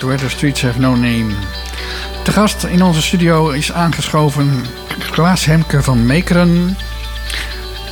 was 0.00 0.06
U2 0.06 0.08
met 0.08 0.18
Where 0.18 0.28
the 0.28 0.36
Streets 0.36 0.62
Have 0.62 0.80
No 0.80 0.94
Name. 0.94 1.26
De 2.24 2.32
gast 2.32 2.64
in 2.64 2.82
onze 2.82 3.02
studio 3.02 3.48
is 3.48 3.72
aangeschoven 3.72 4.64
Klaas 5.10 5.44
Hemke 5.44 5.82
van 5.82 6.06
Meekeren. 6.06 6.76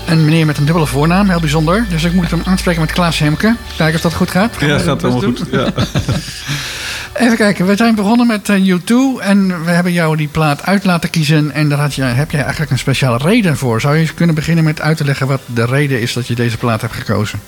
Een 0.07 0.25
meneer 0.25 0.47
met 0.47 0.59
een 0.59 0.65
dubbele 0.65 0.87
voornaam, 0.87 1.29
heel 1.29 1.41
bijzonder. 1.41 1.87
Dus 1.89 2.05
ik 2.05 2.13
moet 2.13 2.31
hem 2.31 2.43
aanspreken 2.45 2.81
met 2.81 2.93
Klaas 2.93 3.19
Hemke. 3.19 3.57
Kijken 3.77 3.95
of 3.95 4.01
dat 4.01 4.15
goed 4.15 4.31
gaat. 4.31 4.57
ja, 4.61 4.79
gaat 4.79 5.03
helemaal 5.03 5.23
goed. 5.23 5.43
Ja. 5.51 5.73
Even 7.25 7.37
kijken, 7.37 7.67
we 7.67 7.77
zijn 7.77 7.95
begonnen 7.95 8.27
met 8.27 8.49
uh, 8.49 8.77
U2 8.77 9.21
en 9.21 9.65
we 9.65 9.71
hebben 9.71 9.93
jou 9.93 10.17
die 10.17 10.29
plaat 10.29 10.63
uit 10.63 10.85
laten 10.85 11.11
kiezen. 11.11 11.51
En 11.51 11.69
daar 11.69 11.79
had 11.79 11.95
je, 11.95 12.03
heb 12.03 12.31
jij 12.31 12.41
eigenlijk 12.41 12.71
een 12.71 12.79
speciale 12.79 13.19
reden 13.19 13.57
voor. 13.57 13.81
Zou 13.81 13.97
je 13.97 14.15
kunnen 14.15 14.35
beginnen 14.35 14.65
met 14.65 14.81
uit 14.81 14.97
te 14.97 15.05
leggen 15.05 15.27
wat 15.27 15.41
de 15.47 15.65
reden 15.65 16.01
is 16.01 16.13
dat 16.13 16.27
je 16.27 16.35
deze 16.35 16.57
plaat 16.57 16.81
hebt 16.81 16.95
gekozen? 16.95 17.41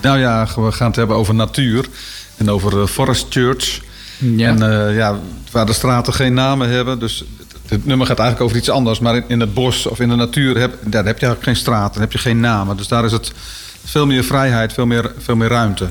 Nou 0.00 0.18
ja, 0.18 0.48
we 0.56 0.72
gaan 0.72 0.86
het 0.86 0.96
hebben 0.96 1.16
over 1.16 1.34
natuur 1.34 1.86
en 2.36 2.50
over 2.50 2.80
uh, 2.80 2.86
Forest 2.86 3.26
Church. 3.28 3.80
Ja. 4.22 4.48
En 4.48 4.62
uh, 4.62 4.96
ja, 4.96 5.18
waar 5.50 5.66
de 5.66 5.72
straten 5.72 6.14
geen 6.14 6.34
namen 6.34 6.68
hebben. 6.68 6.98
Dus 6.98 7.24
het 7.68 7.86
nummer 7.86 8.06
gaat 8.06 8.18
eigenlijk 8.18 8.48
over 8.48 8.60
iets 8.60 8.70
anders. 8.70 8.98
Maar 8.98 9.16
in, 9.16 9.24
in 9.26 9.40
het 9.40 9.54
bos 9.54 9.86
of 9.86 10.00
in 10.00 10.08
de 10.08 10.14
natuur 10.14 10.58
heb, 10.58 10.70
daar 10.80 11.04
heb 11.04 11.18
je 11.18 11.26
eigenlijk 11.26 11.42
geen 11.42 11.56
straten, 11.56 12.00
heb 12.00 12.12
je 12.12 12.18
geen 12.18 12.40
namen. 12.40 12.76
Dus 12.76 12.88
daar 12.88 13.04
is 13.04 13.12
het 13.12 13.32
veel 13.84 14.06
meer 14.06 14.24
vrijheid, 14.24 14.72
veel 14.72 14.86
meer, 14.86 15.12
veel 15.18 15.36
meer 15.36 15.48
ruimte. 15.48 15.88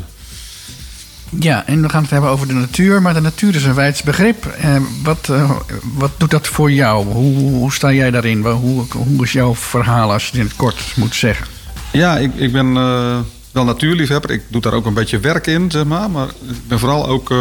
Ja, 1.40 1.66
en 1.66 1.82
we 1.82 1.90
gaan 1.90 2.02
het 2.02 2.12
hebben 2.12 2.30
over 2.30 2.48
de 2.48 2.54
natuur. 2.54 3.02
Maar 3.02 3.14
de 3.14 3.22
natuur 3.22 3.56
is 3.56 3.64
een 3.64 3.74
wijds 3.74 4.04
begrip. 4.04 4.46
Eh, 4.46 4.76
wat, 5.04 5.28
uh, 5.32 5.52
wat 5.94 6.12
doet 6.18 6.32
dat 6.32 6.48
voor 6.48 6.72
jou? 6.72 7.06
Hoe, 7.06 7.38
hoe 7.38 7.74
sta 7.74 7.92
jij 7.92 8.12
daarin? 8.12 8.46
Hoe, 8.46 8.86
hoe 8.92 9.24
is 9.24 9.32
jouw 9.32 9.56
verhaal 9.56 10.12
als 10.12 10.24
je 10.24 10.30
het 10.30 10.40
in 10.40 10.46
het 10.46 10.56
kort 10.56 10.94
moet 10.96 11.16
zeggen? 11.16 11.48
Ja, 11.92 12.18
ik, 12.18 12.32
ik 12.36 12.52
ben 12.52 12.68
uh, 12.76 13.18
wel 13.52 13.64
natuurliefhebber. 13.64 14.32
Ik 14.32 14.44
doe 14.48 14.62
daar 14.62 14.74
ook 14.74 14.86
een 14.86 14.94
beetje 14.94 15.20
werk 15.20 15.48
in, 15.48 15.72
zeg 15.72 15.86
maar. 15.86 16.10
Maar 16.12 16.28
ik 16.28 16.68
ben 16.68 16.80
vooral 16.80 17.08
ook... 17.08 17.34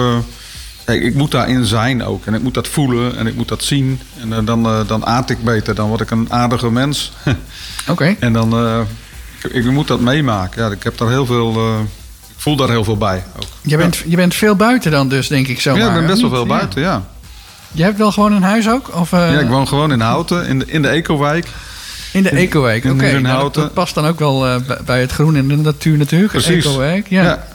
Kijk, 0.84 1.02
ik 1.02 1.14
moet 1.14 1.30
daarin 1.30 1.64
zijn 1.64 2.04
ook. 2.04 2.26
En 2.26 2.34
ik 2.34 2.42
moet 2.42 2.54
dat 2.54 2.68
voelen 2.68 3.16
en 3.16 3.26
ik 3.26 3.34
moet 3.34 3.48
dat 3.48 3.62
zien. 3.62 4.00
En 4.30 4.44
dan, 4.44 4.62
dan 4.86 5.06
aard 5.06 5.30
ik 5.30 5.44
beter. 5.44 5.74
Dan 5.74 5.88
word 5.88 6.00
ik 6.00 6.10
een 6.10 6.32
aardige 6.32 6.70
mens. 6.70 7.12
Oké. 7.24 7.90
Okay. 7.90 8.16
En 8.20 8.32
dan... 8.32 8.80
Ik, 9.42 9.52
ik, 9.52 9.70
moet 9.70 9.88
dat 9.88 10.00
meemaken. 10.00 10.62
Ja, 10.62 10.70
ik 10.70 10.82
heb 10.82 10.98
daar 10.98 11.08
heel 11.08 11.26
veel 11.26 11.86
voel 12.40 12.56
daar 12.56 12.68
heel 12.68 12.84
veel 12.84 12.96
bij. 12.96 13.22
Ook. 13.36 13.48
Je, 13.62 13.76
bent, 13.76 13.96
ja. 13.96 14.02
je 14.06 14.16
bent 14.16 14.34
veel 14.34 14.56
buiten 14.56 14.90
dan 14.90 15.08
dus, 15.08 15.28
denk 15.28 15.46
ik 15.46 15.60
zo. 15.60 15.76
Ja, 15.76 15.88
ik 15.88 15.94
ben 15.94 16.06
best 16.06 16.20
wel 16.20 16.30
veel 16.30 16.46
buiten, 16.46 16.80
ja. 16.80 17.04
Je 17.72 17.82
hebt 17.82 17.98
wel 17.98 18.12
gewoon 18.12 18.32
een 18.32 18.42
huis 18.42 18.68
ook? 18.68 18.90
Of, 18.94 19.12
uh... 19.12 19.32
Ja, 19.32 19.38
ik 19.38 19.48
woon 19.48 19.68
gewoon 19.68 19.92
in 19.92 20.00
Houten, 20.00 20.46
in 20.46 20.58
de, 20.58 20.64
in 20.66 20.82
de 20.82 20.88
Ecowijk. 20.88 21.46
In 22.12 22.22
de 22.22 22.30
Ecowijk, 22.30 22.84
oké. 22.84 22.94
Okay. 22.94 23.12
Nou, 23.12 23.42
dat, 23.42 23.54
dat, 23.54 23.72
past 23.72 23.94
dan 23.94 24.06
ook 24.06 24.18
wel 24.18 24.46
uh, 24.46 24.56
bij 24.84 25.00
het 25.00 25.12
groen 25.12 25.36
en 25.36 25.48
de 25.48 25.56
natuur 25.56 25.98
natuurlijk. 25.98 26.32
Precies. 26.32 26.64
Ecowijk, 26.64 27.08
ja. 27.08 27.46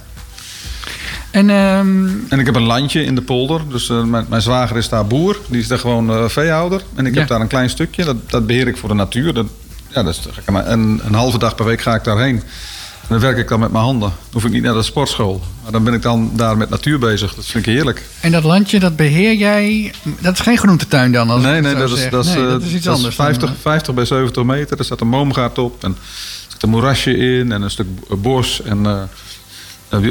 En, 1.35 1.49
um... 1.49 2.25
en 2.29 2.39
ik 2.39 2.45
heb 2.45 2.55
een 2.55 2.63
landje 2.63 3.03
in 3.03 3.15
de 3.15 3.21
polder. 3.21 3.61
Dus 3.69 3.89
uh, 3.89 4.03
mijn, 4.03 4.25
mijn, 4.29 4.41
zwager 4.41 4.77
is 4.77 4.89
daar 4.89 5.07
boer. 5.07 5.37
Die 5.47 5.59
is 5.59 5.67
daar 5.67 5.79
gewoon 5.79 6.29
veehouder. 6.29 6.81
En 6.95 7.05
ik 7.05 7.13
ja. 7.13 7.19
heb 7.19 7.27
daar 7.27 7.41
een 7.41 7.47
klein 7.47 7.69
stukje. 7.69 8.03
Dat, 8.03 8.29
dat 8.29 8.47
beheer 8.47 8.67
ik 8.67 8.77
voor 8.77 8.89
de 8.89 8.95
natuur. 8.95 9.33
Dat, 9.33 9.45
ja, 9.87 10.03
dat 10.03 10.13
is, 10.13 10.21
een, 10.45 11.01
een 11.05 11.13
halve 11.13 11.37
dag 11.37 11.55
per 11.55 11.65
week 11.65 11.81
ga 11.81 11.95
ik 11.95 12.03
daarheen. 12.03 12.35
En 12.35 13.07
dan 13.07 13.19
werk 13.19 13.37
ik 13.37 13.47
dan 13.47 13.59
met 13.59 13.71
mijn 13.71 13.83
handen. 13.83 14.09
Dan 14.09 14.29
hoef 14.31 14.45
ik 14.45 14.51
niet 14.51 14.63
naar 14.63 14.73
de 14.73 14.83
sportschool. 14.83 15.41
Maar 15.63 15.71
dan 15.71 15.83
ben 15.83 15.93
ik 15.93 16.01
dan 16.01 16.31
daar 16.35 16.57
met 16.57 16.69
natuur 16.69 16.99
bezig. 16.99 17.35
Dat 17.35 17.45
vind 17.45 17.67
ik 17.67 17.73
heerlijk. 17.73 18.03
En 18.19 18.31
dat 18.31 18.43
landje, 18.43 18.79
dat 18.79 18.95
beheer 18.95 19.33
jij... 19.33 19.93
Dat 20.19 20.33
is 20.33 20.39
geen 20.39 20.57
groentetuin 20.57 21.11
dan? 21.11 21.29
Als 21.29 21.41
nee, 21.41 21.61
nee, 21.61 21.75
dat 21.75 21.91
is, 21.91 22.09
dat, 22.09 22.25
is, 22.25 22.33
nee, 22.33 22.47
dat 22.47 22.61
is 22.61 22.73
iets 22.73 22.85
dat 22.85 22.95
anders. 22.95 23.17
Is 23.17 23.23
50, 23.23 23.53
50 23.61 23.93
bij 23.93 24.05
70 24.05 24.43
meter. 24.43 24.77
Er 24.77 24.85
staat 24.85 25.01
een 25.01 25.09
boomgaard 25.09 25.57
op. 25.57 25.83
En 25.83 25.91
er 25.91 26.51
zit 26.51 26.63
een 26.63 26.69
moerasje 26.69 27.17
in. 27.17 27.51
En 27.51 27.61
een 27.61 27.71
stuk 27.71 27.87
bos. 28.21 28.61
En 28.61 28.77
uh, 28.83 29.01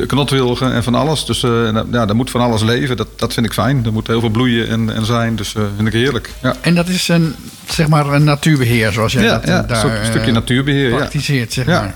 knotwilgen 0.06 0.72
en 0.72 0.82
van 0.82 0.94
alles. 0.94 1.24
Dus 1.24 1.42
uh, 1.42 1.72
ja, 1.72 2.06
daar 2.06 2.16
moet 2.16 2.30
van 2.30 2.40
alles 2.40 2.62
leven. 2.62 2.96
Dat, 2.96 3.08
dat 3.16 3.32
vind 3.32 3.46
ik 3.46 3.52
fijn. 3.52 3.84
Er 3.84 3.92
moet 3.92 4.06
heel 4.06 4.20
veel 4.20 4.28
bloeien 4.28 4.68
en, 4.68 4.94
en 4.94 5.04
zijn. 5.04 5.36
Dus 5.36 5.54
uh, 5.54 5.62
vind 5.76 5.88
ik 5.88 5.94
heerlijk. 5.94 6.30
Ja. 6.42 6.54
En 6.60 6.74
dat 6.74 6.88
is 6.88 7.08
een, 7.08 7.34
zeg 7.68 7.88
maar 7.88 8.06
een 8.06 8.24
natuurbeheer 8.24 8.92
zoals 8.92 9.12
jij 9.12 9.22
ja, 9.22 9.38
dat 9.38 9.46
ja, 9.46 9.62
daar 9.62 9.84
een 9.84 10.06
stukje 10.06 10.32
natuurbeheer. 10.32 10.90
praktiseert, 10.96 11.52
zeg 11.52 11.66
maar. 11.66 11.94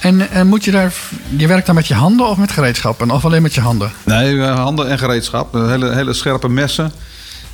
En, 0.00 0.30
en, 0.30 0.46
moet 0.46 0.64
je 0.64 0.70
daar. 0.70 0.92
Je 1.36 1.46
werkt 1.46 1.66
dan 1.66 1.74
met 1.74 1.86
je 1.86 1.94
handen 1.94 2.26
of 2.28 2.36
met 2.36 2.52
gereedschappen? 2.52 3.10
Of 3.10 3.24
alleen 3.24 3.42
met 3.42 3.54
je 3.54 3.60
handen? 3.60 3.92
Nee, 4.04 4.40
handen 4.40 4.88
en 4.88 4.98
gereedschap. 4.98 5.52
Hele, 5.52 5.94
hele 5.94 6.12
scherpe 6.12 6.48
messen. 6.48 6.92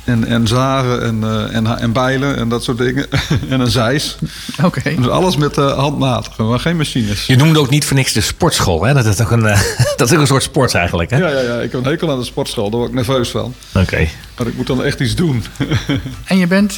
En, 0.07 0.25
en 0.25 0.47
zagen 0.47 1.03
en, 1.03 1.21
uh, 1.23 1.55
en, 1.55 1.79
en 1.79 1.91
bijlen 1.91 2.37
en 2.37 2.49
dat 2.49 2.63
soort 2.63 2.77
dingen. 2.77 3.05
en 3.49 3.59
een 3.59 3.71
zeis. 3.71 4.17
Oké. 4.63 4.79
Okay. 4.79 4.95
Dus 4.95 5.07
alles 5.07 5.37
met 5.37 5.57
uh, 5.57 5.77
handmatig, 5.77 6.37
maar 6.37 6.59
geen 6.59 6.77
machines. 6.77 7.25
Je 7.25 7.35
noemde 7.35 7.59
ook 7.59 7.69
niet 7.69 7.85
voor 7.85 7.95
niks 7.95 8.13
de 8.13 8.21
sportschool. 8.21 8.83
Hè? 8.83 8.93
Dat, 8.93 9.05
is 9.05 9.15
toch 9.15 9.31
een, 9.31 9.43
uh, 9.43 9.61
dat 9.97 10.09
is 10.09 10.13
ook 10.13 10.21
een 10.21 10.27
soort 10.27 10.43
sport 10.43 10.73
eigenlijk. 10.73 11.09
Hè? 11.09 11.17
Ja, 11.17 11.29
ja, 11.29 11.41
ja, 11.41 11.59
ik 11.59 11.71
heb 11.71 11.85
een 11.85 11.91
hekel 11.91 12.11
aan 12.11 12.19
de 12.19 12.25
sportschool. 12.25 12.69
Daar 12.69 12.79
word 12.79 12.89
ik 12.89 12.95
nerveus 12.95 13.29
van. 13.29 13.53
Oké. 13.69 13.79
Okay. 13.79 14.09
Maar 14.37 14.47
ik 14.47 14.55
moet 14.55 14.67
dan 14.67 14.83
echt 14.83 14.99
iets 14.99 15.15
doen. 15.15 15.43
en 16.25 16.37
je 16.37 16.47
bent. 16.47 16.77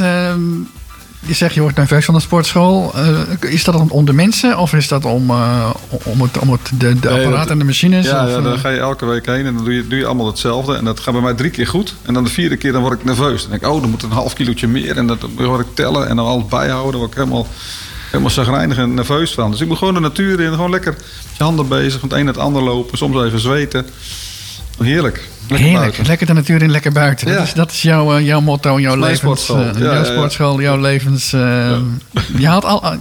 Je 1.20 1.34
zegt 1.34 1.54
je 1.54 1.62
wordt 1.62 1.78
nerveus 1.78 2.06
van 2.06 2.14
de 2.14 2.20
sportschool. 2.20 2.92
Uh, 2.96 3.52
is 3.52 3.64
dat 3.64 3.90
om 3.90 4.06
de 4.06 4.14
mensen 4.14 4.58
of 4.58 4.74
is 4.74 4.88
dat 4.88 5.06
om, 5.06 5.30
uh, 5.30 5.70
om, 6.04 6.22
het, 6.22 6.38
om 6.38 6.52
het, 6.52 6.72
de, 6.74 7.00
de 7.00 7.10
nee, 7.10 7.26
apparaten 7.26 7.52
en 7.52 7.60
de 7.60 7.64
machines? 7.64 8.06
Ja, 8.06 8.26
of, 8.26 8.32
ja, 8.32 8.42
dan 8.42 8.60
ga 8.60 8.70
je 8.70 8.80
elke 8.80 9.06
week 9.06 9.26
heen 9.26 9.46
en 9.46 9.56
dan 9.56 9.64
doe 9.64 9.74
je, 9.74 9.88
doe 9.88 10.00
je 10.00 10.06
allemaal 10.06 10.28
hetzelfde. 10.28 10.76
En 10.76 10.86
dat 10.86 11.00
gaat 11.00 11.14
bij 11.14 11.24
mij 11.24 11.34
drie 11.34 11.50
keer 11.52 11.68
goed. 11.68 11.96
En 12.06 12.14
dan 12.14 12.24
de 12.24 12.30
vierde 12.30 12.58
keer 12.58 12.72
dan 12.72 12.82
word 12.82 13.00
ik 13.00 13.06
nerveus. 13.06 13.42
Dan 13.42 13.50
denk 13.50 13.62
ik, 13.62 13.70
oh, 13.70 13.82
dan 13.82 13.90
moet 13.90 14.04
een 14.04 14.12
half 14.12 14.34
kilootje 14.34 14.68
meer. 14.68 14.98
En 14.98 15.08
dat 15.08 15.18
word 15.36 15.68
ik 15.68 15.76
tellen 15.76 16.08
en 16.08 16.16
dan 16.16 16.26
alles 16.26 16.46
bijhouden. 16.46 16.92
Dan 16.92 17.00
word 17.00 17.12
ik 17.12 17.18
helemaal, 17.18 17.48
helemaal 18.10 18.30
zagrijnig 18.32 18.78
en 18.78 18.94
nerveus 18.94 19.34
van. 19.34 19.52
Dus 19.52 19.62
ik 19.62 19.68
moet 19.68 19.78
gewoon 19.78 19.94
de 19.94 20.00
natuur 20.00 20.40
in. 20.40 20.52
Gewoon 20.52 20.72
lekker 20.72 20.92
met 20.92 21.38
je 21.38 21.44
handen 21.44 21.68
bezig. 21.68 22.00
Van 22.00 22.10
het 22.10 22.18
een 22.18 22.26
naar 22.26 22.34
het 22.34 22.44
ander 22.44 22.62
lopen. 22.62 22.98
Soms 22.98 23.24
even 23.24 23.40
zweten. 23.40 23.86
Heerlijk. 24.78 25.30
Lekker 25.50 25.68
Heerlijk, 25.68 25.80
buiten. 25.82 26.06
lekker 26.06 26.28
de 26.28 26.34
natuur 26.34 26.62
in, 26.62 26.72
lekker 26.72 26.92
buiten. 26.92 27.28
Ja. 27.28 27.34
Dat 27.34 27.44
is, 27.44 27.54
dat 27.54 27.72
is 27.72 27.82
jouw, 27.82 28.18
uh, 28.18 28.26
jouw 28.26 28.42
motto, 28.42 28.80
jouw 28.80 28.96
levens... 28.96 29.20
sportschool. 29.20 29.60
Uh, 29.60 29.74
Ja, 29.74 29.94
jouw 29.94 30.04
sportschool, 30.04 30.62
jouw 30.62 30.78
levens... 30.80 31.34
uh, 31.34 31.78
je, 32.38 32.48
haalt 32.48 32.66
al, 32.66 32.94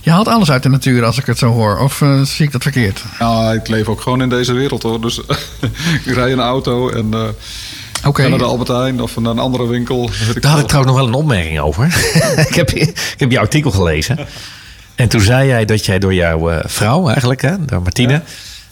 je 0.00 0.10
haalt 0.10 0.28
alles 0.28 0.50
uit 0.50 0.62
de 0.62 0.68
natuur 0.68 1.04
als 1.04 1.18
ik 1.18 1.26
het 1.26 1.38
zo 1.38 1.52
hoor. 1.52 1.78
Of 1.78 2.00
uh, 2.00 2.20
zie 2.22 2.46
ik 2.46 2.52
dat 2.52 2.62
verkeerd? 2.62 3.02
Nou, 3.18 3.54
ik 3.54 3.68
leef 3.68 3.86
ook 3.86 4.00
gewoon 4.00 4.22
in 4.22 4.28
deze 4.28 4.52
wereld 4.52 4.82
hoor. 4.82 5.00
Dus 5.00 5.20
ik 6.04 6.14
rij 6.14 6.30
in 6.30 6.38
een 6.38 6.44
auto 6.44 6.88
en 6.90 7.08
uh, 7.14 7.20
Oké. 8.06 8.22
ga 8.22 8.28
naar 8.28 8.38
de 8.38 8.44
Albert 8.44 8.68
Heijn 8.68 9.00
of 9.00 9.16
naar 9.16 9.32
een 9.32 9.38
andere 9.38 9.66
winkel. 9.66 10.10
Daar 10.40 10.50
had 10.50 10.60
ik 10.60 10.66
trouwens 10.66 10.94
nog 10.94 11.00
wel 11.00 11.06
een 11.06 11.14
opmerking 11.14 11.60
over. 11.60 11.84
ik, 12.48 12.54
heb, 12.54 12.70
ik 12.70 13.14
heb 13.16 13.30
je 13.30 13.38
artikel 13.38 13.70
gelezen. 13.70 14.18
En 14.94 15.08
toen 15.08 15.20
zei 15.20 15.48
jij 15.48 15.64
dat 15.64 15.84
jij 15.84 15.98
door 15.98 16.14
jouw 16.14 16.50
eh, 16.50 16.58
vrouw 16.64 17.06
eigenlijk, 17.06 17.42
hè, 17.42 17.64
door 17.64 17.82
Martine... 17.82 18.22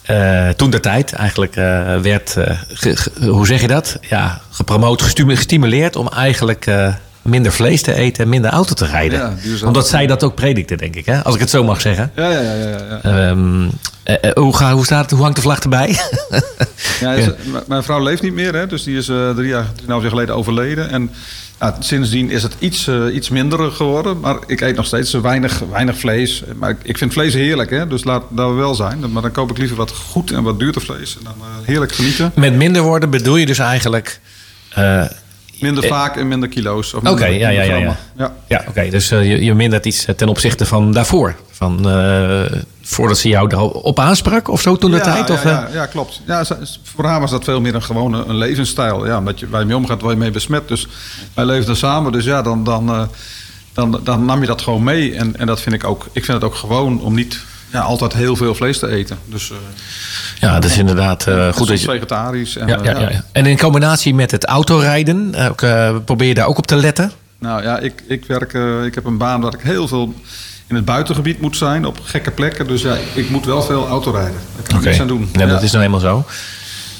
eh, 0.01 0.49
toen 0.49 0.69
de 0.69 0.79
tijd 0.79 1.13
eigenlijk 1.13 1.55
eh, 1.55 1.97
werd, 1.97 2.37
ge- 2.67 3.11
hoe 3.29 3.45
zeg 3.47 3.61
je 3.61 3.67
dat? 3.67 3.97
Ja, 4.01 4.41
gepromoot, 4.49 5.01
gestimuleerd 5.01 5.95
om 5.95 6.07
eigenlijk 6.07 6.65
minder 7.21 7.51
vlees 7.51 7.81
te 7.81 7.93
eten 7.93 8.23
en 8.23 8.29
minder 8.29 8.51
auto 8.51 8.73
te 8.73 8.85
rijden. 8.85 9.37
Ja. 9.41 9.65
Omdat 9.67 9.87
zij 9.87 10.07
dat 10.07 10.23
ook 10.23 10.35
predikte, 10.35 10.75
denk 10.75 10.95
ik, 10.95 11.05
hè? 11.05 11.23
als 11.23 11.33
ik 11.35 11.39
het 11.41 11.49
zo 11.49 11.63
mag 11.63 11.81
zeggen. 11.81 12.11
Ja, 12.15 12.29
ja, 12.31 12.39
ja. 12.41 12.53
ja, 12.53 12.99
ja. 13.03 13.27
Ehm, 13.29 13.69
eh, 14.03 14.15
eh, 14.21 14.31
hoe, 14.35 14.55
ga, 14.55 14.73
hoe 14.73 14.85
staat 14.85 15.01
het? 15.01 15.11
Hoe 15.11 15.21
hangt 15.21 15.35
de 15.35 15.41
vlag 15.41 15.59
erbij? 15.59 15.99
Ja, 16.99 17.15
m- 17.17 17.57
Mijn 17.67 17.83
vrouw 17.83 18.03
leeft 18.03 18.21
niet 18.21 18.33
meer, 18.33 18.53
hè, 18.55 18.67
dus 18.67 18.83
die 18.83 18.97
is 18.97 19.07
eh, 19.09 19.29
drie 19.29 19.47
jaar, 19.47 19.65
drieënhalf 19.73 20.01
jaar 20.01 20.11
geleden 20.11 20.35
overleden. 20.35 20.89
En 20.89 21.11
sindsdien 21.79 22.29
is 22.29 22.43
het 22.43 22.55
iets, 22.59 22.87
eh, 22.87 23.15
iets 23.15 23.29
minder 23.29 23.71
geworden. 23.71 24.19
Maar 24.19 24.35
ik 24.47 24.61
eet 24.61 24.75
nog 24.75 24.85
steeds 24.85 25.11
weinig, 25.13 25.59
weinig 25.71 25.97
vlees. 25.97 26.43
Maar 26.55 26.69
ik, 26.69 26.77
ik 26.83 26.97
vind 26.97 27.13
vlees 27.13 27.33
heerlijk, 27.33 27.69
hè, 27.69 27.87
dus 27.87 28.03
laat 28.03 28.23
dat 28.29 28.53
wel 28.53 28.75
zijn. 28.75 29.11
Maar 29.11 29.21
dan 29.21 29.31
koop 29.31 29.49
ik 29.49 29.57
liever 29.57 29.77
wat 29.77 29.91
goed 29.91 30.31
en 30.31 30.43
wat 30.43 30.59
duurder 30.59 30.81
vlees. 30.81 31.17
En 31.17 31.23
dan 31.23 31.33
eh, 31.39 31.67
heerlijk 31.67 31.91
genieten. 31.91 32.31
Met 32.35 32.55
minder 32.55 32.81
worden 32.81 33.09
bedoel 33.09 33.35
je 33.35 33.45
dus 33.45 33.59
eigenlijk... 33.59 34.19
eh, 34.69 35.03
Minder 35.61 35.83
Eh, 35.83 35.89
vaak 35.89 36.15
en 36.17 36.27
minder 36.27 36.49
kilo's. 36.49 36.93
Of 36.93 36.99
Oké, 36.99 37.09
minder- 37.09 37.33
ja, 37.39 37.49
ja, 37.49 37.61
ja, 37.63 37.75
ja. 37.75 37.97
ja. 38.17 38.33
Ja, 38.47 38.63
oké. 38.67 38.89
Dus 38.89 39.11
eh, 39.11 39.29
je, 39.29 39.43
je 39.43 39.53
mindert 39.53 39.85
iets 39.85 40.05
eh, 40.05 40.15
ten 40.15 40.27
opzichte 40.29 40.65
van 40.65 40.91
daarvoor. 40.91 41.35
Van, 41.51 41.79
voordat 42.81 43.17
ze 43.17 43.27
jou 43.27 43.49
erop 43.51 43.99
aansprak 43.99 44.47
of 44.47 44.61
zo 44.61 44.75
toen 44.75 44.91
de 44.91 44.97
ja, 44.97 45.03
tijd? 45.03 45.27
Ja, 45.27 45.33
Of, 45.33 45.43
ja, 45.43 45.67
ja, 45.73 45.85
klopt. 45.85 46.21
Ja, 46.27 46.45
voor 46.83 47.05
haar 47.05 47.19
was 47.19 47.31
dat 47.31 47.43
veel 47.43 47.61
meer 47.61 47.75
een 47.75 47.83
gewone 47.83 48.23
een 48.27 48.35
levensstijl. 48.37 49.05
Ja, 49.05 49.17
omdat 49.17 49.39
je 49.39 49.49
waar 49.49 49.59
je 49.59 49.65
mee 49.65 49.75
omgaat, 49.75 50.01
word 50.01 50.13
je 50.13 50.19
mee 50.19 50.31
besmet. 50.31 50.67
Dus 50.67 50.87
wij 51.33 51.45
leefden 51.45 51.75
samen. 51.75 52.11
Dus 52.11 52.25
ja, 52.25 52.41
dan, 52.41 52.63
dan, 52.63 53.09
dan, 53.73 53.99
dan 54.03 54.25
nam 54.25 54.41
je 54.41 54.47
dat 54.47 54.61
gewoon 54.61 54.83
mee. 54.83 55.15
En, 55.15 55.37
en 55.39 55.47
dat 55.47 55.61
vind 55.61 55.75
ik 55.75 55.83
ook. 55.83 56.05
Ik 56.11 56.25
vind 56.25 56.37
het 56.41 56.43
ook 56.51 56.55
gewoon 56.55 57.01
om 57.01 57.15
niet 57.15 57.39
ja, 57.71 57.79
altijd 57.79 58.13
heel 58.13 58.35
veel 58.35 58.55
vlees 58.55 58.79
te 58.79 58.87
eten. 58.87 59.17
Dus 59.25 59.51
eh 59.51 59.57
ja, 60.39 60.53
dat 60.53 60.63
is 60.69 60.77
inderdaad 60.77 61.27
eh, 61.27 61.53
goed. 61.53 61.67
Dat 61.67 61.81
je, 61.81 61.89
vegetarisch. 61.89 62.57
En, 62.57 62.67
ja, 62.67 62.77
eh, 62.77 62.85
ja, 62.85 62.99
ja, 62.99 63.09
ja. 63.09 63.23
En 63.31 63.45
in 63.45 63.57
combinatie 63.57 64.15
met 64.15 64.31
het 64.31 64.45
autorijden, 64.45 65.35
ook, 65.49 65.65
probeer 66.05 66.27
je 66.27 66.33
daar 66.33 66.47
ook 66.47 66.57
op 66.57 66.67
te 66.67 66.75
letten? 66.75 67.11
Nou 67.39 67.63
ja, 67.63 67.79
ik, 67.79 68.03
ik 68.07 68.25
werk. 68.25 68.53
ik 68.85 68.95
heb 68.95 69.05
een 69.05 69.17
baan 69.17 69.41
waar 69.41 69.53
ik 69.53 69.61
heel 69.61 69.87
veel 69.87 70.13
in 70.67 70.75
het 70.75 70.85
buitengebied 70.85 71.41
moet 71.41 71.57
zijn, 71.57 71.85
op 71.85 71.99
gekke 72.03 72.31
plekken. 72.31 72.67
Dus 72.67 72.81
ja, 72.81 72.97
ik 73.13 73.29
moet 73.29 73.45
wel 73.45 73.61
veel 73.61 73.87
autorijden. 73.87 74.39
Daar 74.55 74.67
kan 74.67 74.77
ik 74.77 74.85
niks 74.85 74.99
aan 74.99 75.07
doen. 75.07 75.29
Ja, 75.33 75.45
dat 75.45 75.63
is 75.63 75.71
nou 75.71 75.83
eenmaal 75.83 75.99
zo. 75.99 76.25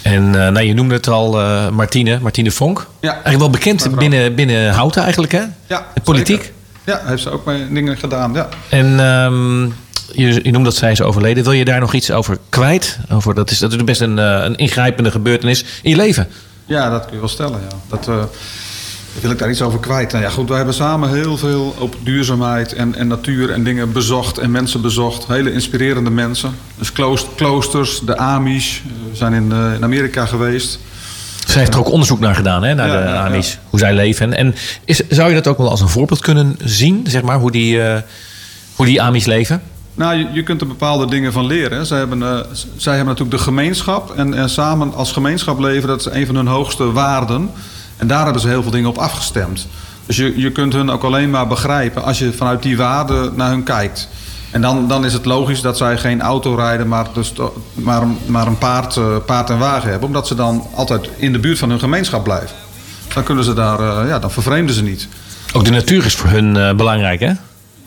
En 0.01 0.29
nou, 0.29 0.61
je 0.61 0.73
noemde 0.73 0.93
het 0.93 1.07
al, 1.07 1.41
eh, 1.41 1.69
Martine, 1.69 2.19
Martine 2.21 2.51
Vonk. 2.51 2.87
Ja. 2.99 3.11
Eigenlijk 3.11 3.39
wel 3.39 3.49
bekend 3.49 3.85
Mijn 3.85 3.95
binnen, 3.95 4.35
binnen 4.35 4.73
Houten 4.73 5.01
eigenlijk, 5.01 5.31
hè? 5.31 5.43
Ja, 5.67 5.87
De 5.93 6.01
politiek. 6.01 6.41
zeker. 6.41 6.53
Ja, 6.85 7.01
heeft 7.03 7.21
ze 7.21 7.29
ook 7.29 7.45
mee 7.45 7.73
dingen 7.73 7.97
gedaan. 7.97 8.33
Ja. 8.33 8.49
En 8.69 8.99
ehm, 8.99 9.69
je, 10.13 10.39
je 10.43 10.51
noemt 10.51 10.65
dat 10.65 10.75
zij 10.75 10.91
is 10.91 11.01
overleden. 11.01 11.43
Wil 11.43 11.51
je 11.51 11.65
daar 11.65 11.79
nog 11.79 11.93
iets 11.93 12.11
over 12.11 12.37
kwijt? 12.49 12.99
Over, 13.11 13.33
dat, 13.33 13.51
is, 13.51 13.59
dat 13.59 13.73
is 13.73 13.83
best 13.83 14.01
een, 14.01 14.17
een 14.17 14.55
ingrijpende 14.55 15.11
gebeurtenis 15.11 15.65
in 15.81 15.89
je 15.89 15.95
leven. 15.95 16.27
Ja, 16.65 16.89
dat 16.89 17.03
kun 17.03 17.13
je 17.13 17.19
wel 17.19 17.29
stellen. 17.29 17.59
Ja. 17.69 17.77
Dat, 17.89 18.07
uh, 18.07 18.23
wil 19.19 19.31
ik 19.31 19.39
daar 19.39 19.49
iets 19.49 19.61
over 19.61 19.79
kwijt. 19.79 20.11
Nou 20.11 20.23
ja, 20.23 20.29
goed, 20.29 20.47
wij 20.47 20.57
hebben 20.57 20.75
samen 20.75 21.13
heel 21.13 21.37
veel 21.37 21.75
op 21.79 21.95
duurzaamheid 22.03 22.73
en, 22.73 22.95
en 22.95 23.07
natuur 23.07 23.51
en 23.51 23.63
dingen 23.63 23.91
bezocht 23.91 24.37
en 24.37 24.51
mensen 24.51 24.81
bezocht. 24.81 25.27
Hele 25.27 25.53
inspirerende 25.53 26.09
mensen. 26.09 26.55
Dus 26.77 26.91
kloosters, 27.35 27.99
de 27.99 28.17
Amish, 28.17 28.79
we 29.09 29.15
zijn 29.15 29.33
in, 29.33 29.51
uh, 29.51 29.73
in 29.73 29.83
Amerika 29.83 30.25
geweest. 30.25 30.79
Zij 31.47 31.59
heeft 31.59 31.73
er 31.73 31.79
ook 31.79 31.91
onderzoek 31.91 32.19
naar 32.19 32.35
gedaan, 32.35 32.63
hè, 32.63 32.73
naar 32.73 32.87
ja, 32.87 33.01
de 33.01 33.07
Amish. 33.07 33.55
Hoe 33.69 33.79
zij 33.79 33.93
leven. 33.93 34.33
En 34.33 34.55
is, 34.85 35.01
zou 35.09 35.29
je 35.29 35.35
dat 35.35 35.47
ook 35.47 35.57
wel 35.57 35.69
als 35.69 35.81
een 35.81 35.89
voorbeeld 35.89 36.19
kunnen 36.19 36.55
zien, 36.63 37.05
zeg 37.07 37.21
maar, 37.21 37.39
hoe 37.39 37.51
die, 37.51 37.75
uh, 37.75 37.97
hoe 38.75 38.85
die 38.85 39.01
Amish 39.01 39.25
leven? 39.25 39.61
Nou, 39.95 40.27
je, 40.33 40.43
kunt 40.43 40.61
er 40.61 40.67
bepaalde 40.67 41.05
dingen 41.05 41.33
van 41.33 41.45
leren. 41.45 41.85
Zij 41.85 41.97
hebben, 41.97 42.19
uh, 42.19 42.39
zij 42.75 42.95
hebben 42.95 43.13
natuurlijk 43.13 43.37
de 43.37 43.43
gemeenschap. 43.43 44.11
En, 44.15 44.33
en 44.33 44.49
samen 44.49 44.93
als 44.93 45.11
gemeenschap 45.11 45.59
leven, 45.59 45.87
dat 45.87 45.99
is 45.99 46.13
een 46.13 46.25
van 46.25 46.35
hun 46.35 46.47
hoogste 46.47 46.91
waarden. 46.91 47.51
En 47.97 48.07
daar 48.07 48.23
hebben 48.23 48.41
ze 48.41 48.47
heel 48.47 48.61
veel 48.61 48.71
dingen 48.71 48.89
op 48.89 48.97
afgestemd. 48.97 49.67
Dus 50.05 50.15
je, 50.15 50.39
je 50.39 50.51
kunt 50.51 50.73
hun 50.73 50.89
ook 50.89 51.03
alleen 51.03 51.29
maar 51.29 51.47
begrijpen 51.47 52.03
als 52.03 52.19
je 52.19 52.33
vanuit 52.33 52.63
die 52.63 52.77
waarden 52.77 53.35
naar 53.35 53.49
hun 53.49 53.63
kijkt. 53.63 54.07
En 54.51 54.61
dan, 54.61 54.87
dan 54.87 55.05
is 55.05 55.13
het 55.13 55.25
logisch 55.25 55.61
dat 55.61 55.77
zij 55.77 55.97
geen 55.97 56.21
auto 56.21 56.55
rijden, 56.55 56.87
maar, 56.87 57.07
dus, 57.13 57.33
maar, 58.27 58.47
een 58.47 58.57
paard, 58.57 58.95
uh, 58.95 59.05
paard 59.25 59.49
en 59.49 59.57
wagen 59.57 59.89
hebben. 59.89 60.07
Omdat 60.07 60.27
ze 60.27 60.35
dan 60.35 60.67
altijd 60.75 61.09
in 61.17 61.31
de 61.31 61.39
buurt 61.39 61.59
van 61.59 61.69
hun 61.69 61.79
gemeenschap 61.79 62.23
blijven. 62.23 62.55
Dan 63.13 63.23
kunnen 63.23 63.43
ze 63.43 63.53
daar, 63.53 63.79
uh, 63.79 64.07
ja, 64.07 64.19
dan 64.19 64.31
vervreemden 64.31 64.75
ze 64.75 64.83
niet. 64.83 65.07
Ook 65.53 65.65
de 65.65 65.71
natuur 65.71 66.05
is 66.05 66.15
voor 66.15 66.29
hun 66.29 66.75
belangrijk, 66.77 67.19
hè? 67.19 67.31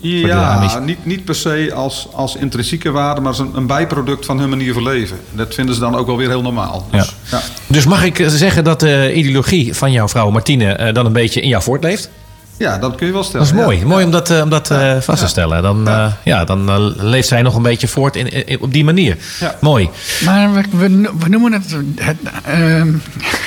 Ja, 0.08 0.78
niet, 0.78 1.04
niet 1.04 1.24
per 1.24 1.34
se 1.34 1.72
als, 1.74 2.08
als 2.12 2.36
intrinsieke 2.36 2.90
waarde, 2.90 3.20
maar 3.20 3.30
als 3.30 3.38
een, 3.38 3.50
een, 3.54 3.66
bijproduct 3.66 4.26
van 4.26 4.38
hun 4.38 4.48
manier 4.48 4.72
van 4.72 4.82
leven. 4.82 5.16
Dat 5.32 5.54
vinden 5.54 5.74
ze 5.74 5.80
dan 5.80 5.96
ook 5.96 6.06
wel 6.06 6.16
weer 6.16 6.28
heel 6.28 6.42
normaal. 6.42 6.86
Dus, 6.90 7.14
ja. 7.30 7.38
Ja. 7.38 7.42
dus 7.66 7.86
mag 7.86 8.04
ik 8.04 8.24
zeggen 8.26 8.64
dat 8.64 8.80
de 8.80 9.12
ideologie 9.14 9.74
van 9.74 9.92
jouw 9.92 10.08
vrouw 10.08 10.30
Martine 10.30 10.92
dan 10.92 11.06
een 11.06 11.12
beetje 11.12 11.40
in 11.40 11.48
jou 11.48 11.62
voortleeft? 11.62 12.10
Ja, 12.56 12.78
dat 12.78 12.94
kun 12.94 13.06
je 13.06 13.12
wel 13.12 13.22
stellen. 13.22 13.46
Dat 13.46 13.56
is 13.56 13.62
mooi. 13.62 13.78
Ja. 13.78 13.86
Mooi 13.86 14.04
om 14.04 14.10
dat, 14.10 14.42
om 14.42 14.50
dat 14.50 14.70
uh, 14.70 15.00
vast 15.00 15.20
te 15.22 15.28
stellen. 15.28 15.62
Dan, 15.62 15.88
uh, 15.88 16.12
ja. 16.24 16.44
dan 16.44 16.70
uh, 16.70 16.76
leeft 16.96 17.28
zij 17.28 17.42
nog 17.42 17.54
een 17.54 17.62
beetje 17.62 17.88
voort 17.88 18.16
in, 18.16 18.46
in 18.46 18.60
op 18.60 18.72
die 18.72 18.84
manier. 18.84 19.16
Mooi. 19.60 19.88
Maar 20.24 20.52
we, 20.52 20.88
we, 21.18 21.28
noemen 21.28 21.52
het... 21.52 21.76
het 21.96 22.16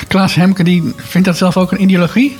Klaas 0.08 0.34
Hemke 0.34 0.64
die 0.64 0.94
vindt 0.96 1.26
dat 1.26 1.36
zelf 1.36 1.56
ook 1.56 1.72
een 1.72 1.82
ideologie? 1.82 2.36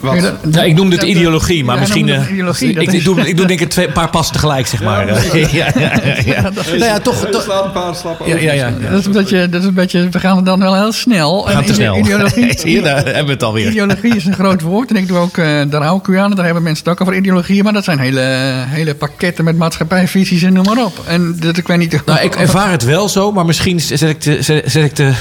Wat? 0.00 0.22
Ja, 0.22 0.32
ja, 0.50 0.62
ik 0.62 0.74
noemde 0.74 0.96
het 0.96 1.04
ideologie, 1.04 1.64
maar 1.64 1.74
ja, 1.74 1.80
misschien. 1.80 2.08
Uh, 2.08 2.30
ideologie, 2.30 2.72
ik, 2.72 2.92
ik, 2.92 3.04
doe, 3.04 3.28
ik 3.28 3.36
doe 3.36 3.46
denk 3.46 3.60
ik 3.60 3.70
twee, 3.70 3.86
een 3.86 3.92
paar 3.92 4.10
passen 4.10 4.34
tegelijk, 4.34 4.66
zeg 4.66 4.82
maar. 4.82 5.08
Ja, 5.50 5.72
ja, 5.74 5.92
ja, 6.24 6.50
nou 6.66 6.78
ja, 6.78 6.98
toch. 6.98 7.26
toch 7.26 7.64
een 7.64 7.72
paar 7.72 7.94
slappen 7.94 8.28
ja, 8.28 8.36
ja, 8.36 8.52
ja. 8.52 8.70
Dat, 8.90 8.98
is 8.98 9.06
een 9.06 9.12
beetje, 9.12 9.48
dat 9.48 9.60
is 9.60 9.66
een 9.66 9.74
beetje. 9.74 10.08
We 10.08 10.20
gaan 10.20 10.44
dan 10.44 10.60
wel 10.60 10.74
heel 10.74 10.92
snel. 10.92 11.46
We 11.46 11.52
gaan 11.52 11.64
te 11.64 11.74
snel. 11.74 11.96
Ideologie, 11.96 12.58
Hier, 12.64 12.82
daar 12.82 13.04
hebben 13.04 13.26
we 13.26 13.32
het 13.32 13.42
alweer. 13.42 13.68
Ideologie 13.68 14.16
is 14.16 14.24
een 14.24 14.34
groot 14.34 14.60
woord. 14.60 14.90
En 14.90 14.96
ik 14.96 15.08
doe 15.08 15.18
ook. 15.18 15.36
Uh, 15.36 15.62
daar 15.68 15.82
hou 15.82 15.98
ik 15.98 16.06
u 16.06 16.18
aan. 16.18 16.30
Daar 16.30 16.44
hebben 16.44 16.62
mensen 16.62 16.84
het 16.84 16.92
ook 16.92 17.00
over 17.00 17.14
ideologieën. 17.14 17.64
Maar 17.64 17.72
dat 17.72 17.84
zijn 17.84 17.98
hele, 17.98 18.20
hele 18.66 18.94
pakketten 18.94 19.44
met 19.44 19.56
maatschappijvisies 19.56 20.42
en 20.42 20.52
noem 20.52 20.64
maar 20.64 20.84
op. 20.84 20.98
En 21.06 21.36
dat 21.40 21.56
ik 21.56 21.66
weet 21.66 21.78
niet. 21.78 22.06
Nou, 22.06 22.20
ik 22.20 22.34
ervaar 22.34 22.70
het 22.70 22.84
wel 22.84 23.08
zo, 23.08 23.32
maar 23.32 23.44
misschien 23.44 23.80
zet 23.80 24.02
ik 24.02 24.20
te, 24.20 24.42
zet, 24.42 24.74
ik 24.74 24.94
te, 24.94 25.12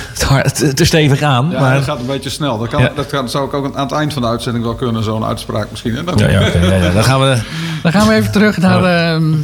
te, 0.54 0.74
te 0.74 0.86
stevig 0.86 1.22
aan. 1.22 1.50
Ja, 1.52 1.60
maar... 1.60 1.76
dat 1.76 1.84
gaat 1.84 2.00
een 2.00 2.06
beetje 2.06 2.30
snel. 2.30 2.58
Dat, 2.58 2.68
kan, 2.68 2.90
dat, 2.96 3.08
kan, 3.08 3.30
zou 3.30 3.46
ik 3.46 3.54
ook 3.54 3.76
aan 3.76 3.84
het 3.84 3.92
eind 3.92 4.14
van 4.14 4.22
de 4.22 4.28
uitzending 4.28 4.66
wel 4.70 4.78
kunnen, 4.78 5.04
zo'n 5.04 5.26
uitspraak 5.26 5.68
misschien. 5.70 5.96
Hè? 5.96 6.02
Ja, 6.02 6.30
ja, 6.30 6.48
okay, 6.48 6.66
ja, 6.66 6.76
ja, 6.76 6.92
Dan, 6.92 7.04
gaan 7.04 7.20
we... 7.20 7.42
dan 7.82 7.92
gaan 7.92 8.08
we 8.08 8.14
even 8.14 8.32
terug 8.32 8.58
naar 8.58 8.82
de, 8.82 9.40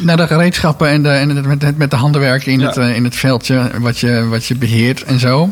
naar 0.00 0.16
de 0.16 0.26
gereedschappen 0.26 0.88
en, 0.88 1.02
de, 1.02 1.08
en 1.08 1.28
het, 1.28 1.46
met, 1.46 1.78
met 1.78 1.90
de 1.90 1.96
handenwerken 1.96 2.52
in, 2.52 2.60
het, 2.60 2.76
in 2.76 3.04
het 3.04 3.16
veldje 3.16 3.70
wat 3.78 3.98
je, 3.98 4.26
wat 4.28 4.46
je 4.46 4.54
beheert 4.54 5.02
en 5.02 5.18
zo. 5.18 5.50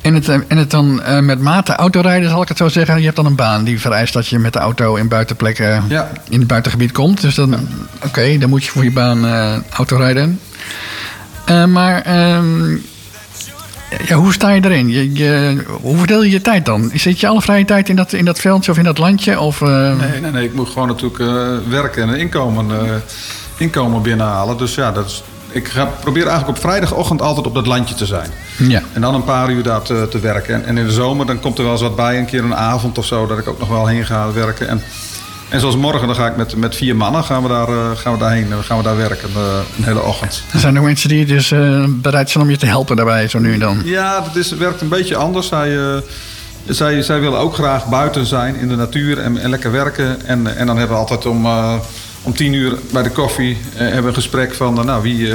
En 0.00 0.14
het, 0.14 0.28
en 0.28 0.56
het 0.56 0.70
dan 0.70 1.00
uh, 1.08 1.18
met 1.18 1.40
mate 1.40 1.74
autorijden, 1.74 2.30
zal 2.30 2.42
ik 2.42 2.48
het 2.48 2.56
zo 2.56 2.68
zeggen. 2.68 2.98
Je 2.98 3.04
hebt 3.04 3.16
dan 3.16 3.26
een 3.26 3.34
baan 3.34 3.64
die 3.64 3.80
vereist 3.80 4.12
dat 4.12 4.26
je 4.26 4.38
met 4.38 4.52
de 4.52 4.58
auto 4.58 4.94
in 4.94 5.08
buitenplekken 5.08 5.84
ja. 5.88 6.08
in 6.28 6.38
het 6.38 6.48
buitengebied 6.48 6.92
komt. 6.92 7.20
Dus 7.20 7.34
dan, 7.34 7.50
ja. 7.50 7.56
oké, 7.96 8.06
okay, 8.06 8.38
dan 8.38 8.48
moet 8.48 8.64
je 8.64 8.70
voor 8.70 8.84
je 8.84 8.92
baan 8.92 9.24
uh, 9.24 9.56
autorijden. 9.70 10.40
Uh, 11.50 11.64
maar 11.64 12.02
ja, 14.06 14.16
hoe 14.16 14.32
sta 14.32 14.50
je 14.50 14.64
erin? 14.64 14.88
Je, 14.88 15.12
je, 15.12 15.62
hoe 15.80 15.96
verdeel 15.96 16.22
je 16.22 16.30
je 16.30 16.40
tijd 16.40 16.66
dan? 16.66 16.90
Zit 16.94 17.20
je 17.20 17.26
alle 17.26 17.42
vrije 17.42 17.64
tijd 17.64 17.88
in 17.88 17.96
dat, 17.96 18.12
in 18.12 18.24
dat 18.24 18.38
veldje 18.38 18.70
of 18.70 18.78
in 18.78 18.84
dat 18.84 18.98
landje? 18.98 19.40
Of, 19.40 19.60
uh... 19.60 19.68
nee, 19.98 20.20
nee, 20.20 20.30
nee, 20.30 20.44
ik 20.44 20.54
moet 20.54 20.68
gewoon 20.68 20.88
natuurlijk 20.88 21.18
uh, 21.18 21.56
werken 21.68 22.02
en 22.02 22.08
een 22.08 22.18
inkomen, 22.18 22.66
uh, 22.70 22.92
inkomen 23.56 24.02
binnenhalen. 24.02 24.56
Dus 24.56 24.74
ja, 24.74 24.92
dat 24.92 25.06
is, 25.06 25.22
ik 25.50 25.68
ga, 25.68 25.84
probeer 25.84 26.26
eigenlijk 26.26 26.56
op 26.56 26.64
vrijdagochtend 26.64 27.22
altijd 27.22 27.46
op 27.46 27.54
dat 27.54 27.66
landje 27.66 27.94
te 27.94 28.06
zijn. 28.06 28.30
Ja. 28.56 28.82
En 28.92 29.00
dan 29.00 29.14
een 29.14 29.24
paar 29.24 29.50
uur 29.50 29.62
daar 29.62 29.82
te, 29.82 30.06
te 30.10 30.18
werken. 30.18 30.54
En, 30.54 30.64
en, 30.64 30.78
in 30.78 30.86
de 30.86 30.92
zomer 30.92 31.26
dan 31.26 31.40
komt 31.40 31.58
er 31.58 31.64
wel 31.64 31.72
eens 31.72 31.82
wat 31.82 31.96
bij, 31.96 32.18
een 32.18 32.26
keer 32.26 32.44
een 32.44 32.56
avond 32.56 32.98
of 32.98 33.04
zo, 33.04 33.26
dat 33.26 33.38
ik 33.38 33.48
ook 33.48 33.58
nog 33.58 33.68
wel 33.68 33.86
heen 33.86 34.06
ga 34.06 34.32
werken. 34.32 34.68
En, 34.68 34.82
en 35.50 35.60
zoals 35.60 35.76
morgen, 35.76 36.06
dan 36.06 36.16
ga 36.16 36.26
ik 36.26 36.36
met, 36.36 36.56
met 36.56 36.76
vier 36.76 36.96
mannen 36.96 37.24
gaan 37.24 37.42
we, 37.42 37.48
daar, 37.48 37.68
uh, 37.68 37.90
gaan 37.94 38.12
we 38.12 38.18
daarheen. 38.18 38.46
gaan 38.62 38.76
we 38.76 38.82
daar 38.82 38.96
werken 38.96 39.28
uh, 39.36 39.42
een 39.76 39.84
hele 39.84 40.02
ochtend. 40.02 40.42
Er 40.52 40.60
zijn 40.60 40.78
ook 40.78 40.84
mensen 40.84 41.08
die 41.08 41.26
dus 41.26 41.50
uh, 41.50 41.84
bereid 41.88 42.30
zijn 42.30 42.44
om 42.44 42.50
je 42.50 42.56
te 42.56 42.66
helpen 42.66 42.96
daarbij, 42.96 43.28
zo 43.28 43.38
nu 43.38 43.52
en 43.52 43.58
dan. 43.58 43.80
Ja, 43.84 44.20
dat 44.20 44.36
is, 44.36 44.50
werkt 44.50 44.80
een 44.80 44.88
beetje 44.88 45.16
anders. 45.16 45.46
Zij, 45.48 46.02
zij, 46.68 47.02
zij 47.02 47.20
willen 47.20 47.38
ook 47.38 47.54
graag 47.54 47.86
buiten 47.86 48.26
zijn 48.26 48.56
in 48.56 48.68
de 48.68 48.76
natuur 48.76 49.18
en, 49.18 49.38
en 49.38 49.50
lekker 49.50 49.72
werken. 49.72 50.26
En, 50.26 50.56
en 50.56 50.66
dan 50.66 50.76
hebben 50.76 50.96
we 50.96 51.02
altijd 51.02 51.26
om, 51.26 51.46
om 52.22 52.34
tien 52.34 52.52
uur 52.52 52.78
bij 52.92 53.02
de 53.02 53.10
koffie 53.10 53.56
hebben 53.74 54.02
we 54.02 54.08
een 54.08 54.14
gesprek 54.14 54.54
van... 54.54 54.74
nou, 54.74 55.02
wie, 55.02 55.32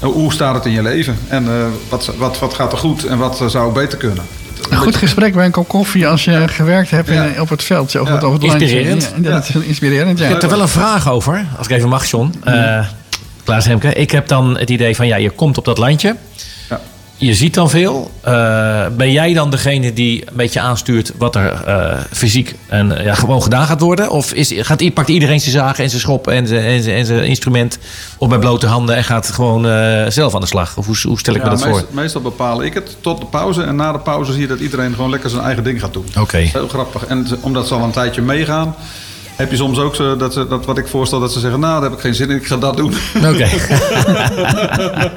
hoe 0.00 0.32
staat 0.32 0.54
het 0.54 0.66
in 0.66 0.72
je 0.72 0.82
leven? 0.82 1.18
En 1.28 1.48
wat, 1.88 2.10
wat, 2.16 2.38
wat 2.38 2.54
gaat 2.54 2.72
er 2.72 2.78
goed 2.78 3.04
en 3.04 3.18
wat 3.18 3.44
zou 3.46 3.72
beter 3.72 3.98
kunnen? 3.98 4.24
Een 4.70 4.76
goed 4.76 4.96
gesprek 4.96 5.34
bij 5.34 5.44
een 5.44 5.50
kop 5.50 5.68
koffie 5.68 6.08
als 6.08 6.24
je 6.24 6.48
gewerkt 6.48 6.90
hebt 6.90 7.08
in, 7.08 7.40
op 7.40 7.48
het 7.48 7.62
veldje 7.62 8.00
of, 8.00 8.08
ja. 8.08 8.32
het, 8.32 8.42
Inspirerend. 8.42 9.12
Ja, 9.22 9.30
dat 9.30 9.48
is 9.48 9.54
inspirerend, 9.54 10.18
ja. 10.18 10.24
Ik 10.24 10.32
heb 10.32 10.42
er 10.42 10.48
wel 10.48 10.60
een 10.60 10.68
vraag 10.68 11.10
over, 11.10 11.46
als 11.58 11.66
ik 11.66 11.76
even 11.76 11.88
mag, 11.88 12.06
John. 12.06 12.34
Uh, 12.48 12.86
Klaas 13.44 13.66
Hemke. 13.66 13.92
Ik 13.92 14.10
heb 14.10 14.28
dan 14.28 14.58
het 14.58 14.70
idee 14.70 14.96
van, 14.96 15.06
ja, 15.06 15.16
je 15.16 15.30
komt 15.30 15.58
op 15.58 15.64
dat 15.64 15.78
landje. 15.78 16.16
Ja. 16.68 16.80
Je 17.20 17.34
ziet 17.34 17.54
dan 17.54 17.70
veel. 17.70 18.10
Uh, 18.26 18.86
ben 18.96 19.12
jij 19.12 19.34
dan 19.34 19.50
degene 19.50 19.92
die 19.92 20.22
een 20.26 20.36
beetje 20.36 20.60
aanstuurt 20.60 21.12
wat 21.16 21.36
er 21.36 21.62
uh, 21.66 21.98
fysiek 22.12 22.54
en 22.66 23.02
ja, 23.02 23.14
gewoon 23.14 23.42
gedaan 23.42 23.66
gaat 23.66 23.80
worden? 23.80 24.10
Of 24.10 24.32
is, 24.32 24.52
gaat, 24.56 24.94
pakt 24.94 25.08
iedereen 25.08 25.40
zijn 25.40 25.52
zagen 25.52 25.84
en 25.84 25.90
zijn 25.90 26.02
schop 26.02 26.28
en 26.28 26.46
zijn, 26.46 26.64
en 26.64 26.82
zijn, 26.82 26.96
en 26.96 27.06
zijn 27.06 27.24
instrument 27.24 27.78
op 28.18 28.28
met 28.28 28.40
blote 28.40 28.66
handen 28.66 28.96
en 28.96 29.04
gaat 29.04 29.30
gewoon 29.30 29.66
uh, 29.66 30.06
zelf 30.08 30.34
aan 30.34 30.40
de 30.40 30.46
slag? 30.46 30.76
Of 30.76 30.86
hoe, 30.86 30.96
hoe 31.02 31.18
stel 31.18 31.34
ik 31.34 31.40
ja, 31.42 31.50
me 31.50 31.56
dat 31.56 31.64
meest, 31.64 31.78
voor? 31.78 31.88
Meestal 31.90 32.20
bepaal 32.20 32.62
ik 32.62 32.74
het 32.74 32.96
tot 33.00 33.20
de 33.20 33.26
pauze. 33.26 33.62
En 33.62 33.76
na 33.76 33.92
de 33.92 33.98
pauze 33.98 34.32
zie 34.32 34.40
je 34.40 34.46
dat 34.46 34.60
iedereen 34.60 34.94
gewoon 34.94 35.10
lekker 35.10 35.30
zijn 35.30 35.42
eigen 35.42 35.64
ding 35.64 35.80
gaat 35.80 35.92
doen. 35.92 36.06
Oké. 36.08 36.20
Okay. 36.20 36.50
Heel 36.52 36.68
grappig. 36.68 37.04
En 37.04 37.26
omdat 37.40 37.66
ze 37.66 37.74
al 37.74 37.82
een 37.82 37.90
tijdje 37.90 38.22
meegaan 38.22 38.74
heb 39.38 39.50
je 39.50 39.56
soms 39.56 39.78
ook 39.78 39.94
zo 39.94 40.16
dat, 40.16 40.32
ze, 40.32 40.48
dat 40.48 40.64
wat 40.64 40.78
ik 40.78 40.86
voorstel, 40.86 41.20
dat 41.20 41.32
ze 41.32 41.40
zeggen: 41.40 41.60
Nou, 41.60 41.72
daar 41.72 41.82
heb 41.82 41.92
ik 41.92 42.00
geen 42.00 42.14
zin 42.14 42.30
in, 42.30 42.36
ik 42.36 42.46
ga 42.46 42.56
dat 42.56 42.76
doen. 42.76 42.94
Oké. 43.16 43.28
Okay. 43.28 43.50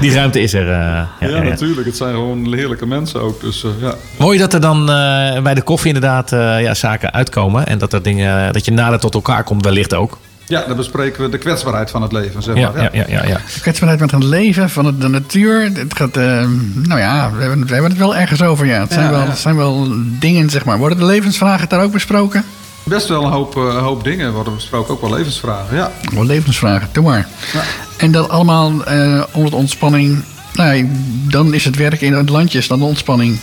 Die 0.00 0.12
ruimte 0.12 0.40
is 0.40 0.54
er. 0.54 0.62
Uh, 0.62 0.68
ja, 0.68 1.08
ja, 1.20 1.28
ja, 1.28 1.42
natuurlijk. 1.42 1.86
Het 1.86 1.96
zijn 1.96 2.14
gewoon 2.14 2.54
heerlijke 2.54 2.86
mensen 2.86 3.20
ook. 3.20 3.40
Dus, 3.40 3.64
uh, 3.64 3.70
ja. 3.80 3.94
Mooi 4.16 4.38
dat 4.38 4.52
er 4.52 4.60
dan 4.60 4.80
uh, 4.80 5.42
bij 5.42 5.54
de 5.54 5.62
koffie 5.62 5.94
inderdaad 5.94 6.30
ja, 6.60 6.74
zaken 6.74 7.12
uitkomen. 7.12 7.66
En 7.66 7.78
dat, 7.78 7.92
er 7.92 8.02
dingen, 8.02 8.52
dat 8.52 8.64
je 8.64 8.72
nader 8.72 8.98
tot 8.98 9.14
elkaar 9.14 9.44
komt, 9.44 9.64
wellicht 9.64 9.94
ook. 9.94 10.18
Ja, 10.46 10.64
dan 10.66 10.76
bespreken 10.76 11.22
we 11.22 11.28
de 11.28 11.38
kwetsbaarheid 11.38 11.90
van 11.90 12.02
het 12.02 12.12
leven. 12.12 12.42
Zeg 12.42 12.56
ja, 12.56 12.70
maar. 12.70 12.82
ja, 12.82 12.90
ja, 12.92 13.04
ja, 13.08 13.26
ja. 13.26 13.40
De 13.54 13.60
kwetsbaarheid 13.60 14.10
van 14.10 14.20
het 14.20 14.28
leven, 14.28 14.70
van 14.70 14.84
het, 14.84 15.00
de 15.00 15.08
natuur. 15.08 15.62
Het 15.62 15.96
gaat, 15.96 16.14
nou 16.14 17.00
ja, 17.00 17.30
we 17.34 17.40
hebben, 17.40 17.66
we 17.66 17.72
hebben 17.72 17.90
het 17.90 18.00
wel 18.00 18.16
ergens 18.16 18.42
over. 18.42 18.66
Ja. 18.66 18.80
Het, 18.80 18.92
zijn 18.92 19.10
wel, 19.10 19.26
het 19.26 19.38
zijn 19.38 19.56
wel 19.56 19.88
dingen, 20.18 20.50
zeg 20.50 20.64
maar. 20.64 20.78
Worden 20.78 20.98
de 20.98 21.04
levensvragen 21.04 21.68
daar 21.68 21.82
ook 21.82 21.92
besproken? 21.92 22.44
Best 22.88 23.08
wel 23.08 23.24
een 23.24 23.32
hoop, 23.32 23.56
uh, 23.56 23.78
hoop 23.78 24.04
dingen 24.04 24.32
worden 24.32 24.54
besproken, 24.54 24.94
ook 24.94 25.00
wel 25.00 25.10
levensvragen. 25.10 25.76
Ja. 25.76 25.92
Wel 26.12 26.24
levensvragen, 26.24 26.88
doe 26.92 27.04
maar. 27.04 27.28
Ja. 27.52 27.62
En 27.96 28.12
dat 28.12 28.28
allemaal 28.28 28.72
uh, 28.88 29.22
onder 29.32 29.50
de 29.50 29.56
ontspanning. 29.56 30.24
Nou, 30.52 30.90
dan 31.28 31.54
is 31.54 31.64
het 31.64 31.76
werk 31.76 32.00
in 32.00 32.12
het 32.12 32.28
landje 32.28 32.58
is 32.58 32.68
dan 32.68 32.78
de 32.78 32.84
ontspanning. 32.84 33.38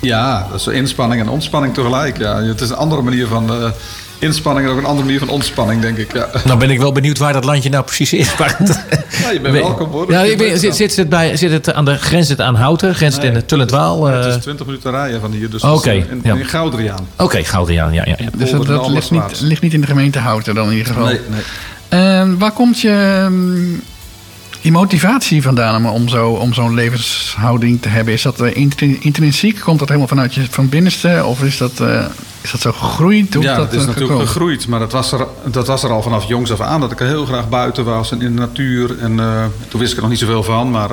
Ja, 0.00 0.46
dat 0.50 0.60
is 0.60 0.66
inspanning 0.66 1.20
en 1.20 1.28
ontspanning 1.28 1.74
tegelijk. 1.74 2.18
Ja. 2.18 2.42
Het 2.42 2.60
is 2.60 2.70
een 2.70 2.76
andere 2.76 3.02
manier 3.02 3.26
van 3.26 3.62
uh, 3.62 3.70
inspanning 4.18 4.66
en 4.66 4.72
ook 4.72 4.78
een 4.78 4.84
andere 4.84 5.04
manier 5.04 5.18
van 5.18 5.28
ontspanning, 5.28 5.80
denk 5.80 5.96
ik. 5.96 6.12
Ja. 6.12 6.28
Nou 6.44 6.58
ben 6.58 6.70
ik 6.70 6.78
wel 6.78 6.92
benieuwd 6.92 7.18
waar 7.18 7.32
dat 7.32 7.44
landje 7.44 7.70
nou 7.70 7.84
precies 7.84 8.12
is. 8.12 8.32
ja, 8.36 9.30
je 9.32 9.40
bent 9.40 9.54
welkom 9.54 9.90
hoor. 9.90 10.10
Ja, 10.10 10.22
ik 10.22 10.38
ben, 10.38 10.58
zit, 10.58 10.76
zit, 10.76 10.96
het 10.96 11.08
bij, 11.08 11.36
zit 11.36 11.50
het 11.50 11.72
aan 11.72 11.84
de 11.84 11.96
grens 11.96 12.28
het 12.28 12.40
aan 12.40 12.54
Houten? 12.54 12.94
Grens 12.94 13.14
het 13.14 13.24
nee, 13.24 13.32
in 13.32 13.46
Tullendwaal? 13.46 14.08
Uh... 14.08 14.24
Het 14.24 14.34
is 14.34 14.42
20 14.42 14.66
minuten 14.66 14.90
rijden 14.90 15.20
van 15.20 15.32
hier. 15.32 15.50
Dus 15.50 15.62
okay, 15.62 16.06
in, 16.10 16.20
ja. 16.24 16.34
in 16.34 16.44
Goudriaan. 16.44 17.08
Oké, 17.12 17.22
okay, 17.22 17.44
Goudriaan, 17.44 17.92
ja. 17.92 18.02
ja, 18.06 18.14
ja. 18.18 18.28
Dus 18.36 18.50
dat, 18.50 18.66
dat 18.66 18.88
ligt, 18.88 19.10
niet, 19.10 19.40
ligt 19.40 19.62
niet 19.62 19.74
in 19.74 19.80
de 19.80 19.86
gemeente 19.86 20.18
Houten 20.18 20.54
dan 20.54 20.66
in 20.66 20.76
ieder 20.76 20.86
geval. 20.86 21.04
Nee, 21.04 21.20
nee. 21.90 22.30
Uh, 22.30 22.38
waar 22.38 22.52
komt 22.52 22.80
je... 22.80 23.22
Um, 23.24 23.82
die 24.60 24.72
motivatie 24.72 25.42
vandaan 25.42 25.90
om, 25.90 26.08
zo, 26.08 26.30
om 26.30 26.54
zo'n 26.54 26.74
levenshouding 26.74 27.82
te 27.82 27.88
hebben? 27.88 28.14
Is 28.14 28.22
dat 28.22 28.40
uh, 28.40 28.56
intrinsiek? 29.00 29.60
Komt 29.60 29.78
dat 29.78 29.88
helemaal 29.88 30.08
vanuit 30.08 30.34
je 30.34 30.46
van 30.50 30.68
binnenste? 30.68 31.22
Of 31.24 31.42
is 31.42 31.56
dat, 31.58 31.80
uh, 31.80 32.04
is 32.40 32.50
dat 32.50 32.60
zo 32.60 32.72
gegroeid? 32.72 33.34
Hoe 33.34 33.42
ja, 33.42 33.56
dat, 33.56 33.72
is 33.72 33.86
natuurlijk 33.86 34.20
gegroeid. 34.20 34.68
Maar 34.68 34.80
dat 34.80 34.92
was, 34.92 35.12
er, 35.12 35.26
dat 35.44 35.66
was 35.66 35.82
er 35.82 35.90
al 35.90 36.02
vanaf 36.02 36.24
jongs 36.24 36.52
af 36.52 36.60
aan. 36.60 36.80
Dat 36.80 36.92
ik 36.92 37.00
er 37.00 37.06
heel 37.06 37.26
graag 37.26 37.48
buiten 37.48 37.84
was 37.84 38.10
en 38.10 38.20
in 38.20 38.34
de 38.34 38.40
natuur. 38.40 38.98
En 38.98 39.16
toen 39.68 39.80
wist 39.80 39.90
ik 39.90 39.96
er 39.96 40.02
nog 40.02 40.10
niet 40.10 40.20
zoveel 40.20 40.42
van. 40.42 40.70
Maar 40.70 40.90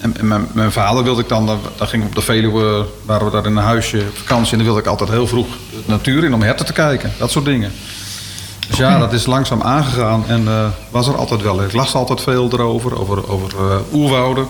en, 0.00 0.14
mijn, 0.20 0.46
mijn, 0.52 0.72
vader 0.72 1.04
wilde 1.04 1.20
ik 1.20 1.28
dan, 1.28 1.46
daar 1.76 1.88
ging 1.88 2.04
op 2.04 2.14
de 2.14 2.20
Veluwe, 2.20 2.86
waren 3.04 3.26
we 3.26 3.32
daar 3.32 3.46
in 3.46 3.56
een 3.56 3.64
huisje 3.64 3.98
op 3.98 4.16
vakantie. 4.16 4.50
En 4.50 4.56
dan 4.56 4.66
wilde 4.66 4.80
ik 4.80 4.86
altijd 4.86 5.10
heel 5.10 5.26
vroeg 5.26 5.46
de 5.70 5.82
natuur 5.86 6.24
in 6.24 6.34
om 6.34 6.42
herten 6.42 6.66
te 6.66 6.72
kijken. 6.72 7.12
Dat 7.18 7.30
soort 7.30 7.44
dingen. 7.44 7.72
Dus 8.68 8.76
ja, 8.76 8.98
dat 8.98 9.12
is 9.12 9.26
langzaam 9.26 9.62
aangegaan 9.62 10.24
en 10.26 10.42
uh, 10.42 10.66
was 10.90 11.08
er 11.08 11.16
altijd 11.16 11.42
wel. 11.42 11.62
Ik 11.62 11.72
las 11.72 11.94
altijd 11.94 12.20
veel 12.20 12.48
erover, 12.52 13.00
over, 13.00 13.30
over 13.30 13.50
uh, 13.60 13.76
oerwouden. 13.92 14.46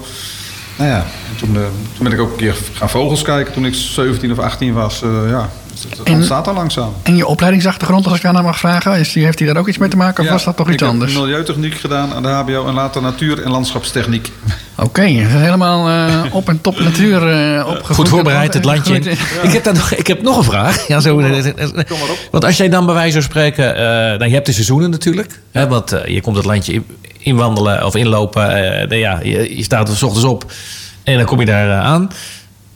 Nou 0.78 0.90
ja, 0.90 1.04
toen, 1.38 1.54
uh, 1.54 1.60
toen 1.94 2.04
ben 2.04 2.12
ik 2.12 2.20
ook 2.20 2.30
een 2.30 2.36
keer 2.36 2.56
gaan 2.72 2.90
vogels 2.90 3.22
kijken 3.22 3.52
toen 3.52 3.66
ik 3.66 3.74
17 3.74 4.32
of 4.32 4.38
18 4.38 4.74
was. 4.74 5.02
ja, 5.28 5.48
dus 5.82 5.98
dat 5.98 6.10
ontstaat 6.10 6.48
al 6.48 6.54
langzaam. 6.54 6.92
En 7.02 7.16
je 7.16 7.26
opleidingsachtergrond, 7.26 8.06
als 8.06 8.18
ik 8.18 8.24
aan 8.24 8.44
mag 8.44 8.58
vragen, 8.58 8.98
is 8.98 9.12
die, 9.12 9.24
heeft 9.24 9.38
hij 9.38 9.48
daar 9.48 9.56
ook 9.56 9.68
iets 9.68 9.78
mee 9.78 9.88
te 9.88 9.96
maken 9.96 10.24
of 10.24 10.30
was 10.30 10.44
dat 10.44 10.56
toch 10.56 10.70
iets 10.70 10.82
anders? 10.82 11.10
Ik 11.10 11.16
heb 11.16 11.26
milieutechniek 11.26 11.74
gedaan 11.74 12.12
aan 12.12 12.22
de 12.22 12.28
HBO 12.28 12.66
en 12.66 12.74
later 12.74 13.02
natuur- 13.02 13.42
en 13.42 13.50
landschapstechniek. 13.50 14.32
Oké, 14.76 14.86
okay, 14.86 15.12
helemaal 15.12 15.88
uh, 15.88 16.24
op 16.30 16.48
en 16.48 16.60
top 16.60 16.80
natuur 16.80 17.54
uh, 17.56 17.66
opgevoed. 17.66 17.96
Goed 17.96 18.08
voorbereid, 18.08 18.54
het 18.54 18.64
landje. 18.64 18.94
Ik, 19.42 19.52
heb 19.52 19.72
nog, 19.72 19.92
ik 19.92 20.06
heb 20.06 20.22
nog 20.22 20.36
een 20.36 20.44
vraag. 20.44 20.86
Ja, 20.88 21.00
zo, 21.00 21.14
Kom 21.14 21.24
maar 21.24 22.10
op. 22.10 22.18
Want 22.30 22.44
als 22.44 22.56
jij 22.56 22.68
dan 22.68 22.86
bij 22.86 22.94
wijze 22.94 23.12
van 23.12 23.22
spreken... 23.22 23.74
Uh, 23.74 23.80
nou, 23.82 24.24
je 24.24 24.34
hebt 24.34 24.46
de 24.46 24.52
seizoenen 24.52 24.90
natuurlijk. 24.90 25.40
Hè, 25.52 25.68
want 25.68 25.90
je 26.06 26.20
komt 26.20 26.36
het 26.36 26.44
landje 26.44 26.82
inwandelen 27.18 27.86
of 27.86 27.94
inlopen. 27.94 28.46
Nou 28.88 28.96
ja, 28.96 29.20
je, 29.22 29.56
je 29.56 29.62
staat 29.62 29.88
er 29.88 29.96
s 29.96 30.02
ochtends 30.02 30.26
op 30.26 30.52
en 31.04 31.16
dan 31.16 31.26
kom 31.26 31.40
je 31.40 31.46
daar 31.46 31.80
aan. 31.80 32.10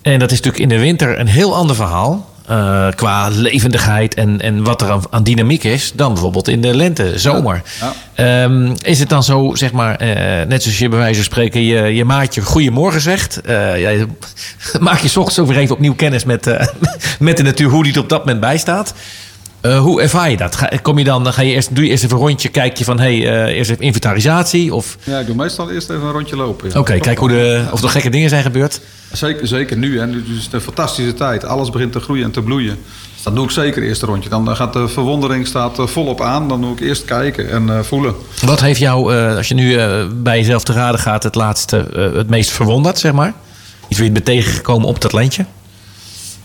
En 0.03 0.19
dat 0.19 0.31
is 0.31 0.37
natuurlijk 0.37 0.63
in 0.63 0.79
de 0.79 0.85
winter 0.85 1.19
een 1.19 1.27
heel 1.27 1.57
ander 1.57 1.77
verhaal. 1.77 2.31
Uh, 2.51 2.87
qua 2.95 3.29
levendigheid 3.29 4.15
en, 4.15 4.41
en 4.41 4.65
wat 4.65 4.83
er 4.83 4.91
aan, 4.91 5.03
aan, 5.11 5.23
dynamiek 5.23 5.65
is, 5.65 5.93
dan 5.95 6.13
bijvoorbeeld 6.13 6.49
in 6.49 6.61
de 6.61 6.77
lente, 6.77 7.19
zomer. 7.19 7.63
Ja. 8.17 8.43
Um, 8.45 8.73
is 8.83 8.99
het 8.99 9.09
dan 9.09 9.23
zo, 9.23 9.51
zeg 9.55 9.73
maar, 9.73 10.03
uh, 10.03 10.09
net 10.47 10.63
zoals 10.63 10.79
je 10.79 10.89
bij 10.89 10.99
wijze 10.99 11.15
van 11.15 11.25
spreken 11.25 11.63
je, 11.63 11.95
je 11.95 12.05
maatje 12.05 12.41
goedemorgen 12.41 13.01
zegt. 13.01 13.41
Uh, 13.47 13.81
ja, 13.81 14.07
maak 14.81 14.99
je 14.99 15.09
s 15.09 15.17
ochtends 15.17 15.39
ook 15.39 15.47
weer 15.47 15.57
even 15.57 15.75
opnieuw 15.75 15.95
kennis 15.95 16.25
met, 16.25 16.57
met 17.19 17.37
de 17.37 17.43
natuur, 17.43 17.69
hoe 17.69 17.83
die 17.83 17.93
er 17.93 18.01
op 18.01 18.09
dat 18.09 18.19
moment 18.19 18.41
bij 18.41 18.59
staat. 18.59 18.95
Uh, 19.63 19.79
hoe 19.79 20.03
ervaar 20.03 20.31
je 20.31 20.37
dat? 20.37 20.57
Ga, 20.57 20.71
kom 20.83 20.99
je 20.99 21.05
dan, 21.05 21.33
ga 21.33 21.43
je 21.43 21.53
eerst, 21.53 21.75
doe 21.75 21.85
je 21.85 21.91
eerst 21.91 22.05
even 22.05 22.17
een 22.17 22.23
rondje, 22.23 22.49
kijk 22.49 22.77
je 22.77 22.85
van, 22.85 23.01
hé, 23.01 23.21
hey, 23.21 23.47
uh, 23.49 23.57
eerst 23.57 23.71
even 23.71 23.85
inventarisatie? 23.85 24.75
Of... 24.75 24.97
Ja, 25.05 25.19
ik 25.19 25.27
doe 25.27 25.35
meestal 25.35 25.71
eerst 25.71 25.91
even 25.91 26.03
een 26.03 26.13
rondje 26.13 26.37
lopen. 26.37 26.71
Ja. 26.73 26.79
Oké, 26.79 26.99
kijk 26.99 27.19
hoe 27.19 27.29
de, 27.29 27.65
of 27.71 27.83
er 27.83 27.89
gekke 27.89 28.11
dingen 28.11 28.29
zijn 28.29 28.43
gebeurd. 28.43 28.81
Zeker, 29.13 29.47
zeker 29.47 29.77
nu. 29.77 29.99
Hè. 29.99 30.07
Nu 30.07 30.25
is 30.37 30.45
het 30.45 30.53
een 30.53 30.61
fantastische 30.61 31.15
tijd. 31.15 31.45
Alles 31.45 31.71
begint 31.71 31.93
te 31.93 32.01
groeien 32.01 32.25
en 32.25 32.31
te 32.31 32.43
bloeien. 32.43 32.79
Dus 33.15 33.23
dan 33.23 33.35
doe 33.35 33.45
ik 33.45 33.51
zeker 33.51 33.83
eerst 33.83 34.03
een 34.03 34.09
rondje. 34.09 34.31
Dan 34.31 34.57
gaat 34.57 34.73
de 34.73 34.89
verwondering 34.89 35.47
staat 35.47 35.77
volop 35.81 36.21
aan. 36.21 36.49
Dan 36.49 36.61
doe 36.61 36.73
ik 36.73 36.81
eerst 36.81 37.05
kijken 37.05 37.51
en 37.51 37.67
uh, 37.67 37.81
voelen. 37.81 38.15
Wat 38.45 38.61
heeft 38.61 38.81
jou, 38.81 39.15
als 39.37 39.49
je 39.49 39.55
nu 39.55 39.79
bij 40.15 40.39
jezelf 40.39 40.65
te 40.65 40.73
raden 40.73 41.01
gaat, 41.01 41.23
het 41.23 41.35
laatste 41.35 41.87
het 42.15 42.29
meest 42.29 42.51
verwonderd, 42.51 42.99
zeg 42.99 43.13
maar? 43.13 43.33
Iets 43.89 43.99
wie 43.99 44.09
je 44.09 44.13
bent 44.13 44.25
tegengekomen 44.25 44.89
op 44.89 45.01
dat 45.01 45.13
landje? 45.13 45.45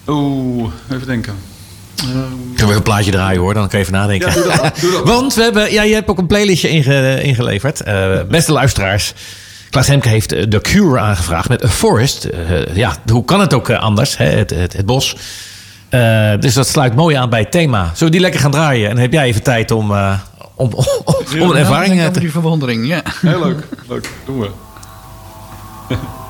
Oeh, 0.07 0.71
even 0.91 1.07
denken. 1.07 1.33
Um, 2.01 2.53
Kunnen 2.55 2.67
we 2.67 2.73
een 2.73 2.81
plaatje 2.81 3.11
draaien 3.11 3.41
hoor, 3.41 3.53
dan 3.53 3.67
kan 3.67 3.79
je 3.79 3.85
even 3.85 3.97
nadenken. 3.97 4.27
Ja, 4.27 4.33
doe 4.33 4.43
dat, 4.43 4.79
doe 4.81 4.91
dat. 4.91 5.03
Want 5.03 5.33
we 5.33 5.41
hebben, 5.41 5.71
ja, 5.71 5.83
je 5.83 5.93
hebt 5.93 6.09
ook 6.09 6.17
een 6.17 6.27
playlistje 6.27 6.69
inge, 6.69 7.21
ingeleverd. 7.23 7.87
Uh, 7.87 8.21
beste 8.29 8.51
luisteraars. 8.51 9.13
Klaas 9.69 9.87
Hemke 9.87 10.09
heeft 10.09 10.29
The 10.29 10.59
Cure 10.61 10.99
aangevraagd 10.99 11.49
met 11.49 11.63
A 11.63 11.67
Forest. 11.67 12.27
Uh, 12.49 12.75
ja, 12.75 12.95
hoe 13.11 13.25
kan 13.25 13.39
het 13.39 13.53
ook 13.53 13.69
anders, 13.69 14.17
hè? 14.17 14.25
Het, 14.25 14.49
het, 14.49 14.73
het 14.73 14.85
bos. 14.85 15.15
Uh, 15.89 16.31
dus 16.39 16.53
dat 16.53 16.67
sluit 16.67 16.95
mooi 16.95 17.15
aan 17.15 17.29
bij 17.29 17.39
het 17.39 17.51
thema. 17.51 17.83
Zullen 17.83 18.05
we 18.05 18.09
die 18.09 18.19
lekker 18.19 18.39
gaan 18.39 18.51
draaien? 18.51 18.89
En 18.89 18.97
heb 18.97 19.11
jij 19.11 19.25
even 19.25 19.43
tijd 19.43 19.71
om, 19.71 19.91
om, 20.55 20.73
om, 20.73 20.85
om, 21.39 21.49
een 21.49 21.55
ervaring 21.55 22.11
te... 22.11 22.19
die 22.19 22.31
verwondering, 22.31 22.87
ja. 22.87 23.01
Heel 23.21 23.43
leuk, 23.43 23.67
leuk. 23.87 24.09
Doen 24.25 24.39
we. 24.39 24.49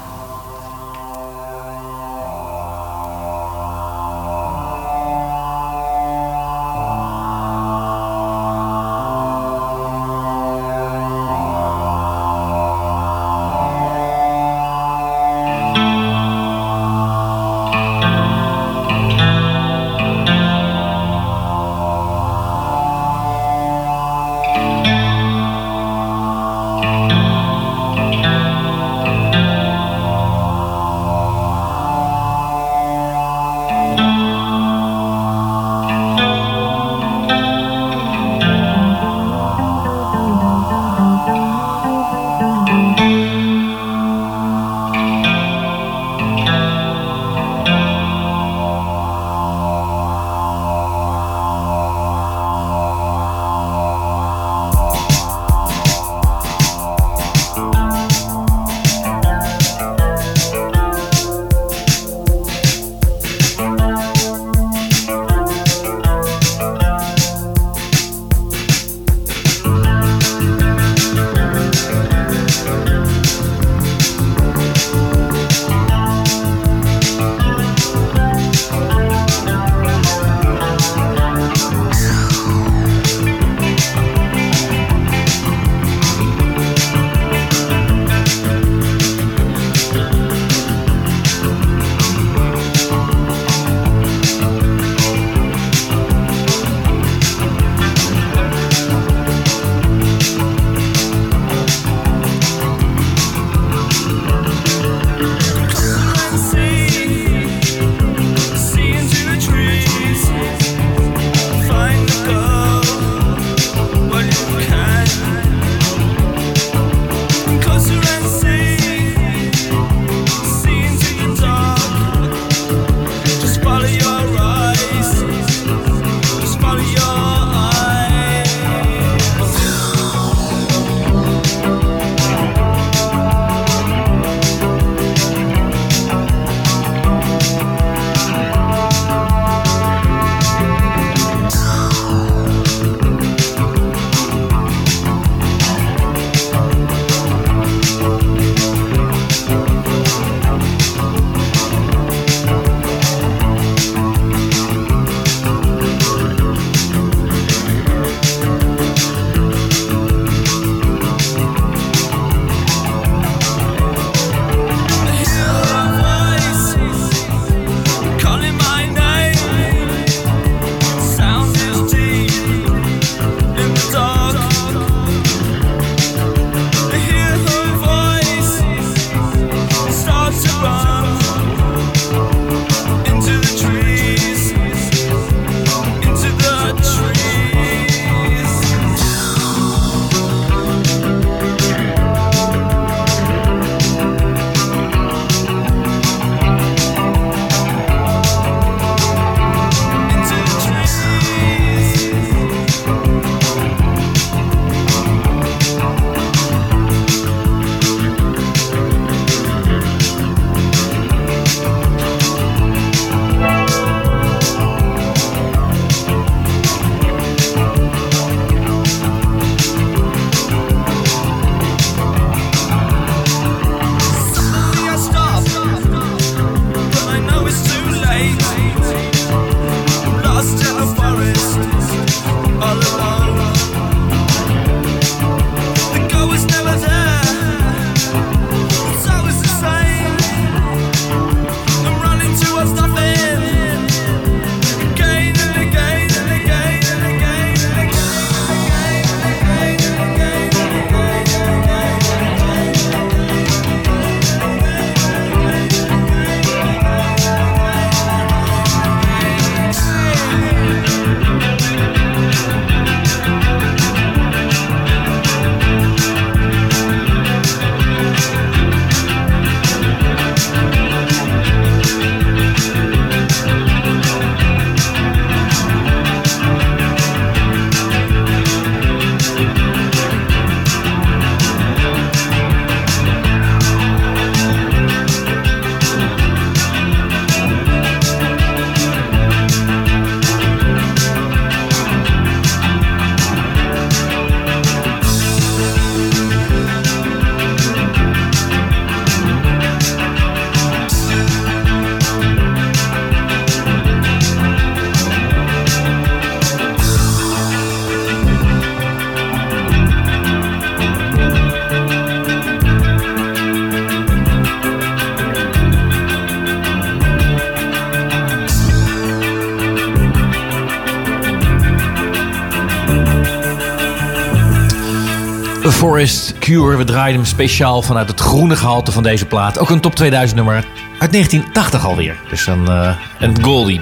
A 325.66 325.72
Forest 325.72 326.34
Cure. 326.40 326.78
We 326.78 326.84
draaien 326.84 327.16
hem 327.16 327.26
speciaal 327.26 327.82
vanuit 327.82 328.08
het 328.08 328.20
groene 328.20 328.56
gehalte 328.56 328.92
van 328.92 329.04
deze 329.04 329.26
plaat. 329.26 329.60
Ook 329.60 329.70
een 329.70 329.80
top 329.80 329.96
2000 329.96 330.36
nummer 330.36 330.56
uit 331.00 331.12
1980 331.12 331.86
alweer. 331.86 332.20
Dus 332.30 332.48
een, 332.48 332.64
uh, 332.64 332.96
een 333.20 333.44
Goldie. 333.44 333.82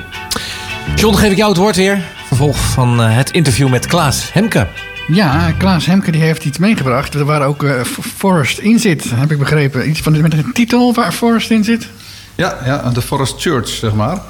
John, 0.95 1.15
geef 1.15 1.31
ik 1.31 1.37
jou 1.37 1.49
het 1.49 1.59
woord 1.59 1.75
weer. 1.75 2.01
Vervolg 2.27 2.57
van 2.57 3.01
uh, 3.01 3.15
het 3.15 3.31
interview 3.31 3.69
met 3.69 3.85
Klaas 3.85 4.33
Hemke. 4.33 4.67
Ja, 5.07 5.51
Klaas 5.57 5.85
Hemke 5.85 6.11
die 6.11 6.21
heeft 6.21 6.45
iets 6.45 6.57
meegebracht. 6.57 7.13
Er 7.13 7.25
waar 7.25 7.45
ook 7.45 7.63
uh, 7.63 7.81
Forest 8.17 8.57
in 8.57 8.79
zit, 8.79 9.11
heb 9.15 9.31
ik 9.31 9.39
begrepen. 9.39 9.89
Iets 9.89 9.99
van, 9.99 10.21
met 10.21 10.33
een 10.33 10.53
titel 10.53 10.93
waar 10.93 11.11
Forest 11.11 11.49
in 11.49 11.63
zit. 11.63 11.87
Ja, 12.35 12.57
ja, 12.65 12.89
de 12.93 13.01
Forest 13.01 13.41
Church, 13.41 13.67
zeg 13.67 13.93
maar. 13.93 14.21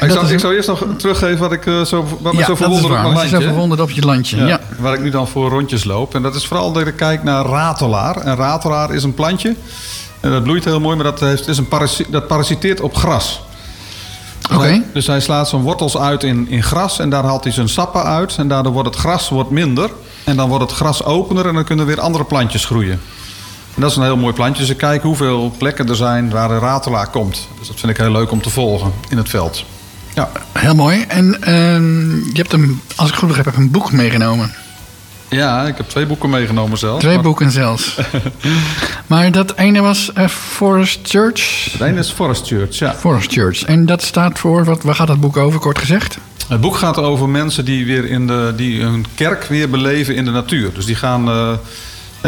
Ik 0.00 0.10
zou, 0.10 0.32
ik 0.32 0.38
zou, 0.38 0.54
eerst 0.54 0.68
nog 0.68 0.84
teruggeven 0.96 1.38
wat 1.38 1.52
ik 1.52 1.66
uh, 1.66 1.84
zo, 1.84 2.06
wat 2.20 2.32
ja, 2.32 2.38
me 2.38 2.44
zo 2.44 2.54
verwonderd 2.54 2.92
op 2.92 3.00
mijn 3.00 3.14
landje. 3.14 3.28
zo 3.28 3.40
verwonderd 3.40 3.80
op 3.80 3.90
je 3.90 4.00
landje, 4.00 4.36
ja, 4.36 4.46
ja. 4.46 4.60
Waar 4.78 4.94
ik 4.94 5.00
nu 5.00 5.10
dan 5.10 5.28
voor 5.28 5.50
rondjes 5.50 5.84
loop. 5.84 6.14
En 6.14 6.22
dat 6.22 6.34
is 6.34 6.46
vooral 6.46 6.72
dat 6.72 6.86
ik 6.86 6.96
kijk 6.96 7.22
naar 7.22 7.44
ratelaar. 7.44 8.16
En 8.16 8.36
ratelaar 8.36 8.94
is 8.94 9.02
een 9.02 9.14
plantje. 9.14 9.54
En 10.20 10.30
dat 10.30 10.42
bloeit 10.42 10.64
heel 10.64 10.80
mooi, 10.80 10.96
maar 10.96 11.04
dat, 11.04 11.20
heeft, 11.20 11.48
is 11.48 11.58
een 11.58 11.68
parasi 11.68 12.04
dat 12.10 12.26
parasiteert 12.26 12.80
op 12.80 12.96
gras. 12.96 13.42
Oké. 14.44 14.54
Okay. 14.54 14.82
Dus 14.92 15.06
hij 15.06 15.20
slaat 15.20 15.48
zijn 15.48 15.62
wortels 15.62 15.96
uit 15.96 16.22
in, 16.22 16.48
in 16.48 16.62
gras 16.62 16.98
en 16.98 17.10
daar 17.10 17.24
haalt 17.24 17.44
hij 17.44 17.52
zijn 17.52 17.68
sappen 17.68 18.02
uit. 18.02 18.36
En 18.36 18.48
daardoor 18.48 18.72
wordt 18.72 18.88
het 18.88 18.98
gras 18.98 19.28
wordt 19.28 19.50
minder. 19.50 19.90
En 20.24 20.36
dan 20.36 20.48
wordt 20.48 20.64
het 20.64 20.72
gras 20.72 21.04
opener 21.04 21.46
en 21.46 21.54
dan 21.54 21.64
kunnen 21.64 21.86
weer 21.86 22.00
andere 22.00 22.24
plantjes 22.24 22.64
groeien. 22.64 23.00
En 23.74 23.80
dat 23.80 23.90
is 23.90 23.96
een 23.96 24.02
heel 24.02 24.16
mooi 24.16 24.34
plantje. 24.34 24.62
Dus 24.62 24.70
ik 24.70 24.76
kijk 24.76 25.02
hoeveel 25.02 25.52
plekken 25.58 25.88
er 25.88 25.96
zijn 25.96 26.30
waar 26.30 26.48
de 26.48 26.58
ratelaar 26.58 27.10
komt. 27.10 27.48
Dus 27.58 27.68
dat 27.68 27.80
vind 27.80 27.92
ik 27.92 27.98
heel 27.98 28.12
leuk 28.12 28.30
om 28.30 28.42
te 28.42 28.50
volgen 28.50 28.92
in 29.08 29.16
het 29.16 29.28
veld. 29.28 29.64
Ja. 30.14 30.30
Heel 30.52 30.74
mooi. 30.74 31.04
En 31.08 31.36
uh, 31.40 31.46
je 32.32 32.38
hebt 32.38 32.52
hem, 32.52 32.80
als 32.96 33.08
ik 33.08 33.14
goed 33.14 33.26
begrijp, 33.26 33.46
heb 33.46 33.56
een 33.56 33.70
boek 33.70 33.92
meegenomen. 33.92 34.52
Ja, 35.28 35.66
ik 35.66 35.76
heb 35.76 35.88
twee 35.88 36.06
boeken 36.06 36.30
meegenomen 36.30 36.78
zelfs. 36.78 37.00
Twee 37.00 37.14
maar... 37.14 37.22
boeken 37.22 37.50
zelfs. 37.50 37.98
maar 39.06 39.32
dat 39.32 39.56
ene 39.56 39.80
was 39.80 40.10
uh, 40.18 40.28
Forest 40.28 41.00
Church? 41.02 41.72
Het 41.72 41.80
ene 41.80 41.98
is 41.98 42.10
Forest 42.10 42.46
Church, 42.46 42.78
ja. 42.78 42.94
Forest 42.94 43.32
Church. 43.32 43.64
En 43.64 43.86
dat 43.86 44.02
staat 44.02 44.38
voor, 44.38 44.64
wat, 44.64 44.82
waar 44.82 44.94
gaat 44.94 45.06
dat 45.06 45.20
boek 45.20 45.36
over, 45.36 45.60
kort 45.60 45.78
gezegd? 45.78 46.18
Het 46.48 46.60
boek 46.60 46.76
gaat 46.76 46.98
over 46.98 47.28
mensen 47.28 47.64
die 47.64 47.86
weer 47.86 48.04
in 48.04 48.26
de, 48.26 48.52
die 48.56 48.82
hun 48.82 49.06
kerk 49.14 49.44
weer 49.44 49.70
beleven 49.70 50.14
in 50.14 50.24
de 50.24 50.30
natuur. 50.30 50.72
Dus 50.74 50.84
die 50.84 50.96
gaan... 50.96 51.28
Uh, 51.28 51.52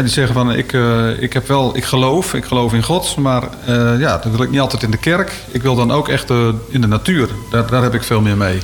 die 0.03 0.13
zeggen 0.13 0.33
van 0.33 0.51
ik, 0.51 0.73
uh, 0.73 1.21
ik 1.21 1.33
heb 1.33 1.47
wel, 1.47 1.77
ik 1.77 1.83
geloof, 1.83 2.33
ik 2.33 2.45
geloof 2.45 2.73
in 2.73 2.83
God, 2.83 3.15
maar 3.15 3.43
uh, 3.69 3.99
ja, 3.99 4.17
dan 4.17 4.31
wil 4.31 4.41
ik 4.41 4.49
niet 4.49 4.59
altijd 4.59 4.83
in 4.83 4.91
de 4.91 4.97
kerk. 4.97 5.31
Ik 5.51 5.61
wil 5.61 5.75
dan 5.75 5.91
ook 5.91 6.09
echt 6.09 6.29
uh, 6.29 6.47
in 6.69 6.81
de 6.81 6.87
natuur. 6.87 7.29
Daar, 7.51 7.67
daar 7.67 7.83
heb 7.83 7.93
ik 7.93 8.03
veel 8.03 8.21
meer 8.21 8.37
mee. 8.37 8.59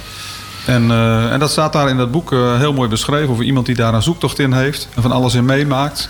En, 0.66 0.92
en 1.32 1.40
dat 1.40 1.52
staat 1.52 1.74
daar 1.74 1.90
in 1.90 1.98
dat 1.98 2.12
boek 2.12 2.30
heel 2.32 2.74
mooi 2.74 2.90
beschreven 2.90 3.30
over 3.30 3.44
iemand 3.44 3.66
die 3.66 3.76
daar 3.76 3.94
een 3.94 4.02
zoektocht 4.02 4.40
in 4.40 4.54
heeft 4.54 4.88
en 4.96 5.02
van 5.02 5.12
alles 5.12 5.34
in 5.34 5.46
meemaakt. 5.46 6.10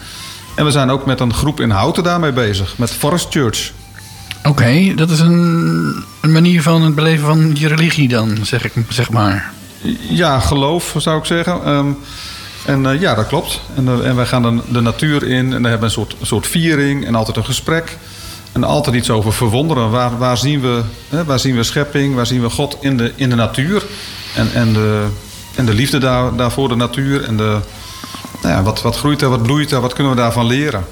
En 0.56 0.66
we 0.66 0.72
zijn 0.72 0.90
ook 0.90 1.06
met 1.06 1.20
een 1.20 1.34
groep 1.34 1.60
in 1.60 1.70
Houten 1.70 2.04
daarmee 2.04 2.32
bezig, 2.32 2.78
met 2.78 2.92
Forest 2.92 3.28
Church. 3.30 3.72
Oké, 4.38 4.50
okay, 4.50 4.94
dat 4.96 5.10
is 5.10 5.20
een, 5.20 6.04
een, 6.22 6.32
manier 6.32 6.62
van 6.62 6.82
het 6.82 6.96
beleven 6.96 7.26
van 7.26 7.52
je 7.54 7.68
religie 7.68 8.08
dan, 8.08 8.38
zeg, 8.42 8.64
ik, 8.64 8.74
zeg 8.90 9.10
maar. 9.10 9.52
Ja, 10.10 10.40
geloof 10.40 10.96
zou 10.98 11.18
ik 11.18 11.26
zeggen. 11.26 11.70
Um, 11.70 11.98
en 12.66 12.84
uh, 12.84 13.02
ja, 13.02 13.16
dat 13.16 13.28
klopt. 13.28 13.62
En, 13.76 13.86
uh, 13.86 14.08
en 14.08 14.16
wij 14.16 14.26
gaan 14.26 14.42
de, 14.42 14.62
de, 14.72 14.82
natuur 14.82 15.24
in 15.24 15.46
en 15.46 15.50
dan 15.50 15.64
hebben 15.64 15.80
we 15.80 15.86
een 15.86 15.92
soort, 15.92 16.16
een 16.20 16.26
soort 16.26 16.48
viering 16.48 17.06
en 17.06 17.16
altijd 17.16 17.38
een 17.38 17.46
gesprek. 17.46 17.98
En 18.52 18.64
altijd 18.64 18.96
iets 18.96 19.10
over 19.10 19.34
verwonderen. 19.34 19.90
Waar, 19.90 20.18
waar, 20.18 20.38
zien, 20.38 20.62
we, 20.62 20.82
hè, 21.10 21.24
waar 21.24 21.40
zien 21.40 21.56
we 21.56 21.64
schepping, 21.64 22.16
waar 22.16 22.26
zien 22.26 22.42
we 22.42 22.50
God 22.50 22.78
in 22.80 22.98
de, 22.98 23.12
in 23.16 23.30
de 23.30 23.36
natuur? 23.36 23.84
En, 24.36 24.54
en, 24.54 24.74
de, 24.74 25.06
en 25.56 25.66
de 25.66 25.74
liefde 25.74 25.98
daar, 25.98 26.36
daarvoor 26.36 26.70
de 26.70 26.76
natuur. 26.76 27.24
En 27.24 27.38
de, 27.38 27.58
nou 28.42 28.56
ja, 28.56 28.64
wat, 28.64 28.82
wat 28.82 28.98
groeit 28.98 29.22
er, 29.22 29.30
wat 29.30 29.44
bloeit 29.44 29.72
er, 29.72 29.82
wat 29.82 29.94
kunnen 29.94 30.14
we 30.14 30.20
daarvan 30.20 30.46
leren? 30.46 30.86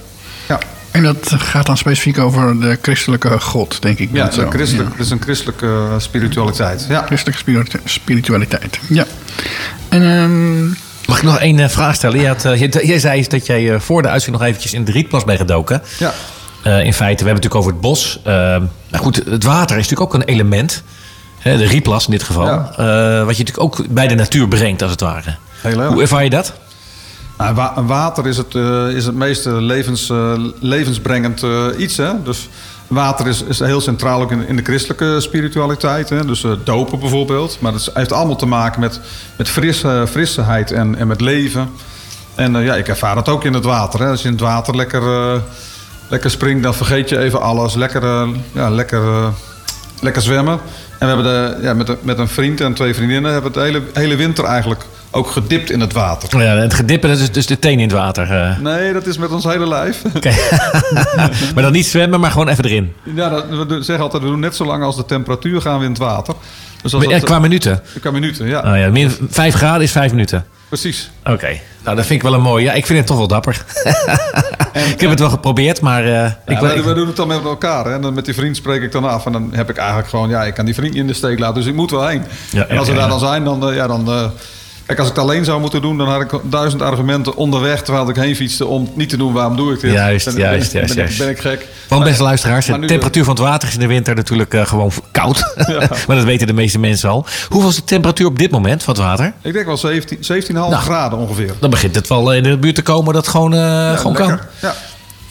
Ja. 0.47 0.59
En 0.91 1.03
dat 1.03 1.33
gaat 1.37 1.65
dan 1.65 1.77
specifiek 1.77 2.17
over 2.17 2.59
de 2.59 2.77
christelijke 2.81 3.39
God, 3.39 3.81
denk 3.81 3.99
ik. 3.99 4.09
Ja, 4.11 4.23
het 4.23 4.31
is, 4.31 4.37
een 4.37 4.51
christelijk, 4.51 4.89
ja. 4.89 4.95
het 4.95 5.05
is 5.05 5.11
een 5.11 5.21
christelijke 5.21 5.95
spiritualiteit. 5.97 6.85
Ja. 6.89 7.03
Christelijke 7.05 7.65
spiritualiteit, 7.85 8.79
ja. 8.89 9.05
En... 9.89 10.01
Um, 10.01 10.77
Mag 11.11 11.19
ik 11.19 11.25
nog 11.25 11.39
één 11.39 11.57
uh, 11.57 11.67
vraag 11.67 11.95
stellen? 11.95 12.19
Je 12.19 12.27
had, 12.27 12.45
uh, 12.45 12.59
jij 12.87 12.99
zei 12.99 13.27
dat 13.27 13.45
jij 13.45 13.63
uh, 13.63 13.79
voor 13.79 14.01
de 14.01 14.07
uitzending 14.07 14.41
nog 14.41 14.51
eventjes 14.51 14.73
in 14.73 14.85
de 14.85 14.91
rietplas 14.91 15.23
bent 15.23 15.39
gedoken. 15.39 15.81
Ja. 15.99 16.13
in 16.79 16.93
feite, 16.93 17.23
we 17.23 17.29
hebben 17.29 17.43
het 17.43 17.53
natuurlijk 17.53 17.55
over 17.55 17.71
het 17.71 17.81
bos. 17.81 18.19
nou 18.23 19.03
goed, 19.03 19.15
het 19.15 19.43
water 19.43 19.77
is 19.77 19.89
natuurlijk 19.89 20.13
ook 20.13 20.21
een 20.21 20.27
element. 20.27 20.83
Hè, 21.39 21.57
de 21.57 21.65
rietplas 21.65 22.05
in 22.05 22.11
dit 22.11 22.23
geval. 22.23 22.45
Ja. 22.45 22.63
wat 23.25 23.37
je 23.37 23.43
natuurlijk 23.43 23.59
ook 23.59 23.87
bij 23.89 24.07
de 24.07 24.15
natuur 24.15 24.47
brengt, 24.47 24.81
als 24.81 24.91
het 24.91 25.01
ware. 25.01 25.35
Heel. 25.61 25.83
Hoe 25.83 26.01
ervaar 26.01 26.23
je 26.23 26.29
dat? 26.29 26.53
Nou, 27.37 27.55
wa 27.55 27.83
water 27.83 28.27
is 28.27 28.37
het, 28.37 28.55
is 28.95 29.05
het 29.05 29.15
meest 29.15 29.45
levens, 29.45 30.11
levensbrengend 30.59 31.45
iets. 31.77 31.97
Hè? 31.97 32.23
Dus 32.23 32.49
Water 32.91 33.27
is, 33.27 33.43
is 33.43 33.59
heel 33.59 33.81
centraal 33.81 34.21
ook 34.21 34.31
in, 34.31 34.55
de 34.55 34.63
christelijke 34.63 35.19
spiritualiteit. 35.19 36.09
Hè? 36.09 36.25
Dus 36.25 36.43
uh, 36.43 36.51
dopen 36.63 36.99
bijvoorbeeld. 36.99 37.57
Maar 37.59 37.73
het 37.73 37.89
heeft 37.93 38.11
allemaal 38.11 38.35
te 38.35 38.45
maken 38.45 38.79
met, 38.79 38.99
met 39.35 39.49
frisse, 39.49 40.05
frisseheid 40.09 40.71
en, 40.71 40.95
en 40.95 41.07
met 41.07 41.21
leven. 41.21 41.69
En 42.35 42.55
uh, 42.55 42.65
ja, 42.65 42.75
ik 42.75 42.87
ervaar 42.87 43.15
dat 43.15 43.29
ook 43.29 43.43
in 43.43 43.53
het 43.53 43.63
water. 43.63 43.99
Hè? 43.99 44.09
Als 44.09 44.21
je 44.21 44.27
in 44.27 44.33
het 44.33 44.43
water 44.43 44.75
lekker, 44.75 45.01
uh, 45.01 45.41
lekker 46.07 46.31
springt, 46.31 46.63
dan 46.63 46.73
vergeet 46.73 47.09
je 47.09 47.17
even 47.17 47.41
alles. 47.41 47.73
Lekker, 47.73 48.27
ja, 48.51 48.69
lekker, 48.69 49.33
lekker 50.01 50.21
zwemmen. 50.21 50.59
En 50.97 51.07
we 51.07 51.13
hebben 51.13 51.25
de, 51.25 51.57
ja, 51.61 51.73
met, 51.73 52.03
met 52.03 52.17
een 52.17 52.27
vriend 52.27 52.61
en 52.61 52.73
twee 52.73 52.93
vriendinnen 52.93 53.31
hebben 53.31 53.51
het 53.51 53.61
hele, 53.61 53.81
hele 53.93 54.15
winter 54.15 54.45
eigenlijk 54.45 54.85
ook 55.11 55.27
gedipt 55.27 55.71
in 55.71 55.79
het 55.79 55.93
water. 55.93 56.43
Ja, 56.43 56.55
het 56.55 56.73
gedippen 56.73 57.09
dat 57.09 57.19
is 57.19 57.31
dus 57.31 57.45
de 57.45 57.59
teen 57.59 57.79
in 57.79 57.87
het 57.87 57.91
water. 57.91 58.31
Uh. 58.31 58.57
Nee, 58.57 58.93
dat 58.93 59.05
is 59.05 59.17
met 59.17 59.31
ons 59.31 59.43
hele 59.43 59.67
lijf. 59.67 60.01
Okay. 60.15 60.33
maar 61.53 61.63
dan 61.63 61.71
niet 61.71 61.85
zwemmen, 61.85 62.19
maar 62.19 62.31
gewoon 62.31 62.47
even 62.47 62.65
erin. 62.65 62.93
Ja, 63.15 63.29
dat, 63.29 63.45
we 63.67 63.83
zeggen 63.83 64.03
altijd, 64.03 64.23
we 64.23 64.29
doen 64.29 64.39
net 64.39 64.55
zo 64.55 64.65
lang 64.65 64.83
als 64.83 64.95
de 64.95 65.05
temperatuur 65.05 65.61
gaan 65.61 65.79
we 65.79 65.85
in 65.85 65.91
het 65.91 65.99
water. 65.99 66.33
Dus 66.81 66.93
als 66.93 67.05
dat, 67.05 67.23
qua 67.23 67.39
minuten? 67.39 67.81
Qua 67.99 68.11
minuten, 68.11 68.47
ja. 68.47 68.59
Oh 68.59 68.77
ja 68.77 68.89
min, 68.89 69.11
vijf 69.29 69.53
graden 69.53 69.81
is 69.81 69.91
vijf 69.91 70.11
minuten. 70.11 70.45
Precies. 70.67 71.11
Oké, 71.19 71.31
okay. 71.31 71.61
nou 71.83 71.95
dat 71.95 72.05
vind 72.05 72.23
ik 72.23 72.29
wel 72.29 72.37
een 72.37 72.41
mooie. 72.41 72.63
Ja, 72.63 72.73
ik 72.73 72.85
vind 72.85 72.97
het 72.97 73.07
toch 73.07 73.17
wel 73.17 73.27
dapper. 73.27 73.65
En, 74.71 74.89
ik 74.89 75.01
heb 75.01 75.09
het 75.09 75.19
wel 75.19 75.29
geprobeerd, 75.29 75.81
maar... 75.81 76.03
Uh, 76.03 76.11
ja, 76.11 76.37
ik, 76.45 76.59
we, 76.59 76.83
we, 76.83 76.93
doen 76.93 77.07
het 77.07 77.15
dan 77.15 77.27
met 77.27 77.43
elkaar. 77.43 77.85
Hè? 77.85 77.93
En 77.93 78.01
dan 78.01 78.13
met 78.13 78.25
die 78.25 78.33
vriend 78.33 78.55
spreek 78.55 78.81
ik 78.81 78.91
dan 78.91 79.05
af. 79.05 79.25
En 79.25 79.31
dan 79.31 79.49
heb 79.53 79.69
ik 79.69 79.77
eigenlijk 79.77 80.09
gewoon... 80.09 80.29
Ja, 80.29 80.43
ik 80.43 80.53
kan 80.53 80.65
die 80.65 80.73
vriend 80.73 80.95
in 80.95 81.07
de 81.07 81.13
steek 81.13 81.39
laten, 81.39 81.55
dus 81.55 81.65
ik 81.65 81.73
moet 81.73 81.91
wel 81.91 82.07
heen. 82.07 82.23
Ja, 82.51 82.65
en 82.65 82.77
als 82.77 82.87
we 82.87 82.93
daar 82.93 83.09
dan 83.09 83.19
zijn, 83.19 83.43
dan... 83.43 83.69
Uh, 83.69 83.75
ja, 83.75 83.87
dan 83.87 84.09
uh, 84.09 84.23
Kijk, 84.91 85.03
als 85.03 85.11
ik 85.11 85.15
het 85.15 85.25
alleen 85.25 85.45
zou 85.45 85.61
moeten 85.61 85.81
doen, 85.81 85.97
dan 85.97 86.07
had 86.07 86.21
ik 86.21 86.31
duizend 86.43 86.81
argumenten 86.81 87.35
onderweg 87.35 87.83
terwijl 87.83 88.09
ik 88.09 88.15
heen 88.15 88.35
fietste 88.35 88.65
om 88.65 88.91
niet 88.95 89.09
te 89.09 89.17
doen. 89.17 89.33
Waarom 89.33 89.55
doe 89.55 89.73
ik 89.73 89.79
dit? 89.79 89.91
Juist, 89.91 90.25
ben, 90.25 90.35
juist, 90.35 90.71
ben, 90.71 90.79
juist, 90.79 90.95
ben, 90.95 91.03
juist. 91.03 91.17
Ben 91.17 91.29
ik 91.29 91.39
gek? 91.39 91.67
Want 91.87 92.03
beste 92.03 92.23
luisteraars, 92.23 92.65
de 92.65 92.85
temperatuur 92.85 93.23
van 93.23 93.33
het 93.33 93.43
water 93.43 93.67
is 93.67 93.73
in 93.73 93.79
de 93.79 93.87
winter 93.87 94.15
natuurlijk 94.15 94.53
uh, 94.53 94.65
gewoon 94.65 94.91
koud. 95.11 95.39
Ja. 95.67 95.79
maar 96.07 96.15
dat 96.15 96.25
weten 96.25 96.47
de 96.47 96.53
meeste 96.53 96.79
mensen 96.79 97.09
al. 97.09 97.25
Hoeveel 97.49 97.69
is 97.69 97.75
de 97.75 97.83
temperatuur 97.83 98.27
op 98.27 98.39
dit 98.39 98.51
moment 98.51 98.83
van 98.83 98.93
het 98.93 99.03
water? 99.03 99.33
Ik 99.41 99.53
denk 99.53 99.65
wel 99.65 99.77
17, 99.77 100.17
17,5 100.43 100.51
nou, 100.51 100.73
graden 100.73 101.19
ongeveer. 101.19 101.53
Dan 101.59 101.69
begint 101.69 101.95
het 101.95 102.07
wel 102.07 102.33
in 102.33 102.43
de 102.43 102.57
buurt 102.57 102.75
te 102.75 102.81
komen 102.81 103.13
dat 103.13 103.21
het 103.25 103.31
gewoon, 103.31 103.53
uh, 103.53 103.59
ja, 103.59 103.95
gewoon 103.95 104.13
kan. 104.13 104.39
Ja. 104.61 104.73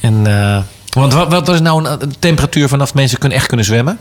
En, 0.00 0.14
uh, 0.26 0.58
want 0.92 1.12
wat, 1.12 1.28
wat 1.28 1.48
is 1.48 1.60
nou 1.60 1.84
een, 1.84 2.02
een 2.02 2.14
temperatuur 2.18 2.68
vanaf 2.68 2.94
mensen 2.94 3.18
kunnen 3.18 3.38
echt 3.38 3.46
kunnen 3.46 3.66
zwemmen 3.66 3.98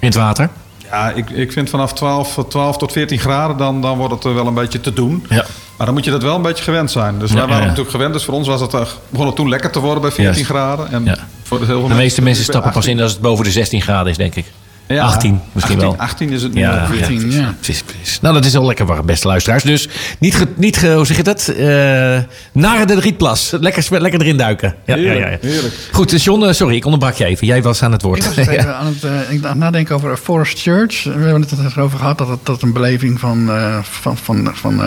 in 0.00 0.06
het 0.06 0.16
water? 0.16 0.48
Ja, 0.92 1.10
ik, 1.10 1.30
ik 1.30 1.52
vind 1.52 1.70
vanaf 1.70 1.92
12, 1.92 2.38
12 2.48 2.76
tot 2.76 2.92
14 2.92 3.18
graden, 3.18 3.56
dan, 3.56 3.80
dan 3.80 3.98
wordt 3.98 4.24
het 4.24 4.34
wel 4.34 4.46
een 4.46 4.54
beetje 4.54 4.80
te 4.80 4.92
doen. 4.92 5.26
Ja. 5.28 5.46
Maar 5.76 5.86
dan 5.86 5.94
moet 5.94 6.04
je 6.04 6.10
dat 6.10 6.22
wel 6.22 6.36
een 6.36 6.42
beetje 6.42 6.64
gewend 6.64 6.90
zijn. 6.90 7.18
Dus 7.18 7.32
wij 7.32 7.40
waren 7.40 7.56
ja. 7.56 7.62
natuurlijk 7.62 7.90
gewend. 7.90 8.12
Dus 8.12 8.24
voor 8.24 8.34
ons 8.34 8.48
was 8.48 8.60
het, 8.60 8.70
begon 9.08 9.26
het 9.26 9.36
toen 9.36 9.48
lekker 9.48 9.70
te 9.70 9.80
worden 9.80 10.02
bij 10.02 10.10
14 10.10 10.38
yes. 10.38 10.46
graden. 10.46 10.92
En 10.92 11.04
ja. 11.04 11.16
voor 11.42 11.58
de, 11.58 11.66
heel 11.66 11.80
veel 11.80 11.88
de 11.88 11.94
meeste 11.94 12.22
mensen 12.22 12.44
stappen 12.44 12.72
pas 12.72 12.86
in 12.86 13.00
als 13.00 13.12
het 13.12 13.20
boven 13.20 13.44
de 13.44 13.50
16 13.50 13.82
graden 13.82 14.10
is, 14.10 14.16
denk 14.16 14.34
ik. 14.34 14.46
Ja, 14.94 15.04
18 15.04 15.40
misschien 15.52 15.76
18, 15.76 15.90
wel. 15.90 16.06
18 16.06 16.30
is 16.30 16.42
het 16.42 16.54
nu. 16.54 16.60
Ja, 16.60 16.86
14, 16.86 17.30
ja. 17.30 17.40
ja. 17.40 17.54
Precies, 17.60 17.82
precies. 17.82 18.20
Nou, 18.20 18.34
dat 18.34 18.44
is 18.44 18.52
wel 18.52 18.66
lekker 18.66 18.86
warm, 18.86 19.06
beste 19.06 19.26
luisteraars. 19.26 19.62
Dus 19.62 19.88
niet, 20.18 20.34
ge, 20.34 20.46
niet 20.56 20.76
ge, 20.76 20.92
hoe 20.92 21.06
zeg 21.06 21.16
je 21.16 21.22
dat? 21.22 21.52
Uh, 21.58 22.18
naar 22.52 22.86
de 22.86 23.00
rietplas. 23.00 23.52
Lekker, 23.60 24.00
lekker 24.00 24.20
erin 24.20 24.36
duiken. 24.36 24.74
Ja, 24.84 24.94
heerlijk, 24.94 25.18
ja, 25.18 25.28
ja. 25.28 25.38
heerlijk. 25.40 25.74
Goed, 25.92 26.10
dus 26.10 26.24
John, 26.24 26.52
sorry, 26.52 26.76
ik 26.76 26.84
onderbrak 26.84 27.14
je 27.14 27.24
even. 27.24 27.46
Jij 27.46 27.62
was 27.62 27.82
aan 27.82 27.92
het 27.92 28.02
woord. 28.02 28.18
Ik 28.18 28.24
was 28.24 28.36
even 28.46 28.76
aan 28.76 28.86
het, 28.86 29.04
uh, 29.04 29.30
ik 29.30 29.54
nadenken 29.54 29.94
over 29.94 30.16
Forest 30.16 30.60
Church. 30.60 31.04
We 31.04 31.10
hebben 31.10 31.40
het 31.40 31.76
erover 31.76 31.98
gehad 31.98 32.18
dat 32.18 32.28
het, 32.28 32.46
dat 32.46 32.62
een 32.62 32.72
beleving 32.72 33.20
van, 33.20 33.48
uh, 33.48 33.78
van, 33.82 34.16
van, 34.16 34.50
van 34.54 34.80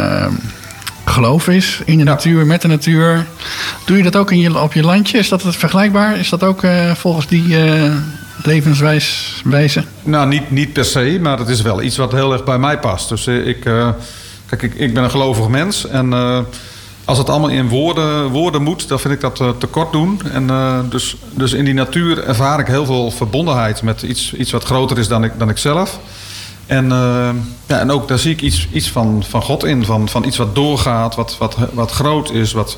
geloof 1.06 1.48
is 1.48 1.82
in 1.86 1.98
de 1.98 2.04
ja. 2.04 2.10
natuur, 2.10 2.46
met 2.46 2.62
de 2.62 2.68
natuur. 2.68 3.26
Doe 3.86 3.98
je 3.98 4.04
dat 4.04 4.16
ook 4.16 4.32
in 4.32 4.40
je, 4.40 4.62
op 4.62 4.74
je 4.74 4.84
landje? 4.84 5.18
Is 5.18 5.30
dat 5.30 5.44
het 5.44 5.56
vergelijkbaar? 5.56 6.18
Is 6.18 6.30
dat 6.30 6.44
ook 6.44 6.62
volgens 6.96 7.28
die 7.28 7.58
levenswijze? 8.46 9.84
Nou, 10.04 10.28
niet, 10.28 10.52
niet 10.52 10.74
per 10.74 10.86
se, 10.86 11.18
maar 11.22 11.40
het 11.40 11.48
is 11.48 11.62
wel 11.62 11.82
iets 11.82 11.98
wat 11.98 12.12
heel 12.12 12.34
erg 12.34 12.44
bij 12.44 12.58
mij 12.58 12.80
past. 12.80 13.10
Dus 13.10 13.28
uh, 13.28 13.48
ik, 13.48 13.66
uh, 13.66 13.90
kijk, 14.46 14.62
ik, 14.62 14.74
ik 14.74 14.94
ben 14.94 15.04
een 15.04 15.10
gelovig 15.10 15.48
mens 15.48 15.88
en 15.88 16.12
uh, 16.12 16.40
als 17.06 17.18
het 17.18 17.30
allemaal 17.30 17.50
in 17.50 17.70
woorden, 17.70 18.30
woorden 18.30 18.64
moet, 18.64 18.88
dan 18.88 19.00
vind 19.00 19.14
ik 19.14 19.22
dat 19.22 19.36
te 19.36 19.68
kort 19.70 19.92
doen. 19.92 20.22
En 20.32 20.50
dus, 20.90 21.16
dus 21.34 21.54
in 21.54 21.66
die 21.66 21.74
natuur 21.74 22.24
ervaar 22.24 22.60
ik 22.60 22.68
heel 22.68 22.86
veel 22.86 23.12
verbondenheid 23.12 23.82
met 23.82 24.02
iets, 24.02 24.34
iets 24.34 24.52
wat 24.52 24.64
groter 24.64 24.98
is 24.98 25.08
dan 25.08 25.24
ik, 25.24 25.32
dan 25.38 25.50
ik 25.50 25.58
zelf. 25.58 26.00
En, 26.66 26.88
ja, 27.66 27.80
en 27.80 27.92
ook 27.92 28.08
daar 28.08 28.20
zie 28.20 28.32
ik 28.32 28.42
iets, 28.42 28.68
iets 28.72 28.90
van, 28.90 29.24
van 29.28 29.42
God 29.42 29.64
in, 29.64 29.86
van, 29.86 30.10
van 30.10 30.24
iets 30.26 30.38
wat 30.38 30.56
doorgaat, 30.56 31.16
wat, 31.16 31.38
wat, 31.38 31.58
wat 31.74 31.92
groot 31.92 32.32
is, 32.32 32.52
wat, 32.52 32.78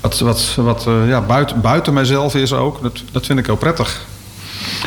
wat, 0.00 0.18
wat, 0.18 0.54
wat 0.56 0.86
ja, 1.06 1.20
buiten, 1.20 1.60
buiten 1.60 1.92
mijzelf 1.92 2.34
is 2.34 2.52
ook. 2.52 2.82
Dat, 2.82 3.02
dat 3.12 3.26
vind 3.26 3.38
ik 3.38 3.46
heel 3.46 3.56
prettig. 3.56 4.06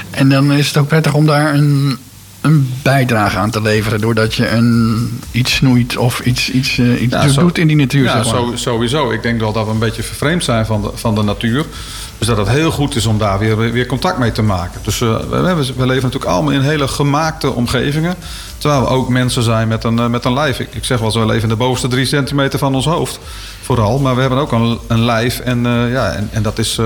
En 0.10 0.30
dan 0.30 0.52
is 0.52 0.68
het 0.68 0.78
ook 0.78 0.88
prettig 0.88 1.14
om 1.14 1.26
daar 1.26 1.54
een, 1.54 1.98
een 2.42 2.74
bijdrage 2.82 3.38
aan 3.38 3.52
te 3.52 3.62
leveren. 3.62 4.02
Doordat 4.02 4.34
je 4.34 4.50
een, 4.50 5.22
iets 5.32 5.56
snoeit 5.56 5.98
of 5.98 6.20
iets, 6.20 6.50
iets, 6.52 6.80
iets 6.80 7.36
doet 7.36 7.58
in 7.58 7.68
die 7.68 7.76
natuur. 7.76 8.04
Ja, 8.04 8.24
sowieso. 8.54 9.12
Ik 9.12 9.24
denk 9.24 9.40
wel 9.40 9.54
dat 9.54 9.66
we 9.66 9.72
een 9.72 9.80
beetje 9.80 10.04
vervreemd 10.04 10.44
zijn 10.44 10.66
van 10.66 10.82
de, 10.82 10.90
van 10.94 11.16
de 11.16 11.24
natuur. 11.24 11.66
Dus 12.18 12.28
dat 12.28 12.38
het 12.38 12.48
heel 12.48 12.72
goed 12.72 12.96
is 12.96 13.06
om 13.06 13.18
daar 13.18 13.40
weer, 13.40 13.58
weer 13.58 13.86
contact 13.86 14.18
mee 14.18 14.32
te 14.32 14.42
maken. 14.42 14.82
Dus 14.84 15.00
uh, 15.00 15.18
we, 15.30 15.74
we, 15.76 15.86
leven 15.86 16.04
natuurlijk 16.04 16.32
allemaal 16.32 16.54
in 16.54 16.62
hele 16.62 16.88
gemaakte 16.88 17.52
omgevingen. 17.52 18.16
Terwijl 18.58 18.82
we 18.82 18.88
ook 18.88 19.10
mensen 19.10 19.44
zijn 19.44 19.68
met 19.68 19.84
een, 19.84 19.98
uh, 19.98 20.08
met 20.08 20.26
een 20.26 20.34
lijf. 20.34 20.60
Ik, 20.60 20.68
ik 20.72 20.86
zeg 20.86 21.00
wel, 21.00 21.12
we 21.12 21.26
leven 21.26 21.44
in 21.44 21.50
de 21.50 21.56
bovenste 21.56 21.88
drie 21.88 22.06
centimeter 22.06 22.60
van 22.60 22.76
ons 22.76 22.86
hoofd. 22.86 23.20
Vooral. 23.62 24.00
Maar 24.00 24.16
we 24.16 24.22
hebben 24.22 24.40
ook 24.40 24.52
een, 24.52 24.80
een 24.88 25.06
lijf. 25.06 25.40
En, 25.40 25.64
ja, 25.90 26.12
en, 26.12 26.30
en 26.32 26.44
dat 26.44 26.60
is... 26.60 26.80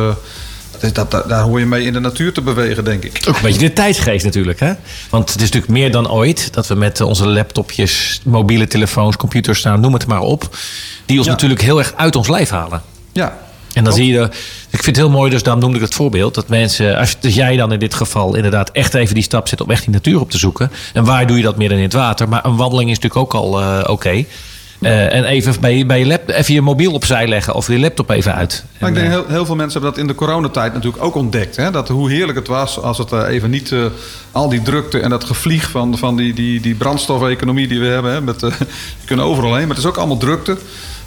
Dat, 0.79 1.11
dat, 1.11 1.29
daar 1.29 1.41
hoor 1.41 1.59
je 1.59 1.65
mee 1.65 1.85
in 1.85 1.93
de 1.93 1.99
natuur 1.99 2.33
te 2.33 2.41
bewegen, 2.41 2.83
denk 2.83 3.03
ik. 3.03 3.23
Ook 3.27 3.35
een 3.35 3.41
beetje 3.41 3.59
de 3.59 3.73
tijdsgeest 3.73 4.25
natuurlijk. 4.25 4.59
Hè? 4.59 4.73
Want 5.09 5.29
het 5.29 5.41
is 5.41 5.43
natuurlijk 5.43 5.71
meer 5.71 5.91
dan 5.91 6.09
ooit 6.09 6.53
dat 6.53 6.67
we 6.67 6.75
met 6.75 7.01
onze 7.01 7.27
laptopjes, 7.27 8.21
mobiele 8.23 8.67
telefoons, 8.67 9.17
computers 9.17 9.59
staan, 9.59 9.79
noem 9.79 9.93
het 9.93 10.07
maar 10.07 10.21
op. 10.21 10.57
Die 11.05 11.17
ons 11.17 11.27
natuurlijk 11.27 11.61
heel 11.61 11.77
erg 11.77 11.93
uit 11.95 12.15
ons 12.15 12.27
lijf 12.27 12.49
halen. 12.49 12.81
Ja, 13.11 13.37
en 13.73 13.83
dan 13.83 13.93
zie 13.93 14.13
je, 14.13 14.23
ik 14.69 14.83
vind 14.83 14.85
het 14.85 14.95
heel 14.95 15.09
mooi, 15.09 15.31
dus 15.31 15.43
daarom 15.43 15.61
noemde 15.61 15.77
ik 15.77 15.83
het 15.83 15.93
voorbeeld, 15.93 16.35
dat 16.35 16.47
mensen, 16.47 16.97
als 16.97 17.15
dus 17.19 17.35
jij 17.35 17.57
dan 17.57 17.71
in 17.71 17.79
dit 17.79 17.93
geval 17.93 18.35
inderdaad 18.35 18.71
echt 18.71 18.93
even 18.93 19.13
die 19.13 19.23
stap 19.23 19.47
zet 19.47 19.61
om 19.61 19.69
echt 19.69 19.83
die 19.83 19.93
natuur 19.93 20.19
op 20.19 20.31
te 20.31 20.37
zoeken. 20.37 20.71
En 20.93 21.03
waar 21.03 21.27
doe 21.27 21.37
je 21.37 21.43
dat 21.43 21.57
meer 21.57 21.69
dan 21.69 21.77
in 21.77 21.83
het 21.83 21.93
water? 21.93 22.29
Maar 22.29 22.45
een 22.45 22.55
wandeling 22.55 22.89
is 22.89 22.99
natuurlijk 22.99 23.33
ook 23.33 23.41
al 23.41 23.61
uh, 23.61 23.83
oké. 23.87 24.25
Uh, 24.79 25.13
en 25.13 25.23
even 25.23 25.55
bij, 25.61 25.85
bij 25.85 25.99
je 25.99 26.05
lap, 26.05 26.29
even 26.29 26.53
je 26.53 26.61
mobiel 26.61 26.93
opzij 26.93 27.27
leggen 27.27 27.53
of 27.53 27.67
je 27.67 27.79
laptop 27.79 28.09
even 28.09 28.35
uit. 28.35 28.63
Maar 28.79 28.89
ik 28.89 28.95
denk 28.95 29.07
heel, 29.07 29.25
heel 29.27 29.45
veel 29.45 29.55
mensen 29.55 29.81
hebben 29.81 29.89
dat 29.89 29.99
in 29.99 30.07
de 30.07 30.25
coronatijd 30.25 30.73
natuurlijk 30.73 31.03
ook 31.03 31.15
ontdekt. 31.15 31.55
Hè? 31.55 31.71
Dat 31.71 31.87
hoe 31.87 32.11
heerlijk 32.11 32.37
het 32.37 32.47
was 32.47 32.81
als 32.81 32.97
het 32.97 33.11
uh, 33.11 33.27
even 33.27 33.49
niet 33.49 33.71
uh, 33.71 33.85
al 34.31 34.49
die 34.49 34.61
drukte 34.61 34.99
en 34.99 35.09
dat 35.09 35.23
gevlieg 35.23 35.69
van, 35.69 35.97
van 35.97 36.15
die, 36.15 36.33
die, 36.33 36.61
die 36.61 36.75
brandstofeconomie 36.75 37.67
die 37.67 37.79
we 37.79 37.85
hebben. 37.85 38.11
Hè? 38.11 38.21
Met, 38.21 38.39
je 39.01 39.05
kunt 39.05 39.19
overal 39.19 39.55
heen, 39.55 39.67
maar 39.67 39.75
het 39.75 39.85
is 39.85 39.91
ook 39.91 39.97
allemaal 39.97 40.17
drukte. 40.17 40.57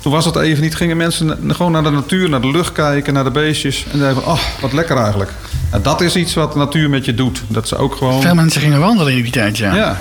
Toen 0.00 0.12
was 0.12 0.24
het 0.24 0.36
even 0.36 0.62
niet. 0.62 0.74
Gingen 0.74 0.96
mensen 0.96 1.38
gewoon 1.48 1.72
naar 1.72 1.82
de 1.82 1.90
natuur, 1.90 2.28
naar 2.28 2.40
de 2.40 2.50
lucht 2.50 2.72
kijken, 2.72 3.14
naar 3.14 3.24
de 3.24 3.30
beestjes. 3.30 3.84
En 3.92 3.98
zeiden 3.98 4.22
van, 4.22 4.32
oh, 4.32 4.40
wat 4.60 4.72
lekker 4.72 4.96
eigenlijk. 4.96 5.30
En 5.70 5.82
dat 5.82 6.00
is 6.00 6.16
iets 6.16 6.34
wat 6.34 6.52
de 6.52 6.58
natuur 6.58 6.90
met 6.90 7.04
je 7.04 7.14
doet. 7.14 7.42
Dat 7.48 7.68
ze 7.68 7.76
ook 7.76 7.94
gewoon... 7.94 8.22
Veel 8.22 8.34
mensen 8.34 8.60
gingen 8.60 8.80
wandelen 8.80 9.12
in 9.12 9.22
die 9.22 9.32
tijd, 9.32 9.58
ja. 9.58 9.74
Ja. 9.74 10.00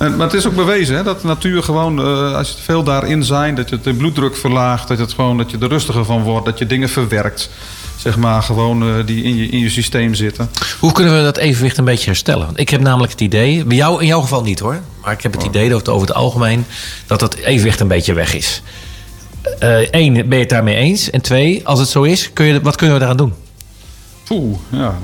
En, 0.00 0.16
maar 0.16 0.26
het 0.26 0.36
is 0.36 0.46
ook 0.46 0.54
bewezen 0.54 0.96
hè, 0.96 1.02
dat 1.02 1.20
de 1.20 1.26
natuur 1.26 1.62
gewoon, 1.62 1.98
uh, 1.98 2.34
als 2.34 2.48
je 2.48 2.62
veel 2.62 2.82
daarin 2.82 3.24
zijn, 3.24 3.54
dat 3.54 3.68
je 3.68 3.80
de 3.80 3.94
bloeddruk 3.94 4.36
verlaagt, 4.36 4.88
dat, 4.88 4.98
het 4.98 5.12
gewoon, 5.12 5.36
dat 5.36 5.50
je 5.50 5.58
er 5.60 5.68
rustiger 5.68 6.04
van 6.04 6.22
wordt, 6.22 6.46
dat 6.46 6.58
je 6.58 6.66
dingen 6.66 6.88
verwerkt. 6.88 7.50
Zeg 7.96 8.16
maar 8.16 8.42
gewoon 8.42 8.88
uh, 8.88 9.06
die 9.06 9.22
in 9.22 9.36
je, 9.36 9.46
in 9.46 9.58
je 9.58 9.70
systeem 9.70 10.14
zitten. 10.14 10.50
Hoe 10.78 10.92
kunnen 10.92 11.16
we 11.16 11.22
dat 11.22 11.36
evenwicht 11.36 11.78
een 11.78 11.84
beetje 11.84 12.06
herstellen? 12.06 12.46
Want 12.46 12.60
ik 12.60 12.68
heb 12.68 12.80
namelijk 12.80 13.12
het 13.12 13.20
idee, 13.20 13.64
bij 13.64 13.76
jou 13.76 14.00
in 14.00 14.06
jouw 14.06 14.20
geval 14.20 14.42
niet 14.42 14.58
hoor, 14.58 14.80
maar 15.02 15.12
ik 15.12 15.22
heb 15.22 15.32
het 15.32 15.42
idee 15.42 15.68
dat 15.68 15.88
over 15.88 16.06
het 16.06 16.16
algemeen 16.16 16.64
dat 17.06 17.20
dat 17.20 17.34
evenwicht 17.34 17.80
een 17.80 17.88
beetje 17.88 18.12
weg 18.12 18.34
is. 18.34 18.62
Eén, 19.90 20.16
uh, 20.16 20.24
ben 20.24 20.36
je 20.36 20.44
het 20.44 20.48
daarmee 20.48 20.76
eens? 20.76 21.10
En 21.10 21.20
twee, 21.20 21.66
als 21.66 21.78
het 21.78 21.88
zo 21.88 22.02
is, 22.02 22.32
kun 22.32 22.46
je, 22.46 22.60
wat 22.60 22.76
kunnen 22.76 22.94
we 22.94 23.00
daaraan 23.00 23.18
doen? 23.18 23.34
Poeh, 24.30 24.56
ja, 24.68 24.94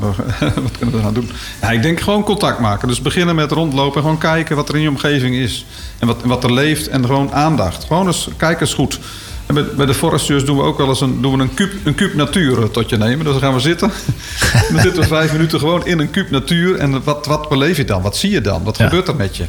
wat 0.62 0.78
kunnen 0.78 0.94
we 0.94 1.00
eraan 1.00 1.14
doen? 1.14 1.30
Ja, 1.60 1.70
ik 1.70 1.82
denk 1.82 2.00
gewoon 2.00 2.22
contact 2.22 2.58
maken. 2.58 2.88
Dus 2.88 3.02
beginnen 3.02 3.34
met 3.34 3.52
rondlopen 3.52 3.96
en 3.96 4.02
gewoon 4.02 4.18
kijken 4.18 4.56
wat 4.56 4.68
er 4.68 4.74
in 4.74 4.80
je 4.80 4.88
omgeving 4.88 5.34
is. 5.34 5.66
En 5.98 6.06
wat, 6.06 6.16
wat 6.24 6.44
er 6.44 6.52
leeft 6.52 6.88
en 6.88 7.04
gewoon 7.04 7.32
aandacht. 7.32 7.84
Gewoon 7.84 8.06
eens 8.06 8.28
kijken 8.36 8.60
eens 8.60 8.74
goed. 8.74 8.98
En 9.46 9.54
bij, 9.54 9.64
bij 9.64 9.86
de 9.86 9.94
foresters 9.94 10.44
doen 10.44 10.56
we 10.56 10.62
ook 10.62 10.78
wel 10.78 10.88
eens 10.88 11.00
een, 11.00 11.22
doen 11.22 11.36
we 11.36 11.42
een, 11.42 11.54
kuub, 11.54 11.72
een 11.86 11.94
kuub 11.94 12.14
natuur 12.14 12.70
tot 12.70 12.90
je 12.90 12.96
nemen. 12.96 13.24
Dus 13.24 13.32
dan 13.32 13.42
gaan 13.42 13.54
we 13.54 13.60
zitten. 13.60 13.90
dan 14.72 14.80
zitten 14.80 15.02
we 15.02 15.08
vijf 15.08 15.32
minuten 15.32 15.58
gewoon 15.58 15.86
in 15.86 15.98
een 15.98 16.10
kuub 16.10 16.30
natuur. 16.30 16.76
En 16.76 17.04
wat, 17.04 17.26
wat 17.26 17.48
beleef 17.48 17.76
je 17.76 17.84
dan? 17.84 18.02
Wat 18.02 18.16
zie 18.16 18.30
je 18.30 18.40
dan? 18.40 18.64
Wat 18.64 18.78
ja. 18.78 18.84
gebeurt 18.84 19.08
er 19.08 19.16
met 19.16 19.36
je? 19.36 19.42
En 19.42 19.48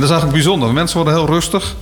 dat 0.00 0.02
is 0.02 0.10
eigenlijk 0.10 0.32
bijzonder. 0.32 0.72
Mensen 0.72 0.96
worden 0.96 1.14
heel 1.14 1.26
rustig. 1.26 1.74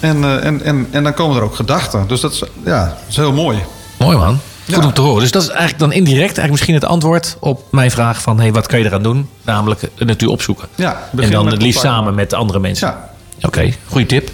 En, 0.00 0.16
uh, 0.16 0.44
en, 0.44 0.62
en, 0.62 0.88
en 0.90 1.02
dan 1.02 1.14
komen 1.14 1.36
er 1.36 1.42
ook 1.42 1.56
gedachten. 1.56 2.08
Dus 2.08 2.20
dat 2.20 2.32
is, 2.32 2.42
ja, 2.64 2.84
dat 2.84 3.08
is 3.08 3.16
heel 3.16 3.32
mooi. 3.32 3.58
Mooi 3.98 4.16
man. 4.16 4.40
Goed 4.66 4.82
ja. 4.82 4.86
om 4.86 4.92
te 4.92 5.00
horen. 5.00 5.20
Dus 5.20 5.30
dat 5.30 5.42
is 5.42 5.48
eigenlijk 5.48 5.78
dan 5.78 5.92
indirect 5.92 6.20
eigenlijk 6.20 6.50
misschien 6.50 6.74
het 6.74 6.84
antwoord 6.84 7.36
op 7.40 7.62
mijn 7.70 7.90
vraag 7.90 8.22
van... 8.22 8.40
Hey, 8.40 8.52
wat 8.52 8.66
kan 8.66 8.78
je 8.78 8.84
eraan 8.84 9.02
doen? 9.02 9.28
Namelijk 9.42 9.80
de 9.94 10.04
natuur 10.04 10.28
opzoeken. 10.28 10.68
Ja, 10.74 11.08
en 11.16 11.30
dan 11.30 11.46
het 11.46 11.62
liefst 11.62 11.80
samen 11.80 12.14
met 12.14 12.34
andere 12.34 12.58
mensen. 12.58 12.88
Ja. 12.88 13.10
Oké, 13.36 13.46
okay, 13.46 13.76
goede 13.86 14.06
tip. 14.06 14.30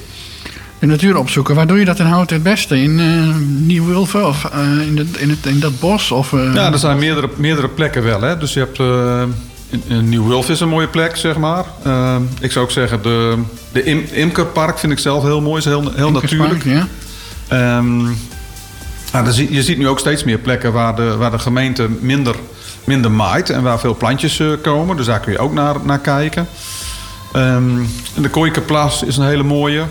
De 0.78 0.86
natuur 0.86 1.16
opzoeken. 1.16 1.54
Waar 1.54 1.66
doe 1.66 1.78
je 1.78 1.84
dat 1.84 1.98
in 1.98 2.06
Hout 2.06 2.30
het 2.30 2.42
beste? 2.42 2.82
In 2.82 2.98
uh, 2.98 3.36
Nieuw-Wulven 3.66 4.26
of 4.26 4.50
uh, 4.54 4.86
in, 4.86 5.08
in, 5.18 5.30
het, 5.30 5.46
in 5.46 5.60
dat 5.60 5.80
bos? 5.80 6.10
Of, 6.10 6.32
uh... 6.32 6.54
Ja, 6.54 6.72
er 6.72 6.78
zijn 6.78 6.98
meerdere, 6.98 7.30
meerdere 7.36 7.68
plekken 7.68 8.02
wel. 8.02 8.20
Hè? 8.20 8.38
Dus 8.38 8.52
je 8.52 8.58
hebt... 8.58 8.78
Nieuw-Wulf 10.02 10.48
is 10.48 10.60
een 10.60 10.68
mooie 10.68 10.88
plek, 10.88 11.16
zeg 11.16 11.36
maar. 11.36 11.64
ik 12.40 12.52
zou 12.52 12.64
ook 12.64 12.70
zeggen, 12.70 13.02
de, 13.02 13.38
de 13.72 13.84
Im 13.84 14.04
Imkerpark 14.10 14.78
vind 14.78 14.92
ik 14.92 14.98
zelf 14.98 15.22
heel 15.22 15.40
mooi. 15.40 15.58
is 15.58 15.64
heel, 15.64 15.92
heel 15.94 16.10
natuurlijk. 16.10 16.64
Ja. 16.64 16.88
Um, 17.76 18.16
nou, 19.12 19.46
je 19.50 19.62
ziet 19.62 19.78
nu 19.78 19.88
ook 19.88 19.98
steeds 19.98 20.24
meer 20.24 20.38
plekken 20.38 20.72
waar 20.72 20.96
de, 20.96 21.16
waar 21.16 21.30
de 21.30 21.38
gemeente 21.38 21.88
minder, 22.00 22.34
minder 22.84 23.10
maait 23.10 23.50
en 23.50 23.62
waar 23.62 23.80
veel 23.80 23.96
plantjes 23.96 24.38
uh, 24.38 24.52
komen. 24.62 24.96
Dus 24.96 25.06
daar 25.06 25.20
kun 25.20 25.32
je 25.32 25.38
ook 25.38 25.52
naar, 25.52 25.76
naar 25.82 25.98
kijken. 25.98 26.48
Um, 27.36 27.88
de 28.14 28.28
Kooikenplas 28.28 29.02
is 29.02 29.16
een 29.16 29.26
hele 29.26 29.42
mooie. 29.42 29.84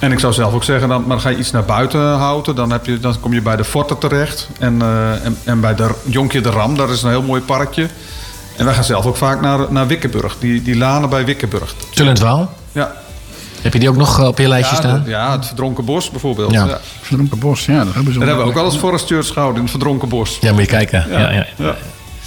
En 0.00 0.12
ik 0.12 0.18
zou 0.18 0.32
zelf 0.32 0.54
ook 0.54 0.64
zeggen, 0.64 0.88
dan, 0.88 1.04
maar 1.06 1.20
ga 1.20 1.28
je 1.28 1.36
iets 1.36 1.50
naar 1.50 1.64
buiten 1.64 2.00
houden. 2.00 2.54
Dan, 2.54 2.70
heb 2.72 2.86
je, 2.86 3.00
dan 3.00 3.20
kom 3.20 3.32
je 3.32 3.42
bij 3.42 3.56
de 3.56 3.64
Forten 3.64 3.98
terecht. 3.98 4.48
En, 4.58 4.74
uh, 4.74 5.24
en, 5.24 5.36
en, 5.44 5.60
bij 5.60 5.74
de 5.74 5.90
Jonkje 6.04 6.40
de 6.40 6.50
Ram, 6.50 6.76
daar 6.76 6.90
is 6.90 7.02
een 7.02 7.10
heel 7.10 7.22
mooi 7.22 7.40
parkje. 7.40 7.88
En 8.56 8.64
wij 8.64 8.74
gaan 8.74 8.84
zelf 8.84 9.06
ook 9.06 9.16
vaak 9.16 9.40
naar, 9.40 9.58
naar 9.72 9.86
Wikkenburg. 9.86 10.36
Die, 10.38 10.62
die 10.62 10.76
lanen 10.76 11.10
bij 11.10 11.24
Wikkenburg. 11.24 11.74
Tullentwaal? 11.94 12.52
Ja, 12.72 12.92
heb 13.62 13.72
je 13.72 13.78
die 13.78 13.88
ook 13.88 13.96
nog 13.96 14.18
eh, 14.18 14.26
op 14.26 14.38
je 14.38 14.48
lijstje 14.48 14.74
ja, 14.74 14.82
staan? 14.82 15.02
De, 15.04 15.10
ja, 15.10 15.32
het 15.32 15.46
Verdronken 15.46 15.84
Bos 15.84 16.10
bijvoorbeeld. 16.10 16.52
Ja. 16.52 16.66
ja. 16.66 16.80
Verdronken 17.00 17.38
Bos, 17.38 17.64
ja. 17.64 17.84
Dat 17.84 17.94
hebben, 17.94 18.12
we 18.12 18.18
hebben 18.18 18.36
we 18.36 18.42
ook 18.42 18.54
wel 18.54 18.64
eens 18.64 18.76
foresteurs 18.76 19.30
gehouden 19.30 19.56
in 19.56 19.62
het 19.62 19.70
Verdronken 19.70 20.08
Bos. 20.08 20.38
Ja, 20.40 20.52
moet 20.52 20.60
je 20.60 20.66
kijken. 20.66 21.06
Ja. 21.10 21.18
Ja, 21.18 21.46
ja. 21.56 21.76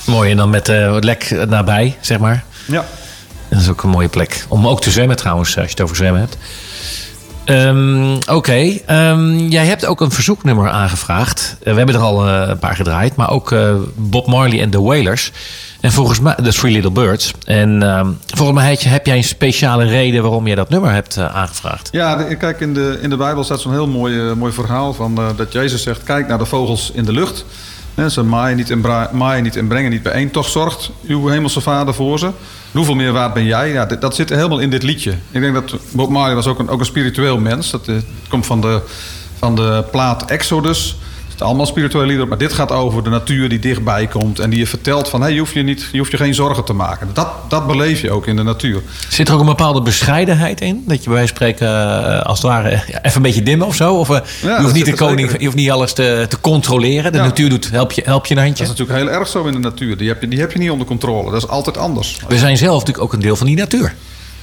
Mooi, 0.05 0.31
en 0.31 0.37
dan 0.37 0.49
met 0.49 0.69
uh, 0.69 0.93
het 0.93 1.03
lek 1.03 1.45
nabij, 1.47 1.97
zeg 2.01 2.19
maar. 2.19 2.43
Ja. 2.65 2.85
Dat 3.49 3.61
is 3.61 3.69
ook 3.69 3.83
een 3.83 3.89
mooie 3.89 4.07
plek. 4.07 4.45
Om 4.47 4.67
ook 4.67 4.81
te 4.81 4.91
zwemmen 4.91 5.15
trouwens, 5.15 5.57
als 5.57 5.65
je 5.65 5.71
het 5.71 5.81
over 5.81 5.95
zwemmen 5.95 6.21
hebt. 6.21 6.37
Um, 7.45 8.17
Oké, 8.29 8.79
um, 8.89 9.37
jij 9.37 9.65
hebt 9.65 9.85
ook 9.85 10.01
een 10.01 10.11
verzoeknummer 10.11 10.69
aangevraagd. 10.69 11.57
Uh, 11.59 11.71
we 11.71 11.77
hebben 11.77 11.95
er 11.95 12.01
al 12.01 12.27
uh, 12.27 12.43
een 12.47 12.59
paar 12.59 12.75
gedraaid, 12.75 13.15
maar 13.15 13.29
ook 13.29 13.51
uh, 13.51 13.75
Bob 13.95 14.27
Marley 14.27 14.61
en 14.61 14.69
de 14.69 14.81
Wailers. 14.81 15.31
En 15.79 15.91
volgens 15.91 16.19
mij, 16.19 16.35
The 16.35 16.51
Three 16.51 16.73
Little 16.73 16.91
Birds. 16.91 17.33
En 17.45 17.97
um, 17.97 18.17
volgens 18.27 18.57
mij 18.57 18.77
heb 18.79 19.05
jij 19.05 19.17
een 19.17 19.23
speciale 19.23 19.85
reden 19.85 20.21
waarom 20.21 20.47
je 20.47 20.55
dat 20.55 20.69
nummer 20.69 20.91
hebt 20.91 21.17
aangevraagd. 21.17 21.89
Ja, 21.91 22.23
kijk, 22.23 22.59
in 22.59 22.73
de, 22.73 22.99
in 23.01 23.09
de 23.09 23.17
Bijbel 23.17 23.43
staat 23.43 23.61
zo'n 23.61 23.71
heel 23.71 23.87
mooi, 23.87 24.33
mooi 24.33 24.53
verhaal 24.53 24.93
van 24.93 25.19
dat 25.35 25.53
Jezus 25.53 25.83
zegt: 25.83 26.03
Kijk 26.03 26.27
naar 26.27 26.37
de 26.37 26.45
vogels 26.45 26.91
in 26.93 27.05
de 27.05 27.13
lucht. 27.13 27.45
Ze 28.09 28.23
maaien 28.23 28.57
niet, 28.57 28.69
en 28.69 29.43
niet 29.43 29.55
en 29.55 29.67
brengen 29.67 29.91
niet 29.91 30.03
bijeen. 30.03 30.31
Toch 30.31 30.47
zorgt 30.47 30.91
uw 31.07 31.27
hemelse 31.27 31.61
vader 31.61 31.93
voor 31.93 32.19
ze. 32.19 32.31
Hoeveel 32.71 32.95
meer 32.95 33.11
waard 33.11 33.33
ben 33.33 33.45
jij? 33.45 33.71
Ja, 33.71 33.85
dat 33.85 34.15
zit 34.15 34.29
helemaal 34.29 34.59
in 34.59 34.69
dit 34.69 34.83
liedje. 34.83 35.11
Ik 35.31 35.41
denk 35.41 35.53
dat 35.53 35.75
Bob 35.91 36.09
Marley 36.09 36.35
was 36.35 36.47
ook 36.47 36.59
een, 36.59 36.85
spiritueel 36.85 37.39
mens. 37.39 37.71
Dat 37.71 37.87
uh, 37.87 37.97
komt 38.29 38.45
van 38.45 38.61
de, 38.61 38.81
van 39.37 39.55
de 39.55 39.83
plaat 39.91 40.25
Exodus. 40.25 40.97
Allemaal 41.43 41.65
spirituele 41.65 42.05
liederen, 42.05 42.29
maar 42.29 42.37
dit 42.37 42.53
gaat 42.53 42.71
over 42.71 43.03
de 43.03 43.09
natuur 43.09 43.49
die 43.49 43.59
dichtbij 43.59 44.07
komt. 44.07 44.39
En 44.39 44.49
die 44.49 44.59
je 44.59 44.67
vertelt 44.67 45.09
van, 45.09 45.21
hey, 45.21 45.33
je, 45.33 45.39
hoeft 45.39 45.53
je, 45.53 45.63
niet, 45.63 45.89
je 45.91 45.97
hoeft 45.97 46.11
je 46.11 46.17
geen 46.17 46.33
zorgen 46.33 46.63
te 46.63 46.73
maken. 46.73 47.09
Dat, 47.13 47.27
dat 47.47 47.67
beleef 47.67 48.01
je 48.01 48.11
ook 48.11 48.27
in 48.27 48.35
de 48.35 48.43
natuur. 48.43 48.81
Zit 49.09 49.27
er 49.27 49.33
ook 49.33 49.39
een 49.39 49.45
bepaalde 49.45 49.81
bescheidenheid 49.81 50.61
in? 50.61 50.83
Dat 50.87 50.97
je 50.97 51.09
bij 51.09 51.13
wijze 51.13 51.33
van 51.33 51.35
spreken, 51.35 51.67
uh, 51.67 52.21
als 52.21 52.41
het 52.41 52.47
ware, 52.47 52.69
ja, 52.69 53.03
even 53.03 53.15
een 53.15 53.21
beetje 53.21 53.43
dimmen 53.43 53.67
of 53.67 53.75
zo? 53.75 53.93
Of 53.93 54.09
uh, 54.09 54.17
ja, 54.41 54.55
je, 54.55 54.61
hoeft 54.61 54.73
niet 54.73 54.85
de 54.85 54.93
koning, 54.93 55.31
je 55.37 55.45
hoeft 55.45 55.57
niet 55.57 55.71
alles 55.71 55.93
te, 55.93 56.25
te 56.29 56.39
controleren. 56.41 57.11
De 57.11 57.17
ja. 57.17 57.23
natuur 57.23 57.49
doet, 57.49 57.69
help 57.71 57.91
je, 57.91 58.01
help 58.05 58.25
je 58.25 58.35
een 58.35 58.41
handje. 58.41 58.63
Dat 58.63 58.73
is 58.73 58.79
natuurlijk 58.79 59.07
heel 59.07 59.19
erg 59.19 59.27
zo 59.27 59.45
in 59.45 59.53
de 59.53 59.59
natuur. 59.59 59.97
Die 59.97 60.07
heb, 60.07 60.21
je, 60.21 60.27
die 60.27 60.39
heb 60.39 60.51
je 60.51 60.59
niet 60.59 60.71
onder 60.71 60.87
controle. 60.87 61.31
Dat 61.31 61.43
is 61.43 61.49
altijd 61.49 61.77
anders. 61.77 62.19
We 62.27 62.37
zijn 62.37 62.57
zelf 62.57 62.79
natuurlijk 62.79 63.05
ook 63.05 63.13
een 63.13 63.21
deel 63.21 63.35
van 63.35 63.47
die 63.47 63.55
natuur. 63.55 63.93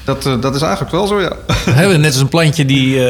Dat, 0.04 0.26
uh, 0.26 0.40
dat 0.40 0.54
is 0.54 0.62
eigenlijk 0.62 0.92
wel 0.92 1.06
zo, 1.06 1.20
ja. 1.20 1.32
Net 1.96 2.04
als 2.04 2.16
een 2.16 2.28
plantje 2.28 2.64
die 2.64 3.00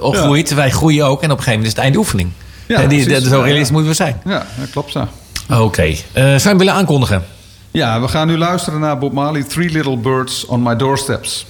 opgroeit. 0.00 0.54
Wij 0.54 0.70
groeien 0.70 1.06
ook. 1.06 1.22
En 1.22 1.30
op 1.30 1.38
een 1.38 1.44
gegeven 1.44 1.50
moment 1.50 1.66
is 1.66 1.72
het 1.72 1.82
einde 1.82 1.98
oefening. 1.98 2.30
Ja, 2.70 2.86
die, 2.86 3.04
precies, 3.04 3.28
zo 3.28 3.40
realistisch 3.40 3.70
moeten 3.70 3.90
we 3.90 3.96
zijn. 3.96 4.20
Ja, 4.24 4.46
dat 4.58 4.70
klopt 4.70 4.92
zo. 4.92 5.06
Oké. 5.50 5.60
Okay. 5.60 5.90
Uh, 5.90 6.22
zou 6.38 6.48
je 6.48 6.56
willen 6.56 6.72
aankondigen? 6.72 7.24
Ja, 7.70 8.00
we 8.00 8.08
gaan 8.08 8.26
nu 8.26 8.38
luisteren 8.38 8.80
naar 8.80 8.98
Bob 8.98 9.12
Marley. 9.12 9.42
Three 9.42 9.70
Little 9.70 9.96
Birds 9.96 10.46
on 10.46 10.62
My 10.62 10.76
Doorsteps. 10.76 11.46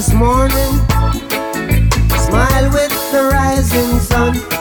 This 0.00 0.14
morning. 0.14 0.72
Smile 2.16 2.70
with 2.72 3.12
the 3.12 3.28
rising 3.30 4.00
sun. 4.00 4.59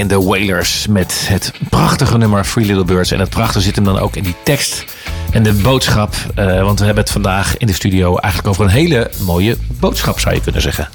En 0.00 0.08
de 0.08 0.22
Wailers 0.22 0.86
met 0.86 1.24
het 1.28 1.52
prachtige 1.68 2.18
nummer 2.18 2.44
Free 2.44 2.66
Little 2.66 2.84
Birds. 2.84 3.10
En 3.10 3.20
het 3.20 3.30
prachtige 3.30 3.60
zit 3.60 3.74
hem 3.74 3.84
dan 3.84 3.98
ook 3.98 4.16
in 4.16 4.22
die 4.22 4.34
tekst 4.44 4.84
en 5.30 5.42
de 5.42 5.52
boodschap. 5.52 6.14
eh, 6.34 6.62
want 6.62 6.78
we 6.78 6.84
hebben 6.84 7.02
het 7.02 7.12
vandaag 7.12 7.56
in 7.56 7.66
de 7.66 7.72
studio 7.72 8.16
eigenlijk 8.16 8.52
over 8.52 8.64
een 8.64 8.70
hele 8.70 9.10
mooie 9.24 9.56
boodschap, 9.80 10.20
zou 10.20 10.34
je 10.34 10.40
kunnen 10.40 10.62
zeggen. 10.62 10.88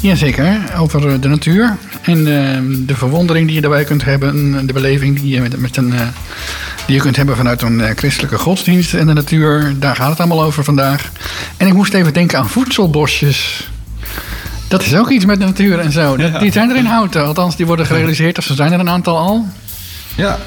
Jazeker, 0.00 0.58
over 0.78 1.20
de 1.20 1.28
natuur 1.28 1.76
en 2.02 2.18
eh, 2.18 2.86
de 2.86 2.96
verwondering 2.96 3.46
die 3.46 3.54
je 3.54 3.60
daarbij 3.60 3.84
kunt 3.84 4.04
hebben. 4.04 4.66
De 4.66 4.72
beleving 4.72 5.20
die 5.20 5.34
je, 5.34 5.40
met, 5.40 5.60
met 5.60 5.76
een, 5.76 5.92
eh, 5.92 6.00
die 6.86 6.94
je 6.96 7.02
kunt 7.02 7.16
hebben 7.16 7.36
vanuit 7.36 7.62
een 7.62 7.96
christelijke 7.96 8.38
godsdienst 8.38 8.94
en 8.94 9.06
de 9.06 9.12
natuur. 9.12 9.74
Daar 9.78 9.96
gaat 9.96 10.10
het 10.10 10.18
allemaal 10.18 10.42
over 10.42 10.64
vandaag. 10.64 11.10
En 11.56 11.66
ik 11.66 11.74
moest 11.74 11.94
even 11.94 12.12
denken 12.12 12.38
aan 12.38 12.48
voedselbosjes. 12.48 13.68
Dat 14.68 14.82
is 14.82 14.94
ook 14.94 15.10
iets 15.10 15.24
met 15.24 15.38
de 15.38 15.44
natuur 15.44 15.78
en 15.78 15.92
zo. 15.92 16.16
Die 16.16 16.52
zijn 16.52 16.70
er 16.70 16.76
in 16.76 16.84
Houten, 16.84 17.26
althans 17.26 17.56
die 17.56 17.66
worden 17.66 17.86
gerealiseerd. 17.86 18.38
Of 18.38 18.44
ze 18.44 18.54
zijn 18.54 18.72
er 18.72 18.80
een 18.80 18.88
aantal 18.88 19.18
al. 19.18 19.46
Ja. 20.16 20.38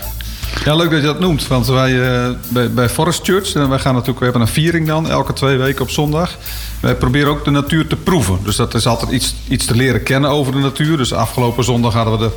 ja, 0.65 0.76
leuk 0.76 0.89
dat 0.89 0.99
je 0.99 1.05
dat 1.05 1.20
noemt. 1.20 1.47
Want 1.47 1.67
wij 1.67 2.01
eh, 2.01 2.30
bij, 2.47 2.72
bij 2.72 2.89
Forest 2.89 3.24
Church, 3.24 3.53
en 3.53 3.70
wij 3.70 3.80
gaan 3.80 3.93
natuurlijk, 3.93 4.20
we 4.20 4.24
hebben 4.24 4.41
een 4.41 4.47
viering 4.47 4.88
dan, 4.88 5.09
elke 5.09 5.34
twee 5.34 5.57
weken 5.57 5.82
op 5.82 5.89
zondag. 5.89 6.38
Wij 6.80 6.95
proberen 6.95 7.30
ook 7.30 7.45
de 7.45 7.51
natuur 7.51 7.88
te 7.88 7.95
proeven. 7.95 8.39
Dus 8.43 8.55
dat 8.55 8.74
is 8.74 8.88
altijd 8.88 9.11
iets, 9.11 9.36
iets 9.47 9.65
te 9.65 9.76
leren 9.76 10.03
kennen 10.03 10.30
over 10.30 10.51
de 10.53 10.59
natuur. 10.59 10.97
Dus 10.97 11.13
afgelopen 11.13 11.63
zondag 11.63 11.93
hadden 11.93 12.20
we 12.20 12.26
de, 12.26 12.32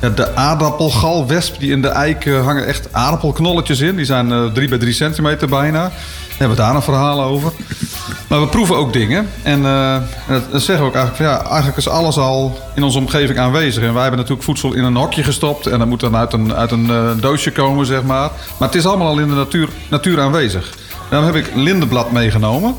ja, 0.00 0.08
de 0.08 0.34
aardappelgalwesp. 0.34 1.58
Die 1.58 1.70
in 1.70 1.82
de 1.82 1.88
eik 1.88 2.26
eh, 2.26 2.44
hangen 2.44 2.66
echt 2.66 2.88
aardappelknolletjes 2.92 3.80
in. 3.80 3.96
Die 3.96 4.04
zijn 4.04 4.32
eh, 4.32 4.44
drie 4.44 4.68
bij 4.68 4.78
drie 4.78 4.94
centimeter 4.94 5.48
bijna. 5.48 5.92
Hebben 6.42 6.60
we 6.60 6.64
daar 6.64 6.74
een 6.74 6.82
verhaal 6.82 7.22
over. 7.22 7.52
Maar 8.28 8.40
we 8.40 8.46
proeven 8.48 8.76
ook 8.76 8.92
dingen. 8.92 9.28
En 9.42 9.62
dat, 10.28 10.50
dat 10.50 10.62
zeggen 10.62 10.84
we 10.84 10.90
ook 10.90 10.96
eigenlijk. 10.96 11.16
Van, 11.16 11.26
ja, 11.26 11.50
eigenlijk 11.50 11.76
is 11.76 11.88
alles 11.88 12.16
al 12.16 12.58
in 12.74 12.82
onze 12.82 12.98
omgeving 12.98 13.38
aanwezig. 13.38 13.82
En 13.82 13.92
wij 13.92 14.02
hebben 14.02 14.20
natuurlijk 14.20 14.46
voedsel 14.46 14.72
in 14.72 14.84
een 14.84 14.96
hokje 14.96 15.22
gestopt. 15.22 15.66
En 15.66 15.78
dat 15.78 15.88
moet 15.88 16.00
dan 16.00 16.16
uit 16.16 16.32
een, 16.32 16.54
uit 16.54 16.70
een 16.70 16.90
eh, 16.90 17.10
doosje 17.20 17.52
komen, 17.52 17.86
zeg 17.86 18.02
maar. 18.02 18.30
Maar 18.58 18.68
het 18.68 18.74
is 18.74 18.86
allemaal 18.86 19.06
al 19.06 19.18
in 19.18 19.28
de 19.28 19.34
natuur, 19.34 19.68
natuur 19.90 20.20
aanwezig. 20.20 20.74
Daarom 21.10 21.34
heb 21.34 21.44
ik 21.44 21.54
lindenblad 21.54 22.12
meegenomen. 22.12 22.74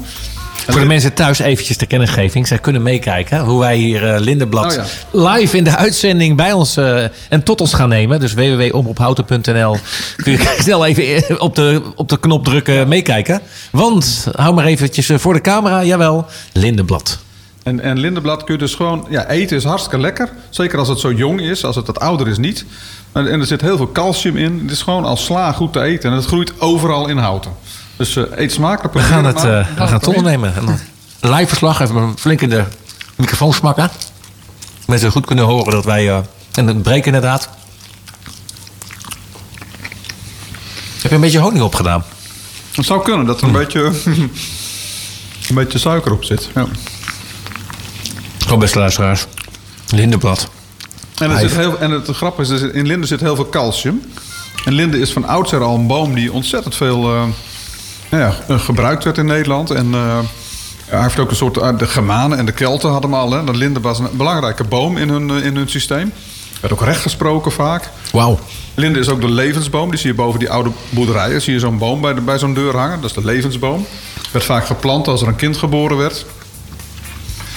Voor 0.68 0.80
de 0.80 0.88
mensen 0.88 1.14
thuis 1.14 1.40
eventjes 1.40 1.78
de 1.78 1.86
kennisgeving. 1.86 2.48
Zij 2.48 2.58
kunnen 2.58 2.82
meekijken 2.82 3.40
hoe 3.40 3.60
wij 3.60 3.76
hier 3.76 4.14
eh, 4.14 4.20
Lindenblad 4.20 4.78
Oh 5.12 5.32
live 5.34 5.58
in 5.58 5.64
de 5.64 5.76
uitzending 5.76 6.38
bij 6.38 6.52
ons 6.52 6.78
eh, 6.78 7.04
en 7.30 7.44
tot 7.44 7.62
ons 7.62 7.74
gaan 7.74 7.90
nemen. 7.90 8.20
Dus 8.20 8.34
www.omroephouten.nl 8.34 9.78
kun 10.16 10.32
je 10.32 10.56
snel 10.64 10.86
even 10.86 11.42
op 11.42 11.56
de, 11.56 11.82
op 11.96 12.10
de 12.10 12.20
knop 12.20 12.44
drukken 12.44 12.88
meekijken. 12.88 13.42
Want, 13.72 14.28
hou 14.32 14.54
maar 14.54 14.66
eventjes 14.66 15.10
eh, 15.10 15.18
voor 15.18 15.34
de 15.34 15.42
camera, 15.42 15.84
jawel, 15.84 16.26
Lindenblad. 16.54 17.20
En, 17.64 17.80
en 17.80 18.00
lindenblad 18.00 18.44
kun 18.44 18.54
je 18.54 18.60
dus 18.60 18.76
gewoon... 18.76 19.06
Ja, 19.10 19.28
eten 19.28 19.58
is 19.58 19.64
hartstikke 19.64 20.00
lekker. 20.00 20.30
Zeker 20.50 20.80
als 20.80 20.88
het 20.88 21.00
zo 21.00 21.12
jong 21.12 21.42
is. 21.42 21.66
Als 21.66 21.76
het 21.76 21.88
wat 21.88 22.00
ouder 22.00 22.28
is 22.28 22.38
niet. 22.38 22.66
En, 23.12 23.32
en 23.32 23.40
er 23.40 23.46
zit 23.46 23.62
heel 23.62 23.78
veel 23.78 23.92
calcium 23.92 24.38
in. 24.38 24.60
Het 24.62 24.72
is 24.72 24.82
gewoon 24.82 25.06
als 25.06 25.26
sla 25.26 25.52
goed 25.52 25.74
te 25.74 25.82
eten. 25.82 26.10
En 26.10 26.16
het 26.16 26.26
groeit 26.26 26.62
overal 26.62 27.08
in 27.08 27.18
houten. 27.18 27.52
Dus 28.04 28.16
eh, 28.16 28.24
eet 28.36 28.52
smakelijk. 28.52 28.94
We 28.94 29.00
gaan 29.00 29.26
het, 29.26 29.38
eh, 29.38 29.44
we 29.44 29.66
gaan 29.76 29.94
het 29.94 30.08
ondernemen. 30.08 30.56
En 30.56 30.66
dan 30.66 30.80
live 31.36 31.48
verslag, 31.48 31.80
even 31.80 31.96
een 31.96 32.18
flink 32.18 32.42
in 32.42 32.50
de 32.50 32.64
microfoon 33.16 33.54
smakken. 33.54 33.90
Mensen 34.88 35.12
goed 35.12 35.26
kunnen 35.26 35.46
horen 35.46 35.72
dat 35.72 35.86
wij... 35.86 36.10
eh, 36.10 36.18
en 36.54 36.68
het 36.68 36.82
breken 36.82 37.06
inderdaad. 37.06 37.50
Heb 41.02 41.10
je 41.12 41.16
een 41.16 41.22
beetje 41.22 41.40
honing 41.40 41.64
opgedaan? 41.64 42.04
Het 42.76 42.86
zou 42.86 43.04
kunnen 43.04 43.26
dat 43.26 43.42
er 43.42 43.48
een 43.48 43.54
beetje 43.54 43.80
een 45.50 45.56
beetje 45.56 45.78
suiker 45.78 46.12
op 46.12 46.24
zit. 46.24 46.50
Ja. 46.56 46.66
Gewoon 48.40 48.60
beste 48.60 48.80
luisteraars. 48.80 49.26
Lindenblad. 49.90 50.50
En, 51.18 51.32
er 51.32 51.40
zit 51.40 51.56
heel, 51.56 51.80
en 51.80 51.92
het 51.92 52.08
grappige 52.08 52.54
is, 52.54 52.62
in 52.62 52.88
linde 52.88 53.08
zit 53.08 53.20
heel 53.20 53.36
veel 53.36 53.50
calcium. 53.50 54.02
En 54.66 54.74
linde 54.74 55.00
is 55.00 55.12
van 55.12 55.26
oudsher 55.26 55.62
al 55.62 55.76
een 55.76 55.88
boom 55.88 56.14
die 56.14 56.34
ontzettend 56.34 56.76
veel 56.76 57.16
eh, 57.16 57.24
nou 58.14 58.24
ja, 58.26 58.54
eh, 58.54 58.60
gebruikt 58.60 59.04
werd 59.04 59.18
in 59.18 59.26
Nederland. 59.26 59.72
En 59.72 59.94
eh, 59.94 60.20
hij 60.86 61.02
heeft 61.02 61.20
ook 61.20 61.30
een 61.30 61.36
soort... 61.36 61.58
eh, 61.58 61.78
de 61.78 61.88
Germanen 61.88 62.38
en 62.38 62.46
de 62.46 62.52
Kelten 62.52 62.90
hadden 62.90 63.12
hem 63.12 63.20
al. 63.20 63.32
Hè. 63.32 63.44
De 63.44 63.58
linde 63.58 63.80
was 63.80 64.00
een 64.00 64.10
belangrijke 64.12 64.64
boom 64.64 64.98
in 64.98 65.10
hun, 65.10 65.30
in 65.30 65.56
hun 65.56 65.70
systeem. 65.70 66.14
Werd 66.62 66.74
ook 66.74 66.82
rechtgesproken 66.82 67.52
vaak. 67.52 67.90
Wauw. 68.12 68.40
Linde 68.74 69.00
is 69.00 69.10
ook 69.10 69.22
de 69.22 69.32
levensboom. 69.32 69.90
Die 69.90 70.00
zie 70.00 70.10
je 70.10 70.16
boven 70.16 70.40
die 70.40 70.50
oude 70.50 70.70
boerderijen. 70.90 71.42
Zie 71.42 71.54
je 71.54 71.60
zo'n 71.60 71.78
boom 71.78 72.02
bij, 72.02 72.14
de, 72.14 72.22
bij 72.22 72.40
zo'n 72.40 72.54
deur 72.54 72.78
hangen. 72.78 73.02
Dat 73.02 73.10
is 73.10 73.16
de 73.16 73.26
levensboom. 73.26 73.86
Werd 74.32 74.46
vaak 74.46 74.66
geplant 74.66 75.08
als 75.08 75.22
er 75.22 75.28
een 75.28 75.36
kind 75.36 75.58
geboren 75.58 75.98
werd. 75.98 76.26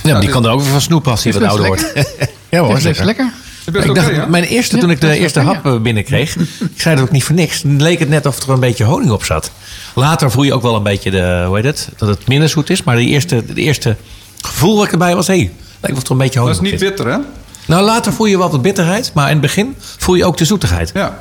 Ja, 0.03 0.13
maar 0.13 0.21
die 0.21 0.31
kan 0.31 0.45
er 0.45 0.51
ook 0.51 0.61
weer 0.61 0.71
van 0.71 0.81
snoepen 0.81 1.11
als 1.11 1.23
hij 1.23 1.33
Is 1.33 1.39
wat 1.39 1.49
ouder 1.49 1.67
wordt. 1.67 1.93
ja 2.49 2.59
hoor, 2.61 2.69
Is 2.69 2.73
best 2.73 2.85
zeker. 2.85 3.05
lekker. 3.05 3.33
Is 3.73 3.85
Ik 3.85 3.95
dacht, 3.95 4.29
mijn 4.29 4.45
eerste, 4.45 4.75
Ja, 4.75 4.83
toen 4.83 4.91
ik 4.91 5.01
de 5.01 5.07
dat 5.07 5.17
is 5.17 5.23
eerste 5.23 5.41
hap 5.41 5.67
eh, 5.67 5.79
binnenkreeg, 5.79 6.37
ik 6.75 6.81
zei 6.81 6.95
dat 6.95 7.05
ook 7.05 7.11
niet 7.11 7.25
voor 7.25 7.35
niks. 7.35 7.62
Dan 7.62 7.83
leek 7.83 7.99
het 7.99 8.09
net 8.09 8.27
of 8.27 8.43
er 8.43 8.51
een 8.51 8.61
beetje 8.61 8.85
honing 8.85 9.11
op 9.11 9.25
zat. 9.25 9.51
Later 9.95 10.31
voel 10.31 10.43
je 10.43 10.55
ook 10.55 10.62
wel 10.62 10.77
een 10.77 10.83
beetje 10.83 11.11
de, 11.11 11.45
hoe 11.47 11.57
heet 11.57 11.64
het, 11.64 11.89
dat 11.97 12.09
het 12.09 12.27
minder 12.29 12.49
zoet 12.49 12.71
is. 12.71 12.83
Maar 12.83 12.97
de 12.97 13.05
eerste, 13.05 13.45
de 13.55 13.61
eerste 13.61 13.97
gevoel 14.41 14.77
wat 14.77 14.85
ik 14.85 14.93
erbij 14.93 15.14
was, 15.14 15.27
hé, 15.27 15.37
hey, 15.37 15.53
lijkt 15.81 15.97
of 15.99 16.05
er 16.05 16.11
een 16.11 16.19
beetje 16.19 16.39
Dat 16.39 16.49
honing 16.49 16.64
is 16.64 16.71
niet 16.73 16.83
op 16.83 16.87
zit. 16.87 16.97
bitter, 16.97 17.12
hè? 17.12 17.19
Nou, 17.67 17.85
later 17.85 18.12
voel 18.12 18.27
je 18.27 18.39
wel 18.39 18.51
wat 18.51 18.62
bitterheid, 18.62 19.11
maar 19.14 19.27
in 19.27 19.33
het 19.33 19.41
begin 19.41 19.75
voel 19.79 20.14
je 20.14 20.25
ook 20.25 20.37
de 20.37 20.45
zoetigheid. 20.45 20.91
Ja. 20.95 21.19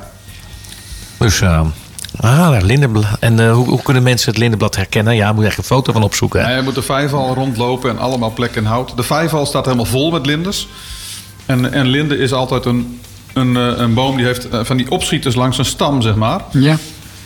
Dus, 1.18 1.40
eh 1.40 1.60
ah, 2.20 2.56
lindenblad. 2.60 3.04
En 3.20 3.40
eh, 3.40 3.52
hoe, 3.52 3.68
hoe 3.68 3.82
kunnen 3.82 4.02
mensen 4.02 4.30
het 4.30 4.38
lindenblad 4.38 4.76
herkennen? 4.76 5.16
Ja, 5.16 5.32
moet 5.32 5.42
je 5.42 5.48
echt 5.48 5.58
een 5.58 5.64
foto 5.64 5.92
van 5.92 6.02
opzoeken. 6.02 6.40
hè? 6.40 6.50
Ja, 6.50 6.56
je 6.56 6.62
moet 6.62 6.74
de 6.74 6.82
vijfval 6.82 7.34
rondlopen 7.34 7.90
en 7.90 7.98
allemaal 7.98 8.32
plekken 8.32 8.62
in 8.62 8.68
hout. 8.68 8.96
De 8.96 9.02
vijfval 9.02 9.46
staat 9.46 9.64
helemaal 9.64 9.84
vol 9.84 10.10
met 10.10 10.26
linders. 10.26 10.68
En, 11.46 11.72
en 11.72 11.86
linde 11.86 12.18
is 12.18 12.32
altijd 12.32 12.64
een, 12.64 13.00
een, 13.32 13.56
eh, 13.56 13.62
een 13.76 13.94
boom 13.94 14.16
die 14.16 14.24
heeft 14.26 14.48
eh, 14.48 14.60
van 14.62 14.76
die 14.76 14.90
opschieters 14.90 15.34
langs 15.34 15.58
een 15.58 15.64
stam, 15.64 16.02
zeg 16.02 16.14
maar. 16.14 16.40
Ja. 16.50 16.76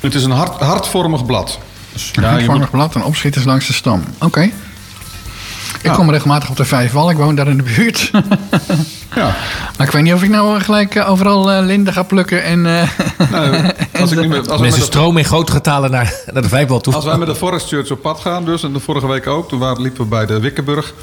Het 0.00 0.14
is 0.14 0.24
een 0.24 0.30
hart, 0.30 0.60
hartvormig 0.60 1.26
blad. 1.26 1.58
Dus, 1.92 2.10
Een 2.14 2.22
ja, 2.22 2.28
je 2.28 2.34
hartvormig 2.34 2.60
moet, 2.60 2.70
blad 2.70 2.94
en 2.94 3.04
opschieters 3.04 3.44
langs 3.44 3.66
de 3.66 3.72
stam. 3.72 4.04
Oké. 4.18 4.40
Ik 4.42 5.86
Ja. 5.86 5.94
kom 5.94 6.10
regelmatig 6.10 6.50
op 6.50 6.56
de 6.56 6.64
Vijfwal. 6.64 7.10
Ik 7.10 7.16
woon 7.16 7.34
daar 7.34 7.48
in 7.48 7.56
de 7.56 7.62
buurt. 7.62 8.10
ja. 9.14 9.36
maar 9.76 9.86
ik 9.86 9.92
weet 9.92 10.02
niet 10.02 10.14
of 10.14 10.22
ik 10.22 10.28
nou 10.28 10.60
gelijk 10.60 10.94
eh, 10.94 11.10
overal 11.10 11.50
eh, 11.52 11.64
linden 11.64 11.92
ga 11.92 12.02
plukken. 12.02 12.42
En, 12.44 12.66
eh, 12.66 12.88
Nou, 13.30 13.54
als, 14.00 14.12
ik 14.12 14.18
als, 14.18 14.46
Mensen 14.46 14.60
met 14.60 14.74
de, 14.74 14.80
stromen 14.80 15.22
in 15.22 15.28
grote 15.28 15.52
getalen 15.52 15.90
naar, 15.90 16.14
naar 16.32 16.42
de 16.42 16.48
vijfbal 16.48 16.80
toe. 16.80 16.94
als 16.94 17.04
wij 17.04 17.18
met 17.18 17.28
de 17.28 17.34
Forest 17.34 17.68
Church 17.68 17.90
op 17.90 18.02
pad 18.02 18.20
gaan, 18.20 18.44
dus 18.44 18.62
en 18.62 18.72
de 18.72 18.80
vorige 18.80 19.06
week 19.06 19.26
ook, 19.26 19.48
toen 19.48 19.58
waren, 19.58 19.82
liepen 19.82 20.02
we 20.02 20.08
bij 20.08 20.26
de 20.26 20.40
Wikkenburg. 20.40 20.94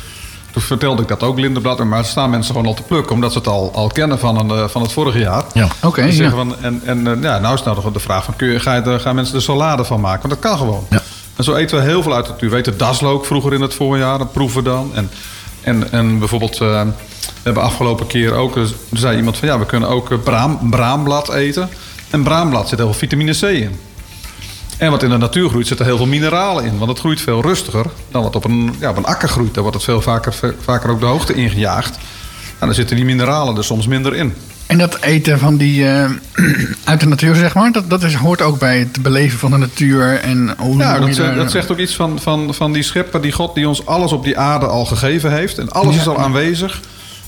Toen 0.52 0.62
vertelde 0.62 1.02
ik 1.02 1.08
dat 1.08 1.24
ook 1.24 1.40
lindenblad. 1.40 1.84
Maar 1.84 2.00
er 2.00 2.06
staan 2.06 2.30
mensen 2.30 2.52
gewoon 2.52 2.68
al 2.68 2.74
te 2.74 2.82
plukken, 2.82 3.16
omdat 3.16 3.32
ze 3.32 3.38
het 3.38 3.48
al, 3.48 3.72
al 3.74 3.88
kennen 3.88 4.20
van, 4.20 4.40
een, 4.40 4.50
eh, 4.50 4.68
van 4.68 4.82
het 4.82 4.92
vorige 4.92 5.20
jaar. 5.20 5.44
Ja. 5.54 5.68
Oké, 5.84 6.02
Die 6.02 6.12
ja. 6.12 6.18
zeggen 6.18 6.38
van, 6.38 6.56
en, 6.62 6.82
en 6.86 7.08
eh, 7.08 7.22
ja, 7.22 7.40
nou 7.40 7.54
is 7.54 7.64
nou 7.64 7.92
de 7.92 8.00
vraag 8.00 8.24
van, 8.24 8.36
kun 8.36 8.48
je, 8.48 8.60
ga 8.60 8.76
je 8.76 9.00
gaan 9.00 9.16
mensen 9.16 9.36
er 9.36 9.42
salade 9.42 9.84
van 9.84 10.00
maken? 10.00 10.30
Want 10.30 10.42
dat 10.42 10.52
kan 10.52 10.60
gewoon. 10.60 10.86
Ja. 10.90 11.02
En 11.36 11.44
zo 11.44 11.56
eten 11.56 11.78
we 11.78 11.84
heel 11.84 12.02
veel 12.02 12.16
uit 12.16 12.26
de 12.26 12.32
natuur. 12.32 12.50
We 12.50 12.56
eten 12.56 12.78
daslook 12.78 13.26
vroeger 13.26 13.54
in 13.54 13.62
het 13.62 13.74
voorjaar, 13.74 14.18
dat 14.18 14.32
proeven 14.32 14.64
we 14.64 14.70
dan. 14.70 14.92
En, 14.94 15.10
en, 15.62 15.92
en 15.92 16.20
bijvoorbeeld, 16.20 16.62
eh, 16.62 16.82
we 17.20 17.44
hebben 17.44 17.64
afgelopen 17.64 18.08
keer 18.08 18.34
ook, 18.34 18.56
er 18.56 18.70
zei 18.94 19.18
iemand 19.18 19.38
van, 19.38 19.48
ja, 19.48 19.60
we 19.60 19.66
kunnen 19.66 19.90
ook 19.90 20.24
braam, 20.24 20.70
braamblad 20.70 21.34
eten. 21.34 21.70
En 22.10 22.24
braamblad 22.24 22.70
zit 22.70 22.78
heel 22.78 22.88
veel 22.88 22.98
vitamine 22.98 23.34
C 23.34 23.42
in. 23.42 23.80
En 24.78 24.92
wat 24.92 25.04
in 25.04 25.10
de 25.10 25.18
natuur 25.18 25.50
groeit, 25.50 25.68
zitten 25.68 25.86
heel 25.86 25.98
veel 25.98 26.06
mineralen 26.06 26.64
in. 26.66 26.78
Want 26.78 26.90
het 26.90 27.00
groeit 27.00 27.22
veel 27.22 27.42
rustiger 27.42 27.86
dan 28.12 28.24
wat 28.24 28.36
op 28.36 28.44
een, 28.46 28.76
ja, 28.80 28.90
op 28.90 28.98
een 28.98 29.06
akker 29.06 29.30
groeit. 29.30 29.54
Daar 29.54 29.62
wordt 29.64 29.78
het 29.78 29.86
veel 29.86 30.02
vaker, 30.02 30.34
vaker 30.64 30.90
ook 30.90 31.00
de 31.00 31.06
hoogte 31.06 31.34
ingejaagd. 31.34 31.96
En 32.60 32.66
dan 32.68 32.74
zitten 32.76 32.96
die 32.96 33.06
mineralen 33.06 33.58
er 33.58 33.64
soms 33.64 33.88
minder 33.88 34.16
in. 34.16 34.34
En 34.66 34.78
dat 34.78 34.98
eten 35.02 35.40
van 35.40 35.58
die 35.58 35.88
eh, 35.88 36.10
uit 36.84 37.00
de 37.00 37.08
natuur, 37.08 37.36
zeg 37.36 37.54
maar, 37.54 37.72
dat, 37.72 37.90
dat 37.90 38.04
is, 38.04 38.14
hoort 38.14 38.42
ook 38.42 38.60
bij 38.60 38.80
het 38.80 39.02
beleven 39.02 39.40
van 39.40 39.52
de 39.52 39.58
natuur. 39.58 40.20
En 40.20 40.54
hoe, 40.58 40.78
Ja, 40.78 41.00
dat, 41.00 41.16
daar- 41.16 41.36
dat 41.36 41.52
zegt 41.52 41.72
ook 41.72 41.78
iets 41.78 41.96
van, 41.96 42.20
van, 42.20 42.54
van 42.54 42.72
die 42.72 42.84
schepper, 42.84 43.22
die 43.22 43.32
God 43.32 43.56
die 43.56 43.68
ons 43.68 43.86
alles 43.86 44.12
op 44.12 44.24
die 44.24 44.38
aarde 44.38 44.66
al 44.68 44.86
gegeven 44.86 45.32
heeft. 45.32 45.58
En 45.58 45.70
alles 45.70 45.96
Ja. 45.96 46.02
is 46.02 46.08
al 46.08 46.20
aanwezig. 46.20 46.80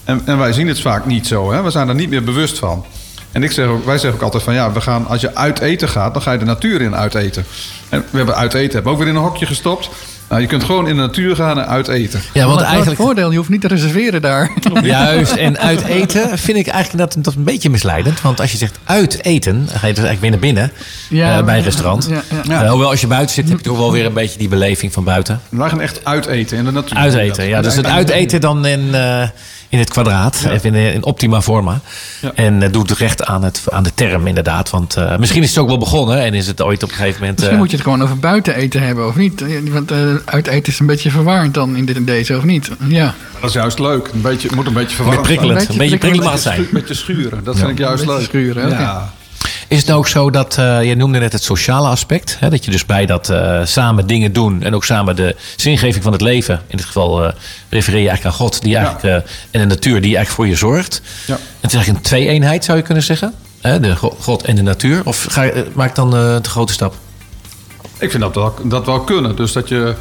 En, 0.03 0.21
en 0.25 0.37
wij 0.37 0.53
zien 0.53 0.67
het 0.67 0.79
vaak 0.81 1.05
niet 1.05 1.27
zo. 1.27 1.51
Hè? 1.51 1.61
We 1.63 1.69
zijn 1.69 1.87
er 1.89 1.95
niet 1.95 2.09
meer 2.09 2.23
bewust 2.23 2.59
van. 2.59 2.85
En 3.31 3.43
ik 3.43 3.51
zeg 3.51 3.67
ook, 3.67 3.85
wij 3.85 3.97
zeggen 3.97 4.19
ook 4.19 4.25
altijd 4.25 4.43
van 4.43 4.53
ja, 4.53 4.71
we 4.71 4.81
gaan, 4.81 5.07
als 5.07 5.21
je 5.21 5.35
uit 5.35 5.59
eten 5.59 5.89
gaat, 5.89 6.13
dan 6.13 6.21
ga 6.21 6.31
je 6.31 6.37
de 6.37 6.45
natuur 6.45 6.81
in 6.81 6.95
uit 6.95 7.15
eten. 7.15 7.45
En 7.89 8.05
we 8.09 8.17
hebben 8.17 8.35
uit 8.35 8.53
eten, 8.53 8.73
hebben 8.73 8.91
ook 8.91 8.97
weer 8.97 9.07
in 9.07 9.15
een 9.15 9.21
hokje 9.21 9.45
gestopt. 9.45 9.89
Nou, 10.29 10.41
je 10.41 10.47
kunt 10.47 10.63
gewoon 10.63 10.87
in 10.87 10.95
de 10.95 11.01
natuur 11.01 11.35
gaan 11.35 11.59
en 11.59 11.67
uit 11.67 11.87
eten. 11.87 12.21
Ja, 12.33 12.45
want 12.47 12.61
eigenlijk... 12.61 13.01
voordeel, 13.01 13.31
je 13.31 13.37
hoeft 13.37 13.49
niet 13.49 13.61
te 13.61 13.67
reserveren 13.67 14.21
daar. 14.21 14.51
Juist, 14.83 15.35
en 15.35 15.59
uit 15.59 15.83
eten 15.83 16.37
vind 16.37 16.57
ik 16.57 16.67
eigenlijk 16.67 17.13
dat, 17.13 17.23
dat 17.23 17.35
een 17.35 17.43
beetje 17.43 17.69
misleidend. 17.69 18.21
Want 18.21 18.39
als 18.39 18.51
je 18.51 18.57
zegt 18.57 18.79
uit 18.83 19.23
eten, 19.23 19.65
dan 19.65 19.79
ga 19.79 19.87
je 19.87 19.93
dus 19.93 20.03
eigenlijk 20.03 20.21
weer 20.21 20.29
naar 20.29 20.39
binnen 20.39 20.71
Ja, 21.09 21.37
eh, 21.37 21.45
bij 21.45 21.57
een 21.57 21.63
restaurant. 21.63 22.07
ja, 22.09 22.21
ja. 22.29 22.41
Ja. 22.43 22.63
Eh, 22.63 22.69
hoewel 22.69 22.89
als 22.89 23.01
je 23.01 23.07
buiten 23.07 23.35
zit, 23.35 23.49
heb 23.49 23.57
je 23.57 23.63
toch 23.63 23.77
wel 23.77 23.91
weer 23.91 24.05
een 24.05 24.13
beetje 24.13 24.39
die 24.39 24.47
beleving 24.47 24.93
van 24.93 25.03
buiten. 25.03 25.41
Wij 25.49 25.69
gaan 25.69 25.81
echt 25.81 26.05
uit 26.05 26.25
eten 26.25 26.57
in 26.57 26.65
de 26.65 26.71
natuur. 26.71 26.97
Uiteten, 26.97 27.47
ja. 27.47 27.61
Dus 27.61 27.75
het 27.75 27.85
uiteten 27.85 28.41
dan 28.41 28.65
in, 28.65 28.95
eh, 28.95 29.27
in 29.69 29.79
het 29.79 29.89
kwadraat, 29.89 30.45
even 30.49 30.75
in, 30.75 30.93
in 30.93 31.03
optima 31.03 31.41
forma. 31.41 31.79
Ja. 32.21 32.31
En 32.35 32.61
uh, 32.61 32.71
doet 32.71 32.91
recht 32.91 33.25
aan, 33.25 33.43
het, 33.43 33.63
aan 33.69 33.83
de 33.83 33.93
term 33.93 34.27
inderdaad. 34.27 34.69
Want 34.69 34.95
eh, 34.95 35.17
misschien 35.17 35.43
is 35.43 35.49
het 35.49 35.57
ook 35.57 35.67
wel 35.67 35.77
begonnen 35.77 36.21
en 36.21 36.33
is 36.33 36.47
het 36.47 36.61
ooit 36.61 36.83
op 36.83 36.89
een 36.89 36.95
gegeven 36.95 37.19
moment... 37.19 37.37
Misschien 37.37 37.55
eh, 37.55 37.61
moet 37.61 37.71
je 37.71 37.75
het 37.75 37.85
gewoon 37.85 38.03
over 38.03 38.19
buiten 38.19 38.55
eten 38.55 38.81
hebben, 38.81 39.07
of 39.07 39.15
niet? 39.15 39.43
Want 39.71 39.91
eh 39.91 39.97
uit 40.25 40.47
eten 40.47 40.73
is 40.73 40.79
een 40.79 40.85
beetje 40.85 41.11
verwarrend 41.11 41.53
dan 41.53 41.75
in 41.75 41.85
dit 41.85 41.95
en 41.95 42.05
deze, 42.05 42.37
of 42.37 42.43
niet? 42.43 42.69
Ja, 42.87 43.13
Dat 43.39 43.49
is 43.49 43.55
juist 43.55 43.79
leuk. 43.79 44.07
Een 44.13 44.21
beetje, 44.21 44.47
het 44.47 44.55
moet 44.55 44.67
een 44.67 44.73
beetje 44.73 44.95
verwarrend 44.95 45.27
Met 45.27 45.37
prikkelend. 45.37 45.67
Een 45.67 45.71
Een 45.73 45.77
beetje 45.79 45.97
beetje 45.97 46.09
prikkelend 46.09 46.41
zijn. 46.41 46.55
zijn. 46.55 46.67
Een 46.67 46.79
beetje 46.79 46.93
schuren. 46.93 47.43
Dat 47.43 47.57
vind 47.57 47.69
ik 47.69 47.77
juist 47.77 48.05
leuk. 48.05 48.21
schuren. 48.23 48.69
Ja. 48.69 49.13
Is 49.67 49.77
het 49.77 49.85
nou 49.87 49.99
ook 49.99 50.07
zo 50.07 50.29
dat, 50.29 50.57
eh 50.57 50.83
je 50.83 50.95
noemde 50.95 51.19
net 51.19 51.33
het 51.33 51.43
sociale 51.43 51.87
aspect. 51.87 52.37
Hè, 52.39 52.49
dat 52.49 52.65
je 52.65 52.71
dus 52.71 52.85
bij 52.85 53.05
dat 53.05 53.29
eh, 53.29 53.59
samen 53.65 54.07
dingen 54.07 54.33
doen 54.33 54.63
en 54.63 54.75
ook 54.75 54.85
samen 54.85 55.15
de 55.15 55.35
zingeving 55.55 56.03
van 56.03 56.11
het 56.11 56.21
leven. 56.21 56.61
In 56.67 56.77
dit 56.77 56.85
geval 56.85 57.23
eh, 57.25 57.31
refereer 57.69 58.01
je 58.01 58.07
eigenlijk 58.09 58.35
aan 58.35 58.45
God 58.45 58.61
die 58.61 58.75
eigenlijk, 58.75 59.03
eh, 59.05 59.31
en 59.51 59.59
de 59.59 59.65
natuur 59.75 60.01
die 60.01 60.15
eigenlijk 60.15 60.29
voor 60.29 60.47
je 60.47 60.55
zorgt. 60.55 61.01
Ja. 61.25 61.33
Het 61.33 61.69
is 61.71 61.73
eigenlijk 61.73 61.87
een 61.97 62.01
twee-eenheid 62.11 62.65
zou 62.65 62.77
je 62.77 62.83
kunnen 62.83 63.03
zeggen. 63.03 63.33
Hè, 63.61 63.79
de 63.79 63.95
go- 63.95 64.15
God 64.19 64.43
en 64.43 64.55
de 64.55 64.61
natuur. 64.61 65.01
Of 65.03 65.25
ga, 65.29 65.41
je- 65.43 65.65
maak 65.73 65.95
dan 65.95 66.15
eh, 66.15 66.35
de 66.41 66.49
grote 66.49 66.73
stap? 66.73 66.95
Ik 67.99 68.09
vind 68.11 68.23
dat 68.23 68.35
wel, 68.35 68.53
dat 68.63 68.85
wel 68.85 68.99
kunnen. 68.99 69.35
Dus 69.35 69.51
dat 69.51 69.67
je 69.69 69.93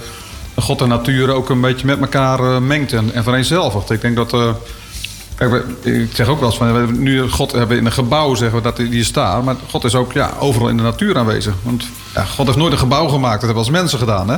God 0.56 0.80
en 0.80 0.88
natuur 0.88 1.30
ook 1.30 1.50
een 1.50 1.60
beetje 1.60 1.86
met 1.86 2.00
elkaar 2.00 2.40
eh, 2.40 2.58
mengt 2.58 2.92
en, 2.92 3.14
en 3.14 3.22
vereenzelvigt. 3.22 3.90
Ik 3.90 4.00
denk 4.00 4.16
dat. 4.16 4.30
we- 4.30 4.54
ik 5.82 6.10
zeg 6.14 6.26
ook 6.28 6.38
wel 6.40 6.48
eens 6.48 6.58
van. 6.58 6.86
We 6.86 6.92
nu 6.92 7.28
God 7.28 7.52
hebben 7.52 7.76
in 7.76 7.86
een 7.86 7.92
gebouw 7.92 8.34
zeggen 8.34 8.56
we 8.56 8.62
dat 8.62 8.76
die 8.76 9.04
staat. 9.04 9.44
Maar 9.44 9.56
God 9.70 9.84
is 9.84 9.94
ook 9.94 10.12
ja, 10.12 10.32
overal 10.38 10.68
in 10.68 10.76
de 10.76 10.82
natuur 10.82 11.18
aanwezig. 11.18 11.54
Want 11.62 11.84
ja, 12.14 12.24
God 12.24 12.46
heeft 12.46 12.58
nooit 12.58 12.72
een 12.72 12.78
gebouw 12.78 13.08
gemaakt. 13.08 13.40
Dat 13.40 13.50
hebben 13.50 13.64
we 13.64 13.70
als 13.70 13.80
mensen 13.80 13.98
gedaan. 13.98 14.28
Hè? 14.30 14.36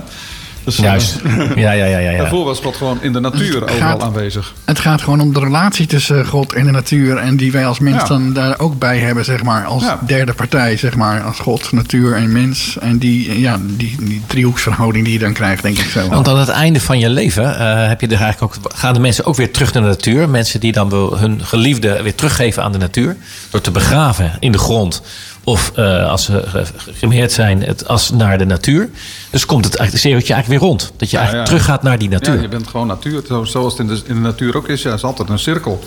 Dus, 0.65 0.77
eh, 0.79 0.85
Juist. 0.85 1.17
Ja, 1.57 1.73
ja, 1.73 1.73
ja. 1.73 1.99
ja, 1.99 2.11
ja. 2.11 2.17
Daarvoor 2.19 2.45
was 2.45 2.61
God 2.61 2.77
gewoon 2.77 2.99
in 3.03 3.13
de 3.13 3.21
natuur 3.21 3.63
overal 3.63 3.79
gaat- 3.79 4.03
aanwezig. 4.03 4.55
het 4.65 4.79
gaat 4.79 5.03
gewoon 5.03 5.21
om 5.21 5.33
de 5.33 5.41
relatie 5.41 5.87
tussen 5.87 6.27
God 6.27 6.53
en 6.53 6.65
de 6.65 6.71
natuur. 6.71 7.17
En 7.17 7.37
die 7.37 7.53
wij 7.53 7.67
als 7.67 7.79
mens 7.79 7.97
Ja. 8.01 8.07
dan 8.09 8.33
daar 8.33 8.59
ook 8.59 8.79
bij 8.79 8.99
hebben, 8.99 9.25
zeg 9.25 9.43
maar. 9.43 9.65
Als 9.65 9.83
Ja. 9.83 9.99
derde 10.07 10.33
partij, 10.33 10.77
zeg 10.77 10.97
maar. 10.97 11.23
Als 11.23 11.39
God, 11.39 11.73
natuur 11.73 12.15
en 12.17 12.33
mens. 12.33 12.77
En 12.81 12.99
die, 12.99 13.41
ja, 13.41 13.59
die, 13.77 13.97
die 14.01 14.23
driehoeksverhouding 14.27 15.05
die 15.05 15.13
je 15.13 15.19
dan 15.19 15.33
krijgt, 15.33 15.63
denk 15.63 15.79
ik 15.79 15.91
zo. 15.91 16.09
Want 16.09 16.29
aan 16.29 16.39
het 16.39 16.49
einde 16.49 16.81
van 16.81 16.99
je 16.99 17.09
leven 17.11 17.59
eh, 17.59 17.89
heb 17.89 18.01
je 18.01 18.07
er 18.07 18.21
eigenlijk 18.21 18.43
ook, 18.43 18.73
gaan 18.75 18.95
de 18.95 19.01
mensen 19.01 19.25
ook 19.25 19.37
weer 19.37 19.53
terug 19.53 19.73
naar 19.73 19.83
de 19.83 19.89
natuur. 19.89 20.29
Mensen 20.29 20.61
die 20.61 20.73
dan 20.73 20.89
wel 20.91 21.19
hun 21.19 21.41
geliefde 21.45 22.03
weer 22.03 22.15
teruggeven 22.15 22.63
aan 22.63 22.73
de 22.73 22.79
natuur. 22.79 23.17
Door 23.51 23.61
te 23.61 23.71
begraven 23.71 24.33
in 24.41 24.53
de 24.53 24.59
grond. 24.59 25.03
Of 25.45 25.73
eh, 25.75 26.11
als 26.11 26.25
ze 26.25 26.43
ge- 26.47 26.65
gemeerd 26.93 27.33
zijn, 27.33 27.63
het 27.63 27.89
as 27.89 28.11
naar 28.11 28.39
de 28.39 28.45
natuur. 28.45 28.89
Dus 29.31 29.47
komt 29.47 29.65
het 29.65 29.75
cirkeltje 29.75 30.09
eigenlijk 30.35 30.47
weer 30.47 30.59
rond. 30.59 30.93
Dat 30.97 31.11
je 31.11 31.17
Ja, 31.17 31.23
eigenlijk 31.23 31.51
ja. 31.51 31.55
teruggaat 31.55 31.83
naar 31.83 31.99
die 31.99 32.09
natuur. 32.09 32.35
Ja, 32.35 32.41
je 32.41 32.49
bent 32.49 32.67
gewoon 32.69 32.87
natuur. 32.87 33.23
Zo- 33.29 33.45
Zoals 33.45 33.79
het 33.79 33.89
in 33.89 33.95
de, 33.95 34.01
in 34.07 34.15
de 34.15 34.21
natuur 34.21 34.57
ook 34.57 34.69
is. 34.69 34.83
Ja, 34.83 34.89
het 34.89 34.99
is 34.99 35.05
altijd 35.05 35.29
een 35.29 35.39
cirkel. 35.39 35.85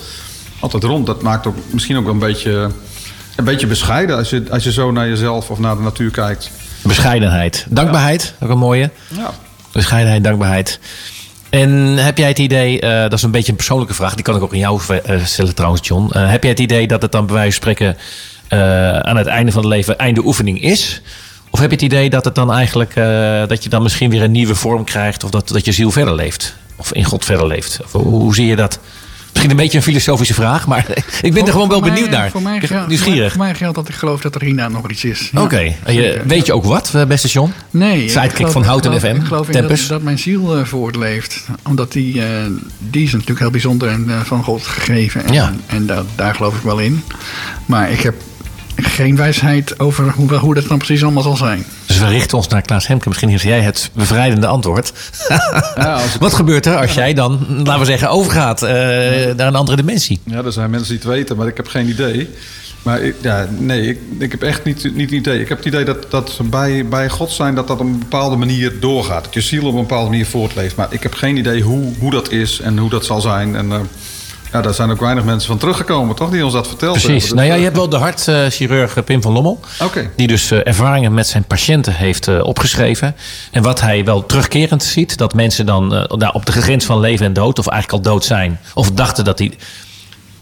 Altijd 0.60 0.82
rond. 0.84 1.06
Dat 1.06 1.22
maakt 1.22 1.46
ook 1.46 1.56
misschien 1.70 1.96
ook 1.96 2.04
wel 2.04 2.12
een 2.12 2.18
beetje, 2.18 2.70
een 3.36 3.44
beetje 3.44 3.66
bescheiden. 3.66 4.16
Als 4.16 4.30
je, 4.30 4.44
als 4.50 4.64
je 4.64 4.72
zo 4.72 4.90
naar 4.92 5.08
jezelf 5.08 5.50
of 5.50 5.58
naar 5.58 5.76
de 5.76 5.82
natuur 5.82 6.10
kijkt. 6.10 6.50
Bescheidenheid. 6.82 7.66
Dankbaarheid, 7.68 8.34
ook 8.40 8.50
een 8.50 8.58
mooie. 8.58 8.90
Ja. 9.08 9.30
Bescheidenheid, 9.72 10.24
dankbaarheid. 10.24 10.78
En 11.50 11.70
heb 11.96 12.18
jij 12.18 12.28
het 12.28 12.38
idee, 12.38 12.80
eh, 12.80 13.02
dat 13.02 13.12
is 13.12 13.22
een 13.22 13.30
beetje 13.30 13.50
een 13.50 13.56
persoonlijke 13.56 13.94
vraag, 13.94 14.14
die 14.14 14.24
kan 14.24 14.36
ik 14.36 14.42
ook 14.42 14.52
aan 14.52 14.58
jou 14.58 14.80
eh, 15.04 15.24
stellen 15.24 15.54
trouwens, 15.54 15.88
John. 15.88 16.18
Heb 16.18 16.42
jij 16.42 16.50
het 16.50 16.60
idee 16.60 16.86
dat 16.86 17.02
het 17.02 17.12
dan 17.12 17.26
bij 17.26 17.34
wijze 17.34 17.50
van 17.52 17.60
spreken 17.60 17.96
eh, 18.54 18.98
aan 18.98 19.16
het 19.16 19.26
einde 19.26 19.52
van 19.52 19.62
het 19.62 19.70
leven 19.72 19.98
einde 19.98 20.24
oefening 20.24 20.62
is? 20.62 21.02
Of 21.50 21.60
heb 21.60 21.68
je 21.70 21.76
het 21.76 21.84
idee 21.84 22.10
dat 22.10 22.24
het 22.24 22.34
dan 22.34 22.52
eigenlijk, 22.52 22.96
eh, 22.96 23.42
dat 23.46 23.62
je 23.62 23.68
dan 23.68 23.82
misschien 23.82 24.10
weer 24.10 24.22
een 24.22 24.30
nieuwe 24.30 24.54
vorm 24.54 24.84
krijgt 24.84 25.24
of 25.24 25.30
dat, 25.30 25.48
dat 25.48 25.64
je 25.64 25.72
ziel 25.72 25.90
verder 25.90 26.14
leeft? 26.14 26.56
Of 26.76 26.92
in 26.92 27.04
God 27.04 27.24
verder 27.24 27.46
leeft? 27.46 27.80
Of 27.84 27.92
hoe, 27.92 28.02
hoe 28.20 28.34
zie 28.34 28.46
je 28.46 28.56
dat? 28.56 28.78
Misschien 29.30 29.50
een 29.50 29.62
beetje 29.64 29.78
een 29.78 29.84
filosofische 29.84 30.34
vraag, 30.34 30.66
maar 30.66 30.86
ik 31.22 31.32
ben 31.34 31.46
er 31.46 31.52
gewoon 31.52 31.68
wel 31.68 31.80
mij- 31.80 31.90
benieuwd 31.90 32.10
naar. 32.10 32.30
Voor 32.30 32.42
mij, 32.42 32.62
Nieuwsgierig. 32.88 33.32
voor 33.32 33.42
mij 33.42 33.54
geldt 33.54 33.74
dat 33.74 33.88
ik 33.88 33.94
geloof 33.94 34.20
dat 34.20 34.34
er 34.34 34.42
hierna 34.42 34.68
nog 34.68 34.90
iets 34.90 35.04
is. 35.04 35.28
Ja. 35.32 35.42
Oké, 35.42 35.74
weet 36.26 36.46
je 36.46 36.52
ook 36.52 36.64
wat, 36.64 36.90
eh, 36.94 37.04
beste 37.04 37.28
John? 37.28 37.52
Nee. 37.70 38.08
Sidekick 38.08 38.36
geloof- 38.36 38.52
van 38.52 38.64
Houten 38.64 38.92
ik 38.92 38.98
geloof- 38.98 39.14
FM, 39.14 39.20
Ik 39.22 39.26
geloof 39.26 39.46
dat, 39.46 39.84
dat 39.88 40.02
mijn 40.02 40.18
ziel 40.18 40.64
voortleeft. 40.66 41.46
Omdat 41.62 41.92
die, 41.92 42.22
die 42.78 43.04
is 43.04 43.12
natuurlijk 43.12 43.40
heel 43.40 43.50
bijzonder 43.50 43.88
en 43.88 44.10
van 44.24 44.42
God 44.44 44.66
gegeven. 44.66 45.24
En, 45.24 45.32
Ja. 45.32 45.52
en 45.66 45.86
daar, 45.86 46.02
daar 46.14 46.34
geloof 46.34 46.56
ik 46.56 46.62
wel 46.62 46.78
in. 46.78 47.02
Maar 47.66 47.90
ik 47.90 48.00
heb 48.00 48.14
geen 48.76 49.16
wijsheid 49.16 49.78
over 49.80 50.10
hoe, 50.10 50.34
hoe 50.34 50.54
dat 50.54 50.68
dan 50.68 50.78
precies 50.78 51.02
allemaal 51.02 51.22
zal 51.22 51.36
zijn. 51.36 51.64
Dus 51.86 51.98
we 51.98 52.06
richten 52.06 52.36
ons 52.36 52.48
naar 52.48 52.62
Klaas 52.62 52.86
Hemke. 52.86 53.08
Misschien 53.08 53.28
heeft 53.28 53.42
jij 53.42 53.60
het 53.60 53.90
bevrijdende 53.94 54.46
antwoord. 54.46 54.92
Wat 56.20 56.34
gebeurt 56.34 56.66
er 56.66 56.76
als 56.76 56.94
jij 56.94 57.14
dan, 57.14 57.46
laten 57.48 57.80
we 57.80 57.86
zeggen, 57.86 58.10
overgaat 58.10 58.62
eh, 58.62 58.70
naar 59.36 59.46
een 59.46 59.54
andere 59.54 59.76
dimensie? 59.76 60.20
Ja, 60.24 60.44
er 60.44 60.52
zijn 60.52 60.70
mensen 60.70 60.88
die 60.88 60.98
het 60.98 61.16
weten, 61.16 61.36
maar 61.36 61.46
ik 61.46 61.56
heb 61.56 61.68
geen 61.68 61.88
idee. 61.88 62.28
Maar 62.84 63.02
ik, 63.02 63.14
ja, 63.20 63.48
nee, 63.58 63.88
ik, 63.88 63.98
ik 64.18 64.30
heb 64.30 64.42
echt 64.42 64.64
niet, 64.64 64.94
niet 64.94 65.10
een 65.10 65.16
idee. 65.16 65.40
Ik 65.40 65.48
heb 65.48 65.58
het 65.58 65.66
idee 65.66 65.84
dat, 65.84 66.10
dat 66.10 66.40
bij, 66.44 66.88
bij 66.88 67.10
God 67.10 67.30
zijn 67.30 67.54
dat 67.54 67.68
dat 67.68 67.80
op 67.80 67.86
een 67.86 67.98
bepaalde 67.98 68.36
manier 68.36 68.80
doorgaat. 68.80 69.24
Dat 69.24 69.34
je 69.34 69.40
ziel 69.40 69.66
op 69.66 69.74
een 69.74 69.80
bepaalde 69.80 70.10
manier 70.10 70.26
voortleeft. 70.26 70.76
Maar 70.76 70.86
ik 70.90 71.02
heb 71.02 71.14
geen 71.14 71.36
idee 71.36 71.62
hoe, 71.62 71.92
hoe 71.98 72.10
dat 72.10 72.30
is 72.30 72.60
en 72.60 72.78
hoe 72.78 72.90
dat 72.90 73.04
zal 73.04 73.20
zijn. 73.20 73.56
En 73.56 73.72
eh, 73.72 73.80
ja, 74.54 74.62
daar 74.62 74.74
zijn 74.74 74.90
ook 74.90 75.00
weinig 75.00 75.24
mensen 75.24 75.48
van 75.48 75.58
teruggekomen, 75.58 76.16
toch? 76.16 76.30
Die 76.30 76.44
ons 76.44 76.52
dat 76.52 76.68
verteld 76.68 76.92
Precies. 76.92 77.08
hebben. 77.10 77.28
Dus, 77.28 77.36
Nou 77.36 77.46
ja, 77.46 77.52
je 77.52 77.58
eh, 77.58 77.64
hebt 77.64 77.76
wel 77.76 77.88
de 77.88 77.96
hartchirurg 77.96 78.96
eh, 78.96 79.04
Pim 79.04 79.22
van 79.22 79.32
Lommel. 79.32 79.60
Oké. 79.82 80.10
Die 80.16 80.26
dus 80.26 80.50
eh, 80.50 80.66
ervaringen 80.66 81.14
met 81.14 81.26
zijn 81.26 81.44
patiënten 81.44 81.94
heeft 81.94 82.42
opgeschreven. 82.42 83.16
En 83.50 83.62
wat 83.62 83.80
hij 83.80 84.04
wel 84.04 84.26
terugkerend 84.26 84.82
ziet, 84.82 85.16
dat 85.16 85.34
mensen 85.34 85.66
dan 85.66 85.88
nou, 85.88 86.30
op 86.32 86.46
de 86.46 86.52
grens 86.52 86.84
van 86.84 87.00
leven 87.00 87.26
en 87.26 87.32
dood, 87.32 87.58
of 87.58 87.66
eigenlijk 87.66 88.04
al 88.06 88.12
dood 88.12 88.24
zijn, 88.24 88.60
of 88.74 88.90
dachten 88.90 89.24
dat 89.24 89.38
die 89.38 89.56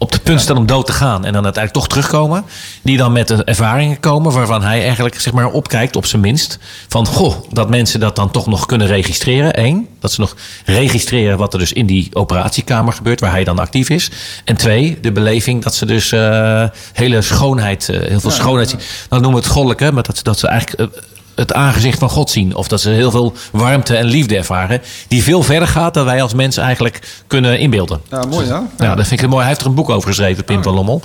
op 0.03 0.13
de 0.13 0.19
punt 0.19 0.41
staan 0.41 0.57
om 0.57 0.67
dood 0.67 0.87
te 0.87 0.93
gaan 0.93 1.25
en 1.25 1.33
dan 1.33 1.45
uiteindelijk 1.45 1.73
toch 1.73 1.89
terugkomen. 1.89 2.45
Die 2.83 2.97
dan 2.97 3.13
met 3.13 3.29
de 3.29 3.45
ervaringen 3.45 4.01
komen 4.01 4.33
waarvan 4.33 4.63
hij 4.63 4.83
eigenlijk 4.83 5.21
zeg 5.21 5.33
maar 5.33 5.47
opkijkt, 5.51 5.97
op 5.97 6.07
zijn 6.07 6.23
minst. 6.23 6.59
Van 6.89 7.07
goh, 7.07 7.35
dat 7.53 7.69
mensen 7.71 8.01
dat 8.01 8.17
dan 8.17 8.31
toch 8.31 8.47
nog 8.47 8.67
kunnen 8.67 8.87
registreren. 8.87 9.61
Eén, 9.65 9.89
dat 10.01 10.13
ze 10.13 10.21
nog 10.21 10.37
registreren 10.65 11.39
wat 11.39 11.53
er 11.53 11.59
dus 11.59 11.73
in 11.73 11.87
die 11.87 12.09
operatiekamer 12.13 12.93
gebeurt, 12.93 13.21
waar 13.21 13.31
hij 13.31 13.45
dan 13.45 13.59
actief 13.59 13.89
is. 13.91 14.11
En 14.45 14.57
twee, 14.57 14.99
de 15.01 15.13
beleving 15.13 15.63
dat 15.63 15.75
ze 15.75 15.87
dus 15.87 16.13
eh, 16.13 16.65
hele 16.93 17.23
schoonheid, 17.23 17.89
eh, 17.89 18.01
heel 18.09 18.21
veel 18.21 18.31
schoonheid 18.31 18.69
zien. 18.71 18.81
Dan 19.09 19.21
noemen 19.21 19.39
we 19.41 19.45
het 19.47 19.55
goddelijke, 19.55 19.93
maar 19.93 20.03
dat, 20.03 20.17
ze- 20.17 20.23
dat 20.23 20.39
ze 20.39 20.47
eigenlijk. 20.47 20.81
eh, 20.95 21.03
het 21.35 21.53
aangezicht 21.53 21.99
van 21.99 22.11
God 22.11 22.31
zien. 22.31 22.55
Of 22.55 22.69
dat 22.69 22.81
ze 22.81 22.91
heel 22.91 23.11
veel 23.11 23.35
warmte 23.53 23.97
en 23.97 24.05
liefde 24.05 24.37
ervaren. 24.37 24.83
Die 25.09 25.23
veel 25.23 25.43
verder 25.43 25.69
gaat 25.69 25.95
dan 25.95 26.05
wij 26.05 26.23
als 26.23 26.35
mensen 26.35 26.63
eigenlijk 26.63 27.23
kunnen 27.27 27.59
inbeelden. 27.59 28.01
Ja, 28.11 28.25
mooi 28.25 28.47
ja. 28.47 28.67
Ja, 28.79 28.95
dat 28.95 29.07
vind 29.07 29.23
ik 29.23 29.29
mooi. 29.29 29.41
Hij 29.41 29.49
heeft 29.49 29.61
er 29.61 29.67
een 29.67 29.75
boek 29.75 29.91
over 29.91 30.09
geschreven, 30.09 30.45
Pim 30.45 30.63
van 30.63 30.75
Lommel. 30.75 31.03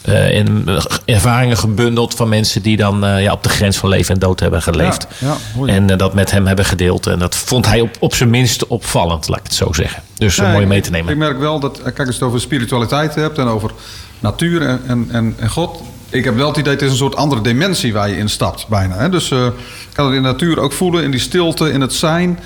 Eh, 0.00 0.34
in 0.34 0.62
eh, 0.66 0.82
ervaringen 1.04 1.56
gebundeld 1.56 2.14
van 2.14 2.28
mensen 2.28 2.62
die 2.62 2.76
dan 2.76 3.04
eh, 3.04 3.22
ja, 3.22 3.32
op 3.32 3.42
de 3.42 3.48
grens 3.48 3.76
van 3.76 3.88
leven 3.88 4.14
en 4.14 4.20
dood 4.20 4.40
hebben 4.40 4.62
geleefd. 4.62 5.06
Ja, 5.18 5.26
ja, 5.26 5.36
mooi. 5.56 5.72
en 5.72 5.86
dat 5.86 6.14
met 6.14 6.30
hem 6.30 6.46
hebben 6.46 6.64
gedeeld. 6.64 7.06
En 7.06 7.18
dat 7.18 7.34
vond 7.34 7.66
hij 7.66 7.80
op, 7.80 7.96
op 7.98 8.14
zijn 8.14 8.30
minst 8.30 8.66
opvallend, 8.66 9.28
laat 9.28 9.38
ik 9.38 9.44
het 9.44 9.54
zo 9.54 9.72
zeggen. 9.72 10.02
Dus 10.14 10.36
Ja, 10.36 10.52
mooi 10.52 10.66
mee 10.66 10.80
te 10.80 10.90
nemen. 10.90 11.12
Ik 11.12 11.18
merk 11.18 11.38
wel 11.38 11.60
dat, 11.60 11.82
kijk, 11.82 11.98
als 11.98 12.06
je 12.06 12.14
het 12.14 12.22
over 12.22 12.40
spiritualiteit 12.40 13.14
hebt 13.14 13.38
en 13.38 13.46
over 13.46 13.70
natuur 14.18 14.62
en, 14.62 15.08
en, 15.10 15.34
en 15.38 15.48
God. 15.48 15.82
Ik 16.10 16.24
heb 16.24 16.36
wel 16.36 16.48
het 16.48 16.56
idee, 16.56 16.72
het 16.72 16.82
is 16.82 16.90
een 16.90 16.96
soort 16.96 17.16
andere 17.16 17.40
dimensie 17.40 17.92
waar 17.92 18.08
je 18.08 18.16
in 18.16 18.28
stapt, 18.28 18.68
bijna. 18.68 18.96
Hè? 18.96 19.08
Dus 19.08 19.30
eh, 19.30 19.44
ik 19.46 19.52
kan 19.92 20.06
het 20.06 20.14
in 20.14 20.22
de 20.22 20.28
natuur 20.28 20.58
ook 20.60 20.72
voelen, 20.72 21.04
in 21.04 21.10
die 21.10 21.20
stilte, 21.20 21.70
in 21.72 21.80
het 21.80 21.92
zijn. 21.92 22.38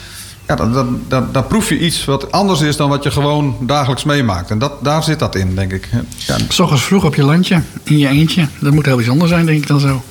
Ja, 0.49 0.55
dat, 0.57 0.75
dat, 0.75 0.87
dat, 1.09 1.35
daar 1.35 1.43
proef 1.45 1.69
je 1.69 1.79
iets 1.79 2.05
wat 2.05 2.33
anders 2.33 2.61
is 2.61 2.77
dan 2.77 2.89
wat 2.89 3.03
je 3.03 3.11
gewoon 3.11 3.57
dagelijks 3.61 4.05
meemaakt. 4.05 4.51
En 4.51 4.59
dat, 4.59 4.73
daar 4.85 5.03
zit 5.03 5.19
dat 5.19 5.35
in, 5.35 5.55
denk 5.55 5.73
ik. 5.73 5.89
Ja, 6.27 6.37
S 6.49 6.59
ochtends 6.61 6.85
vroeg 6.85 7.05
op 7.05 7.15
je 7.15 7.25
landje, 7.25 7.63
in 7.83 7.99
je 7.99 8.09
eentje. 8.09 8.49
Dat 8.61 8.73
moet 8.73 8.85
heel 8.87 8.97
bijzonder 8.97 9.29
zijn, 9.29 9.47
denk 9.47 9.59
ik 9.63 9.67
dan 9.67 9.81
zo. 9.81 10.03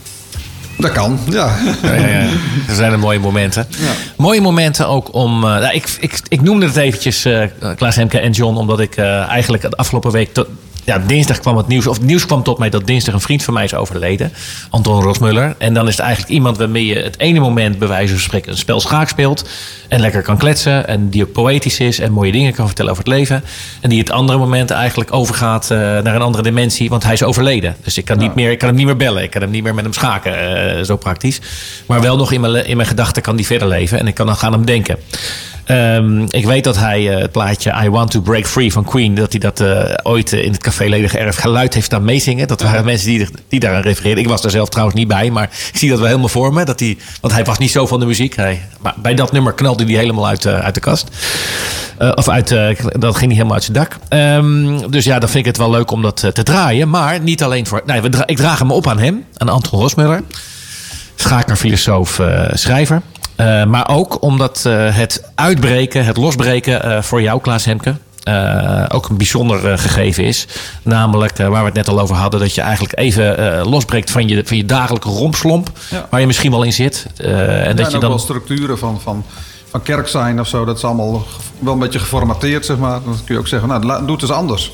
dat 0.77 0.91
kan, 0.91 1.19
ja. 1.29 1.55
Ja, 1.83 1.93
ja, 1.93 2.07
ja. 2.07 2.27
Er 2.67 2.75
zijn 2.75 2.91
er 2.91 2.99
mooie 2.99 3.19
momenten. 3.19 3.67
Mooie 4.17 4.41
momenten 4.41 4.87
ook 4.87 5.13
om... 5.13 5.43
eh, 5.43 5.49
nou, 5.49 5.73
ik, 5.73 5.97
ik, 5.99 6.19
ik 6.27 6.41
noemde 6.41 6.65
het 6.65 6.75
eventjes, 6.75 7.25
eh 7.25 7.43
Klaas 7.75 7.95
Hemke 7.95 8.19
en 8.19 8.31
John... 8.31 8.57
omdat 8.57 8.79
ik 8.79 8.95
eh, 8.95 9.27
eigenlijk 9.27 9.63
de 9.63 9.75
afgelopen 9.77 10.11
week... 10.11 10.33
tot- 10.33 10.47
ja, 10.83 10.99
dinsdag 10.99 11.39
kwam 11.39 11.57
het 11.57 11.67
nieuws, 11.67 11.87
of 11.87 11.97
het 11.97 12.05
nieuws 12.05 12.25
kwam 12.25 12.43
tot 12.43 12.57
mij 12.57 12.69
dat 12.69 12.87
dinsdag 12.87 13.13
een 13.13 13.21
vriend 13.21 13.43
van 13.43 13.53
mij 13.53 13.63
is 13.63 13.73
overleden. 13.73 14.33
Anton 14.69 15.01
Rosmuller. 15.01 15.55
En 15.57 15.73
dan 15.73 15.87
is 15.87 15.91
het 15.91 16.05
eigenlijk 16.05 16.33
iemand 16.33 16.57
waarmee 16.57 16.85
je 16.85 16.95
het 16.95 17.19
ene 17.19 17.39
moment 17.39 17.79
bij 17.79 17.87
wijze 17.87 18.13
van 18.13 18.21
spreken 18.21 18.51
een 18.51 18.57
spel 18.57 18.79
schaak 18.79 19.09
speelt. 19.09 19.49
En 19.87 19.99
lekker 19.99 20.21
kan 20.21 20.37
kletsen. 20.37 20.87
En 20.87 21.09
die 21.09 21.23
ook 21.23 21.31
poëtisch 21.31 21.79
is 21.79 21.99
en 21.99 22.11
mooie 22.11 22.31
dingen 22.31 22.53
kan 22.53 22.65
vertellen 22.65 22.91
over 22.91 23.03
het 23.03 23.13
leven. 23.13 23.43
En 23.81 23.89
die 23.89 23.99
het 23.99 24.11
andere 24.11 24.37
moment 24.37 24.71
eigenlijk 24.71 25.13
overgaat 25.13 25.71
eh, 25.71 25.77
naar 25.77 26.15
een 26.15 26.21
andere 26.21 26.43
dimensie. 26.43 26.89
Want 26.89 27.03
hij 27.03 27.13
is 27.13 27.23
overleden. 27.23 27.75
Dus 27.83 27.97
ik 27.97 28.05
kan, 28.05 28.17
niet 28.17 28.35
meer, 28.35 28.51
ik 28.51 28.57
kan 28.57 28.67
hem 28.67 28.77
niet 28.77 28.85
meer 28.85 28.97
bellen. 28.97 29.23
Ik 29.23 29.29
kan 29.29 29.41
hem 29.41 29.51
niet 29.51 29.63
meer 29.63 29.73
met 29.73 29.83
hem 29.83 29.93
schaken. 29.93 30.31
eh, 30.77 30.83
zo 30.83 30.97
praktisch. 30.97 31.39
Maar 31.85 32.01
wel 32.01 32.17
nog 32.17 32.31
in 32.31 32.41
mijn, 32.41 32.65
in 32.65 32.75
mijn 32.75 32.87
gedachten 32.87 33.21
kan 33.21 33.35
die 33.35 33.45
verder 33.45 33.67
leven. 33.67 33.99
En 33.99 34.07
ik 34.07 34.13
kan 34.13 34.25
dan 34.25 34.35
gaan 34.35 34.51
hem 34.51 34.65
denken. 34.65 34.97
Ehm, 35.65 36.25
ik 36.29 36.45
weet 36.45 36.63
dat 36.63 36.77
hij 36.77 37.09
eh, 37.09 37.21
het 37.21 37.31
plaatje 37.31 37.73
I 37.83 37.89
Want 37.89 38.11
to 38.11 38.21
Break 38.21 38.47
Free 38.47 38.71
van 38.71 38.83
Queen, 38.83 39.15
dat 39.15 39.31
hij 39.31 39.39
dat 39.39 39.59
eh, 39.59 39.93
ooit 40.03 40.33
eh, 40.33 40.43
in 40.43 40.51
het 40.51 40.61
café 40.61 40.85
Ledige 40.85 41.17
Erf 41.17 41.35
geluid 41.35 41.73
heeft 41.73 41.85
staan 41.85 42.03
meezingen. 42.03 42.47
Dat 42.47 42.61
waren 42.61 42.85
mensen 42.85 43.07
die, 43.07 43.27
die 43.47 43.59
daaraan 43.59 43.81
refereerden. 43.81 44.23
Ik 44.23 44.29
was 44.29 44.41
daar 44.41 44.51
zelf 44.51 44.69
trouwens 44.69 44.97
niet 44.97 45.07
bij, 45.07 45.29
maar 45.29 45.43
ik 45.43 45.77
zie 45.77 45.89
dat 45.89 45.97
wel 45.97 46.07
helemaal 46.07 46.29
voor 46.29 46.53
me. 46.53 46.65
Dat 46.65 46.79
hij, 46.79 46.97
want 47.21 47.33
hij 47.33 47.43
was 47.43 47.57
niet 47.57 47.71
zo 47.71 47.87
van 47.87 47.99
de 47.99 48.05
muziek. 48.05 48.35
Hij, 48.35 48.61
maar 48.81 48.93
bij 48.97 49.13
dat 49.13 49.31
nummer 49.31 49.53
knalde 49.53 49.83
hij 49.83 49.93
helemaal 49.93 50.27
uit, 50.27 50.45
uit 50.45 50.73
de 50.73 50.79
kast. 50.79 51.07
Of 52.15 52.29
uit, 52.29 52.49
dat 52.99 53.15
ging 53.15 53.27
niet 53.27 53.31
helemaal 53.31 53.53
uit 53.53 53.63
zijn 53.63 53.77
dak. 53.77 53.97
Ehm, 54.09 54.89
dus 54.89 55.05
ja, 55.05 55.19
dan 55.19 55.29
vind 55.29 55.39
ik 55.39 55.45
het 55.45 55.57
wel 55.57 55.69
leuk 55.69 55.91
om 55.91 56.01
dat 56.01 56.15
te 56.33 56.43
draaien. 56.43 56.89
Maar 56.89 57.19
niet 57.19 57.43
alleen 57.43 57.67
voor. 57.67 57.81
Nee, 57.85 58.01
ik 58.25 58.37
draag 58.37 58.59
hem 58.59 58.71
op 58.71 58.87
aan 58.87 58.99
hem, 58.99 59.25
aan 59.37 59.49
Anton 59.49 59.79
Rosmuller 59.79 60.21
schaker, 61.23 61.55
filosoof, 61.55 62.19
eh, 62.19 62.43
schrijver. 62.53 63.01
Eh, 63.35 63.65
maar 63.65 63.89
ook 63.89 64.21
omdat 64.21 64.63
eh, 64.65 64.95
het 64.95 65.23
uitbreken, 65.35 66.05
het 66.05 66.17
losbreken 66.17 66.83
eh, 66.83 67.01
voor 67.01 67.21
jou, 67.21 67.41
Klaas 67.41 67.65
Hemke, 67.65 67.95
ook 68.89 69.09
een 69.09 69.17
bijzonder 69.17 69.77
gegeven 69.79 70.23
is. 70.23 70.47
Namelijk, 70.81 71.37
waar 71.37 71.51
we 71.51 71.65
het 71.65 71.73
net 71.73 71.87
al 71.89 71.99
over 71.99 72.15
hadden, 72.15 72.39
dat 72.39 72.55
je 72.55 72.61
eigenlijk 72.61 72.97
even 72.99 73.61
losbreekt 73.67 74.11
van 74.11 74.27
je, 74.27 74.41
van 74.45 74.57
je 74.57 74.65
dagelijke 74.65 75.09
rompslomp, 75.09 75.71
Ja. 75.89 76.07
waar 76.09 76.19
je 76.19 76.27
misschien 76.27 76.51
wel 76.51 76.63
in 76.63 76.73
zit. 76.73 77.05
En 77.17 77.29
Ja, 77.29 77.63
dat 77.63 77.67
en 77.67 77.75
je 77.77 77.83
ook 77.95 78.01
dan. 78.01 78.09
wel 78.09 78.19
structuren 78.19 78.77
van, 78.77 79.01
van, 79.01 79.25
van 79.69 79.81
kerk 79.81 80.07
zijn 80.07 80.39
of 80.39 80.47
zo. 80.47 80.65
Dat 80.65 80.77
is 80.77 80.83
allemaal 80.83 81.25
wel 81.59 81.73
een 81.73 81.79
beetje 81.79 81.99
geformateerd, 81.99 82.65
zeg 82.65 82.77
maar. 82.77 82.99
Dan 83.03 83.17
kun 83.25 83.33
je 83.35 83.39
ook 83.39 83.47
zeggen, 83.47 83.69
nou, 83.69 83.81
doe 84.05 84.11
het 84.11 84.21
eens 84.21 84.31
anders. 84.31 84.71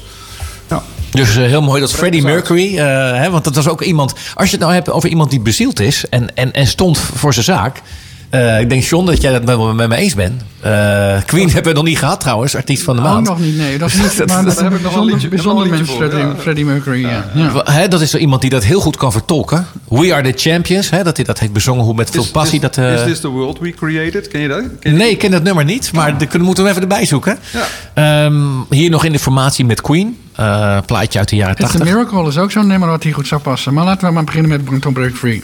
Ja. 0.67 0.83
Dus 1.11 1.35
heel 1.35 1.61
mooi 1.61 1.81
dat 1.81 1.91
Freddie. 1.91 2.21
Mercury, 2.21 2.75
hè, 2.75 3.29
want 3.29 3.43
dat 3.43 3.55
was 3.55 3.67
ook 3.67 3.81
iemand. 3.81 4.13
Als 4.33 4.45
je 4.45 4.51
het 4.51 4.59
nou 4.59 4.73
hebt 4.73 4.89
over 4.89 5.09
iemand 5.09 5.29
die 5.29 5.39
bezield 5.39 5.79
is 5.79 6.05
en, 6.09 6.35
en, 6.35 6.51
en 6.53 6.67
stond 6.67 6.97
voor 6.97 7.33
zijn 7.33 7.45
zaak. 7.45 7.81
Eh, 8.29 8.59
ik 8.59 8.69
denk, 8.69 8.83
John, 8.83 9.05
dat 9.05 9.21
jij 9.21 9.31
dat 9.31 9.45
met, 9.45 9.57
me- 9.57 9.73
met 9.73 9.89
me 9.89 9.95
eens 9.95 10.13
bent. 10.15 10.41
Eh, 10.59 11.17
Queen 11.25 11.49
hebben 11.49 11.71
we 11.71 11.77
nog 11.77 11.87
niet 11.87 11.97
gehad 11.97 12.19
trouwens, 12.19 12.55
artiest 12.55 12.83
van 12.83 12.95
de 12.95 13.01
Oh, 13.01 13.07
maand. 13.11 13.27
nog 13.27 13.39
niet, 13.39 13.57
nee. 13.57 13.77
Dat 13.77 13.87
is 13.89 13.95
niet, 14.01 14.17
Dat- 14.17 14.27
maar 14.27 14.43
dat 14.45 14.55
dat 14.55 14.63
heb 14.63 14.73
ik 14.73 14.81
nog 14.81 14.95
een 14.95 14.99
wel 14.99 15.09
een 15.09 15.11
bijzonder, 15.11 15.13
liedje- 15.13 15.29
bijzonder 15.29 15.67
liedje 15.69 15.85
Freddie, 15.95 16.23
voor, 16.23 16.35
Freddie 16.41 16.65
Mercury. 16.65 17.01
Ja. 17.01 17.25
Ja. 17.33 17.87
Dat 17.87 18.01
is 18.01 18.09
zo 18.11 18.17
iemand 18.17 18.41
die 18.41 18.49
dat 18.49 18.63
heel 18.63 18.79
goed 18.79 18.97
kan 18.97 19.11
vertolken. 19.11 19.65
We 19.87 20.13
are 20.13 20.31
the 20.31 20.49
champions. 20.49 20.89
Hè, 20.89 21.03
dat 21.03 21.15
hij 21.15 21.25
dat 21.25 21.39
heeft 21.39 21.53
bezongen 21.53 21.83
hoe 21.83 21.93
met 21.93 22.09
veel 22.09 22.23
Is- 22.23 22.31
passie. 22.31 22.55
is, 22.55 22.61
dat, 22.61 22.77
eh, 22.77 22.93
is 22.93 23.03
this 23.03 23.19
the 23.19 23.27
world 23.27 23.59
we 23.59 23.71
created? 23.73 24.27
Ken 24.27 24.41
je 24.41 24.47
dat? 24.47 24.63
Ken 24.79 24.91
je 24.91 24.97
nee, 24.97 25.09
ik 25.09 25.17
ken 25.17 25.31
dat 25.31 25.43
nummer 25.43 25.63
niet. 25.65 25.93
Maar 25.93 26.17
dat 26.17 26.27
kunnen- 26.27 26.45
moeten 26.47 26.63
we 26.63 26.69
even 26.69 26.81
erbij 26.81 27.05
zoeken. 27.05 27.37
Ja. 27.53 28.25
Ehm, 28.25 28.41
hier 28.69 28.89
nog 28.89 29.03
in 29.05 29.11
de 29.11 29.19
formatie 29.19 29.65
met 29.65 29.81
Queen. 29.81 30.17
Eh, 30.35 30.77
plaatje 30.85 31.19
uit 31.19 31.29
de 31.29 31.35
jaren 31.35 31.55
It's 31.55 31.63
a 31.63 31.67
80. 31.67 31.85
Miracle 31.93 32.27
is 32.27 32.37
ook 32.37 32.51
zo'n 32.51 32.67
nummer 32.67 32.89
wat 32.89 33.03
hier 33.03 33.13
goed 33.13 33.27
zou 33.27 33.41
passen. 33.41 33.73
Maar 33.73 33.85
laten 33.85 34.07
we 34.07 34.13
maar 34.13 34.23
beginnen 34.23 34.49
met 34.69 34.81
Tom 34.81 34.93
Break 34.93 35.15
Free. 35.15 35.43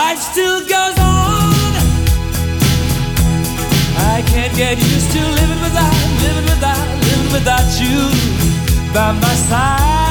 Life 0.00 0.18
still 0.32 0.60
goes 0.60 0.96
on. 0.98 1.72
I 4.14 4.16
can't 4.32 4.54
get 4.56 4.76
used 4.78 5.10
to 5.14 5.20
living 5.40 5.60
without, 5.66 5.96
living 6.24 6.46
without, 6.52 6.86
living 7.08 7.32
without 7.36 7.68
you 7.82 7.98
by 8.94 9.12
my 9.24 9.34
side. 9.48 10.09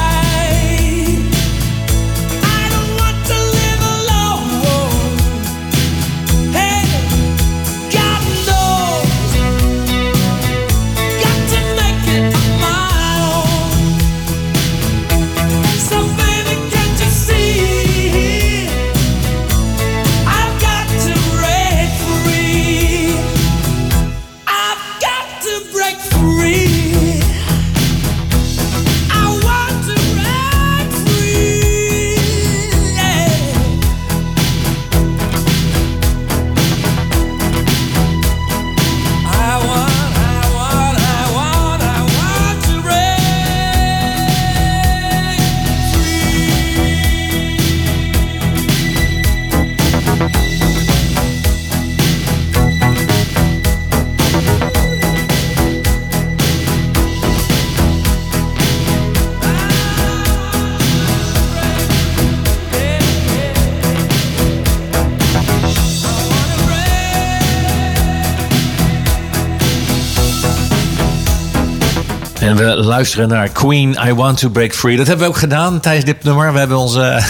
We 72.60 72.76
luisteren 72.76 73.28
naar 73.28 73.48
Queen, 73.48 73.96
I 74.06 74.12
Want 74.14 74.38
to 74.38 74.48
Break 74.48 74.74
Free. 74.74 74.96
Dat 74.96 75.06
hebben 75.06 75.26
we 75.26 75.32
ook 75.32 75.38
gedaan 75.38 75.80
tijdens 75.80 76.04
dit 76.04 76.24
nummer. 76.24 76.52
We 76.52 76.58
hebben 76.58 76.78
ons, 76.78 76.96
eh, 77.00 77.24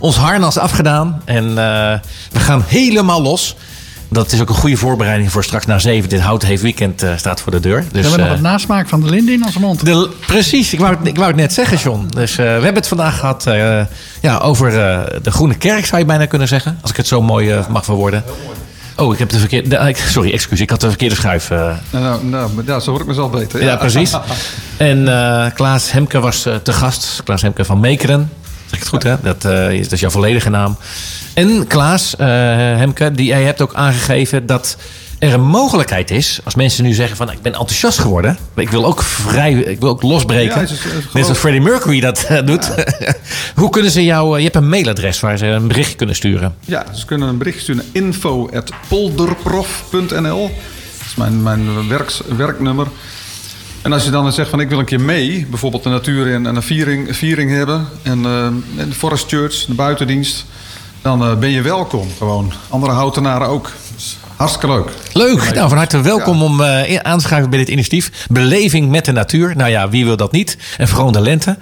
ons 0.00 0.16
harnas 0.16 0.58
afgedaan. 0.58 1.22
En 1.24 1.48
eh, 1.48 1.98
we 2.32 2.38
gaan 2.38 2.62
helemaal 2.66 3.22
los. 3.22 3.56
Dat 4.08 4.32
is 4.32 4.40
ook 4.40 4.48
een 4.48 4.54
goede 4.54 4.76
voorbereiding 4.76 5.32
voor 5.32 5.44
straks 5.44 5.66
na 5.66 5.78
zeven. 5.78 6.08
Dit 6.08 6.20
hout 6.20 6.42
heeft 6.42 6.62
weekend 6.62 7.02
eh, 7.02 7.16
staat 7.16 7.40
voor 7.40 7.52
de 7.52 7.60
deur. 7.60 7.80
Dus, 7.80 7.88
we 7.90 7.98
hebben 8.00 8.18
nog 8.18 8.26
eh, 8.26 8.32
wat 8.32 8.40
nasmaak 8.42 8.88
van 8.88 9.00
de 9.00 9.10
linde 9.10 9.32
in 9.32 9.44
onze 9.44 9.60
mond. 9.60 9.84
de, 9.84 10.10
precies, 10.26 10.72
ik 10.72 10.78
wou, 10.78 10.96
het, 10.96 11.06
ik 11.06 11.16
wou 11.16 11.28
het 11.28 11.36
net 11.36 11.52
zeggen, 11.52 11.78
John. 11.78 12.06
Dus 12.10 12.30
eh, 12.30 12.36
we 12.36 12.42
hebben 12.42 12.74
het 12.74 12.88
vandaag 12.88 13.18
gehad 13.18 13.46
eh, 13.46 13.80
ja, 14.20 14.38
over 14.38 14.68
eh, 14.68 15.00
de 15.22 15.30
Groene 15.30 15.54
Kerk, 15.54 15.86
zou 15.86 16.00
je 16.00 16.06
bijna 16.06 16.26
kunnen 16.26 16.48
zeggen. 16.48 16.78
Als 16.82 16.90
ik 16.90 16.96
het 16.96 17.06
zo 17.06 17.22
mooi 17.22 17.50
eh, 17.50 17.68
mag 17.68 17.84
verwoorden. 17.84 18.24
Oh, 18.96 19.12
ik 19.12 19.18
heb 19.18 19.28
de 19.28 19.38
verkeerde... 19.38 19.94
Sorry, 20.08 20.32
excuus. 20.32 20.60
Ik 20.60 20.70
had 20.70 20.80
de 20.80 20.88
verkeerde 20.88 21.14
schuif. 21.14 21.50
eh, 21.50 21.74
Nou, 21.90 22.24
nou, 22.24 22.50
ja, 22.66 22.80
zo 22.80 22.90
hoor 22.90 23.00
ik 23.00 23.06
mezelf 23.06 23.30
beter. 23.30 23.62
ja, 23.62 23.76
precies. 23.76 24.12
En 24.76 25.08
eh, 25.08 25.46
Klaas 25.54 25.92
Hemke 25.92 26.20
was 26.20 26.46
eh, 26.46 26.54
te 26.54 26.72
gast. 26.72 27.20
Klaas 27.24 27.42
Hemke 27.42 27.64
van 27.64 27.80
Mekeren. 27.80 28.30
Zeg 28.64 28.72
ik 28.74 28.78
het 28.78 28.88
goed, 28.88 29.02
hè? 29.02 29.14
Dat, 29.22 29.44
is, 29.72 29.82
dat 29.82 29.92
is 29.92 30.00
jouw 30.00 30.10
volledige 30.10 30.50
naam. 30.50 30.76
En 31.34 31.66
Klaas 31.66 32.14
Hemke, 32.18 33.12
die, 33.12 33.26
jij 33.26 33.42
hebt 33.42 33.60
ook 33.60 33.74
aangegeven 33.74 34.46
dat 34.46 34.76
er 35.18 35.32
een 35.32 35.44
mogelijkheid 35.44 36.10
is... 36.10 36.40
als 36.44 36.54
mensen 36.54 36.84
nu 36.84 36.92
zeggen 36.92 37.16
van 37.16 37.30
ik 37.30 37.42
ben 37.42 37.52
enthousiast 37.52 37.98
geworden... 37.98 38.38
ik 38.54 38.68
wil 38.68 38.84
ook 38.84 39.02
vrij, 39.02 39.52
ik 39.52 39.80
wil 39.80 39.88
ook 39.88 40.02
losbreken. 40.02 40.60
Ja, 40.60 40.66
Net 41.12 41.24
zoals 41.24 41.38
Freddie 41.38 41.62
Mercury 41.62 42.00
dat 42.00 42.24
eh, 42.24 42.46
doet. 42.46 42.70
Hoe 43.60 43.70
kunnen 43.70 43.90
ze 43.90 44.04
jou... 44.04 44.30
eh, 44.32 44.36
je 44.36 44.42
hebt 44.44 44.56
een 44.56 44.68
mailadres 44.68 45.20
waar 45.20 45.38
ze 45.38 45.46
een 45.46 45.68
berichtje 45.68 45.96
kunnen 45.96 46.16
sturen. 46.16 46.54
Ja, 46.60 46.84
ze 46.94 47.06
kunnen 47.06 47.28
een 47.28 47.38
bericht 47.38 47.60
sturen 47.60 47.84
naar 47.84 47.92
info.polderprof.nl. 48.02 50.42
Dat 50.42 50.50
is 51.06 51.14
mijn, 51.14 51.42
mijn 51.42 51.88
werks, 51.88 52.20
werknummer. 52.36 52.86
En 53.82 53.92
als 53.92 54.04
je 54.04 54.10
dan 54.10 54.32
zegt 54.32 54.50
van 54.50 54.60
ik 54.60 54.68
wil 54.68 54.78
een 54.78 54.84
keer 54.84 55.00
mee, 55.00 55.46
bijvoorbeeld 55.50 55.82
de 55.82 55.88
natuur 55.88 56.26
in 56.26 56.46
en 56.46 56.56
een 56.56 56.62
viering, 56.62 57.16
viering 57.16 57.50
hebben. 57.50 57.86
En, 58.02 58.26
en 58.76 58.88
de 58.88 58.94
Forest 58.94 59.28
Church, 59.28 59.64
de 59.64 59.74
buitendienst. 59.74 60.44
Dan 61.02 61.38
ben 61.40 61.50
je 61.50 61.62
welkom 61.62 62.08
gewoon. 62.18 62.52
Andere 62.68 62.92
houtenaren 62.92 63.48
ook. 63.48 63.70
Dus 63.94 64.16
hartstikke 64.36 64.66
leuk. 64.68 64.90
Leuk. 65.12 65.54
Nou, 65.54 65.68
van 65.68 65.76
harte 65.78 66.00
welkom 66.00 66.42
om 66.42 66.60
in- 66.86 67.04
aan 67.04 67.18
te 67.18 67.28
bij 67.50 67.58
dit 67.58 67.68
initiatief. 67.68 68.10
Beleving 68.28 68.90
met 68.90 69.04
de 69.04 69.12
natuur. 69.12 69.56
Nou 69.56 69.70
ja, 69.70 69.88
wie 69.88 70.04
wil 70.04 70.16
dat 70.16 70.32
niet? 70.32 70.56
En 70.78 70.88
vooral 70.88 71.12
de 71.12 71.20
lente. 71.20 71.58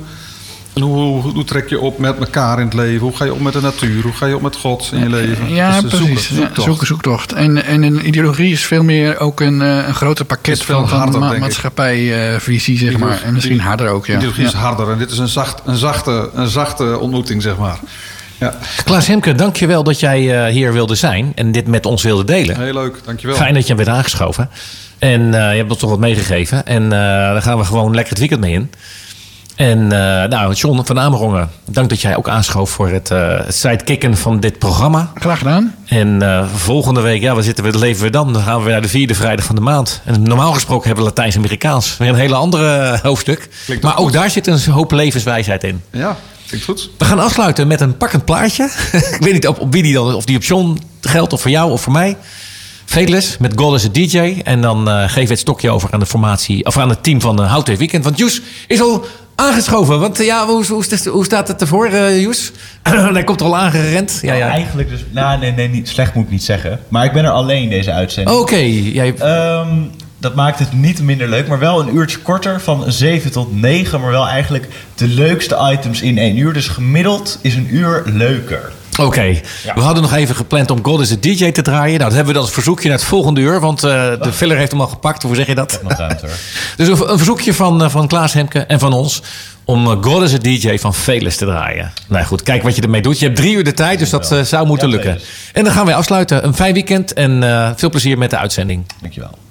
En 0.74 0.82
hoe, 0.82 0.96
hoe, 0.96 1.32
hoe 1.32 1.44
trek 1.44 1.68
je 1.68 1.80
op 1.80 1.98
met 1.98 2.18
elkaar 2.18 2.58
in 2.58 2.64
het 2.64 2.74
leven? 2.74 3.00
Hoe 3.00 3.16
ga 3.16 3.24
je 3.24 3.34
om 3.34 3.42
met 3.42 3.52
de 3.52 3.60
natuur? 3.60 4.02
Hoe 4.02 4.12
ga 4.12 4.26
je 4.26 4.36
om 4.36 4.42
met 4.42 4.56
God 4.56 4.90
in 4.92 4.98
je 4.98 5.08
leven? 5.08 5.54
Ja, 5.54 5.80
Dus, 5.80 5.90
precies. 5.90 6.26
Zoeken, 6.26 6.36
Ja, 6.36 6.40
zoektocht. 6.46 6.66
zoeken, 6.66 6.86
zoektocht. 6.86 7.32
En, 7.32 7.64
en 7.64 7.82
een 7.82 8.06
ideologie 8.06 8.52
is 8.52 8.64
veel 8.64 8.82
meer 8.82 9.18
ook 9.18 9.40
een, 9.40 9.62
eh, 9.62 9.86
een 9.86 9.94
groter 9.94 10.24
pakket 10.24 10.62
veel 10.62 10.86
van, 10.86 10.98
harder, 10.98 11.20
ma- 11.20 11.38
maatschappijvisie, 11.38 12.78
zeg 12.78 12.98
maar. 12.98 13.22
En 13.22 13.32
misschien 13.34 13.60
harder 13.60 13.88
ook, 13.88 14.06
ja. 14.06 14.14
Ideologie 14.16 14.44
is 14.44 14.52
harder. 14.52 14.90
En 14.90 14.98
dit 14.98 15.10
is 15.10 15.18
een, 15.18 15.28
zacht, 15.28 15.60
een, 15.64 15.76
zachte, 15.76 16.30
een 16.34 16.48
zachte 16.48 16.98
ontmoeting, 16.98 17.42
zeg 17.42 17.56
maar. 17.56 17.78
Ja, 18.38 18.54
Klaas 18.84 19.06
Hemke, 19.06 19.34
dankjewel 19.34 19.84
dat 19.84 20.00
jij 20.00 20.44
eh, 20.46 20.52
hier 20.52 20.72
wilde 20.72 20.94
zijn 20.94 21.32
en 21.34 21.52
dit 21.52 21.66
met 21.66 21.86
ons 21.86 22.02
wilde 22.02 22.24
delen. 22.24 22.60
heel 22.60 22.72
leuk. 22.74 22.96
Dankjewel. 23.04 23.36
Fijn 23.36 23.54
dat 23.54 23.62
je 23.66 23.74
hem 23.74 23.84
werd 23.84 23.96
aangeschoven. 23.96 24.50
En 24.98 25.20
eh, 25.34 25.50
je 25.50 25.56
hebt 25.56 25.70
ons 25.70 25.78
toch 25.78 25.90
wat 25.90 25.98
meegegeven. 25.98 26.66
En 26.66 26.82
eh, 26.84 26.90
daar 26.98 27.42
gaan 27.42 27.58
we 27.58 27.64
gewoon 27.64 27.90
lekker 27.94 28.10
het 28.10 28.18
weekend 28.18 28.40
mee 28.40 28.52
in. 28.52 28.70
En 29.54 29.92
eh, 29.92 30.28
nou, 30.28 30.52
John 30.52 30.80
van 30.84 31.00
Amerongen, 31.00 31.50
dank 31.64 31.88
dat 31.88 32.00
jij 32.00 32.16
ook 32.16 32.28
aanschoof 32.28 32.70
voor 32.70 32.88
het, 32.88 33.08
het 33.08 33.54
sidekicken 33.54 34.16
van 34.16 34.40
dit 34.40 34.58
programma. 34.58 35.10
Graag 35.14 35.38
gedaan. 35.38 35.74
En 35.86 36.22
eh, 36.22 36.46
volgende 36.54 37.00
week, 37.00 37.20
ja, 37.22 37.34
waar 37.34 37.42
zitten 37.42 37.64
we, 37.64 37.78
leven 37.78 38.02
we 38.04 38.10
dan? 38.10 38.32
Dan 38.32 38.42
gaan 38.42 38.56
we 38.58 38.62
weer 38.62 38.72
naar 38.72 38.82
de 38.82 38.88
vierde 38.88 39.14
vrijdag 39.14 39.44
van 39.44 39.54
de 39.54 39.60
maand. 39.60 40.00
En 40.04 40.22
normaal 40.22 40.52
gesproken 40.52 40.86
hebben 40.86 41.04
we 41.04 41.10
Latijns-Amerikaans. 41.10 41.96
Weer 41.96 42.08
een 42.08 42.14
hele 42.14 42.34
andere 42.34 42.98
hoofdstuk. 43.02 43.48
Maar 43.80 43.92
ook 43.92 43.98
ook 43.98 44.04
goed. 44.04 44.12
daar 44.12 44.30
zit 44.30 44.46
een 44.46 44.60
hoop 44.70 44.92
levenswijsheid 44.92 45.64
in. 45.64 45.82
Ja, 45.90 46.16
klinkt 46.46 46.66
goed. 46.66 46.90
We 46.98 47.04
gaan 47.04 47.18
afsluiten 47.18 47.66
met 47.66 47.80
een 47.80 47.96
pakkend 47.96 48.24
plaatje. 48.24 48.64
ik 49.16 49.20
weet 49.20 49.32
niet 49.32 49.46
op, 49.46 49.60
op 49.60 49.72
wie 49.72 49.82
die 49.82 49.94
dan, 49.94 50.14
of 50.14 50.24
die 50.24 50.36
op 50.36 50.42
John 50.42 50.80
geldt 51.00 51.32
of 51.32 51.40
voor 51.40 51.50
jou 51.50 51.70
of 51.70 51.80
voor 51.80 51.92
mij. 51.92 52.16
Veles 52.92 53.36
met 53.38 53.60
as 53.60 53.84
a 53.84 53.88
DJ. 53.92 54.40
En 54.44 54.60
dan 54.60 54.88
eh 54.88 55.02
geven 55.02 55.22
we 55.22 55.28
het 55.28 55.38
stokje 55.38 55.70
over 55.70 55.88
aan 55.92 56.00
de 56.00 56.06
formatie, 56.06 56.64
of 56.64 56.78
aan 56.78 56.88
het 56.88 57.02
team 57.02 57.20
van 57.20 57.40
uh, 57.40 57.50
Houtwee 57.50 57.76
Weekend. 57.76 58.04
Want 58.04 58.18
Joes 58.18 58.42
is 58.66 58.80
al 58.80 59.04
aangeschoven. 59.34 60.00
Want 60.00 60.20
eh, 60.20 60.26
ja, 60.26 60.46
hoe, 60.46 60.66
hoe, 60.66 60.84
hoe 61.10 61.24
staat 61.24 61.48
het 61.48 61.60
ervoor, 61.60 61.86
eh 61.86 62.20
Joes? 62.20 62.52
Hij 63.12 63.24
komt 63.24 63.40
er 63.40 63.46
al 63.46 63.56
aangerend. 63.56 64.18
Ja, 64.22 64.34
ja. 64.34 64.48
Eigenlijk 64.48 64.88
dus... 64.88 65.04
Nou, 65.10 65.38
nee, 65.38 65.52
nee, 65.52 65.68
niet, 65.68 65.88
slecht 65.88 66.14
moet 66.14 66.24
ik 66.24 66.30
niet 66.30 66.42
zeggen. 66.42 66.80
Maar 66.88 67.04
ik 67.04 67.12
ben 67.12 67.24
er 67.24 67.30
alleen 67.30 67.68
deze 67.68 67.92
uitzending. 67.92 68.36
Oké, 68.38 68.56
jij, 68.56 69.14
Ehm, 69.14 69.68
dat 70.18 70.34
maakt 70.34 70.58
het 70.58 70.72
niet 70.72 71.02
minder 71.02 71.28
leuk, 71.28 71.48
maar 71.48 71.58
wel 71.58 71.80
een 71.80 71.94
uurtje 71.96 72.18
korter, 72.18 72.60
van 72.60 72.92
7 72.92 73.30
tot 73.30 73.60
9. 73.60 74.00
Maar 74.00 74.10
wel 74.10 74.28
eigenlijk 74.28 74.68
de 74.94 75.08
leukste 75.08 75.70
items 75.72 76.02
in 76.02 76.18
één 76.18 76.36
uur. 76.36 76.52
Dus 76.52 76.68
gemiddeld 76.68 77.38
is 77.42 77.54
een 77.54 77.74
uur 77.74 78.02
leuker. 78.06 78.72
Oké, 79.00 79.22
Ja. 79.22 79.74
we 79.74 79.80
hadden 79.80 80.02
nog 80.02 80.12
even 80.14 80.34
gepland 80.34 80.70
om 80.70 80.84
God 80.84 81.00
is 81.00 81.12
a 81.12 81.16
DJ 81.20 81.50
te 81.52 81.62
draaien. 81.62 81.98
Nou, 81.98 81.98
dat 81.98 82.12
hebben 82.12 82.26
we 82.26 82.32
dan 82.32 82.42
als 82.42 82.52
verzoekje 82.52 82.88
naar 82.88 82.98
het 82.98 83.06
volgende 83.06 83.40
uur. 83.40 83.60
Want 83.60 83.84
eh, 83.84 83.90
de 84.20 84.32
filler 84.32 84.56
heeft 84.56 84.70
hem 84.70 84.80
al 84.80 84.86
gepakt. 84.86 85.22
Hoe 85.22 85.34
zeg 85.34 85.46
je 85.46 85.54
dat? 85.54 85.80
Nog 85.82 85.92
ruimte 85.98 86.26
hoor. 86.26 86.34
Dus 86.76 86.88
een, 86.88 87.10
een 87.10 87.16
verzoekje 87.16 87.54
van, 87.54 87.82
eh, 87.82 87.90
van 87.90 88.06
Klaas 88.08 88.32
Hemke 88.32 88.58
en 88.58 88.78
van 88.78 88.92
ons. 88.92 89.22
Om 89.64 89.86
eh, 89.90 89.96
God 90.02 90.22
is 90.22 90.34
a 90.34 90.38
DJ 90.38 90.76
van 90.78 90.94
Veles 90.94 91.36
te 91.36 91.44
draaien. 91.44 91.92
Nou 92.08 92.24
goed, 92.24 92.42
kijk 92.42 92.62
wat 92.62 92.76
je 92.76 92.82
ermee 92.82 93.02
doet. 93.02 93.18
Je 93.18 93.24
hebt 93.24 93.36
drie 93.36 93.54
uur 93.54 93.64
de 93.64 93.74
tijd, 93.74 93.98
dus 93.98 94.10
dat 94.10 94.34
zou 94.42 94.66
moeten 94.66 94.88
Ja, 94.88 94.94
lukken. 94.94 95.20
En 95.52 95.64
dan 95.64 95.72
gaan 95.72 95.86
wij 95.86 95.94
afsluiten. 95.94 96.44
Een 96.44 96.54
fijn 96.54 96.74
weekend 96.74 97.12
en 97.12 97.42
veel 97.76 97.90
plezier 97.90 98.18
met 98.18 98.30
de 98.30 98.36
uitzending. 98.38 98.84
Dankjewel. 99.00 99.38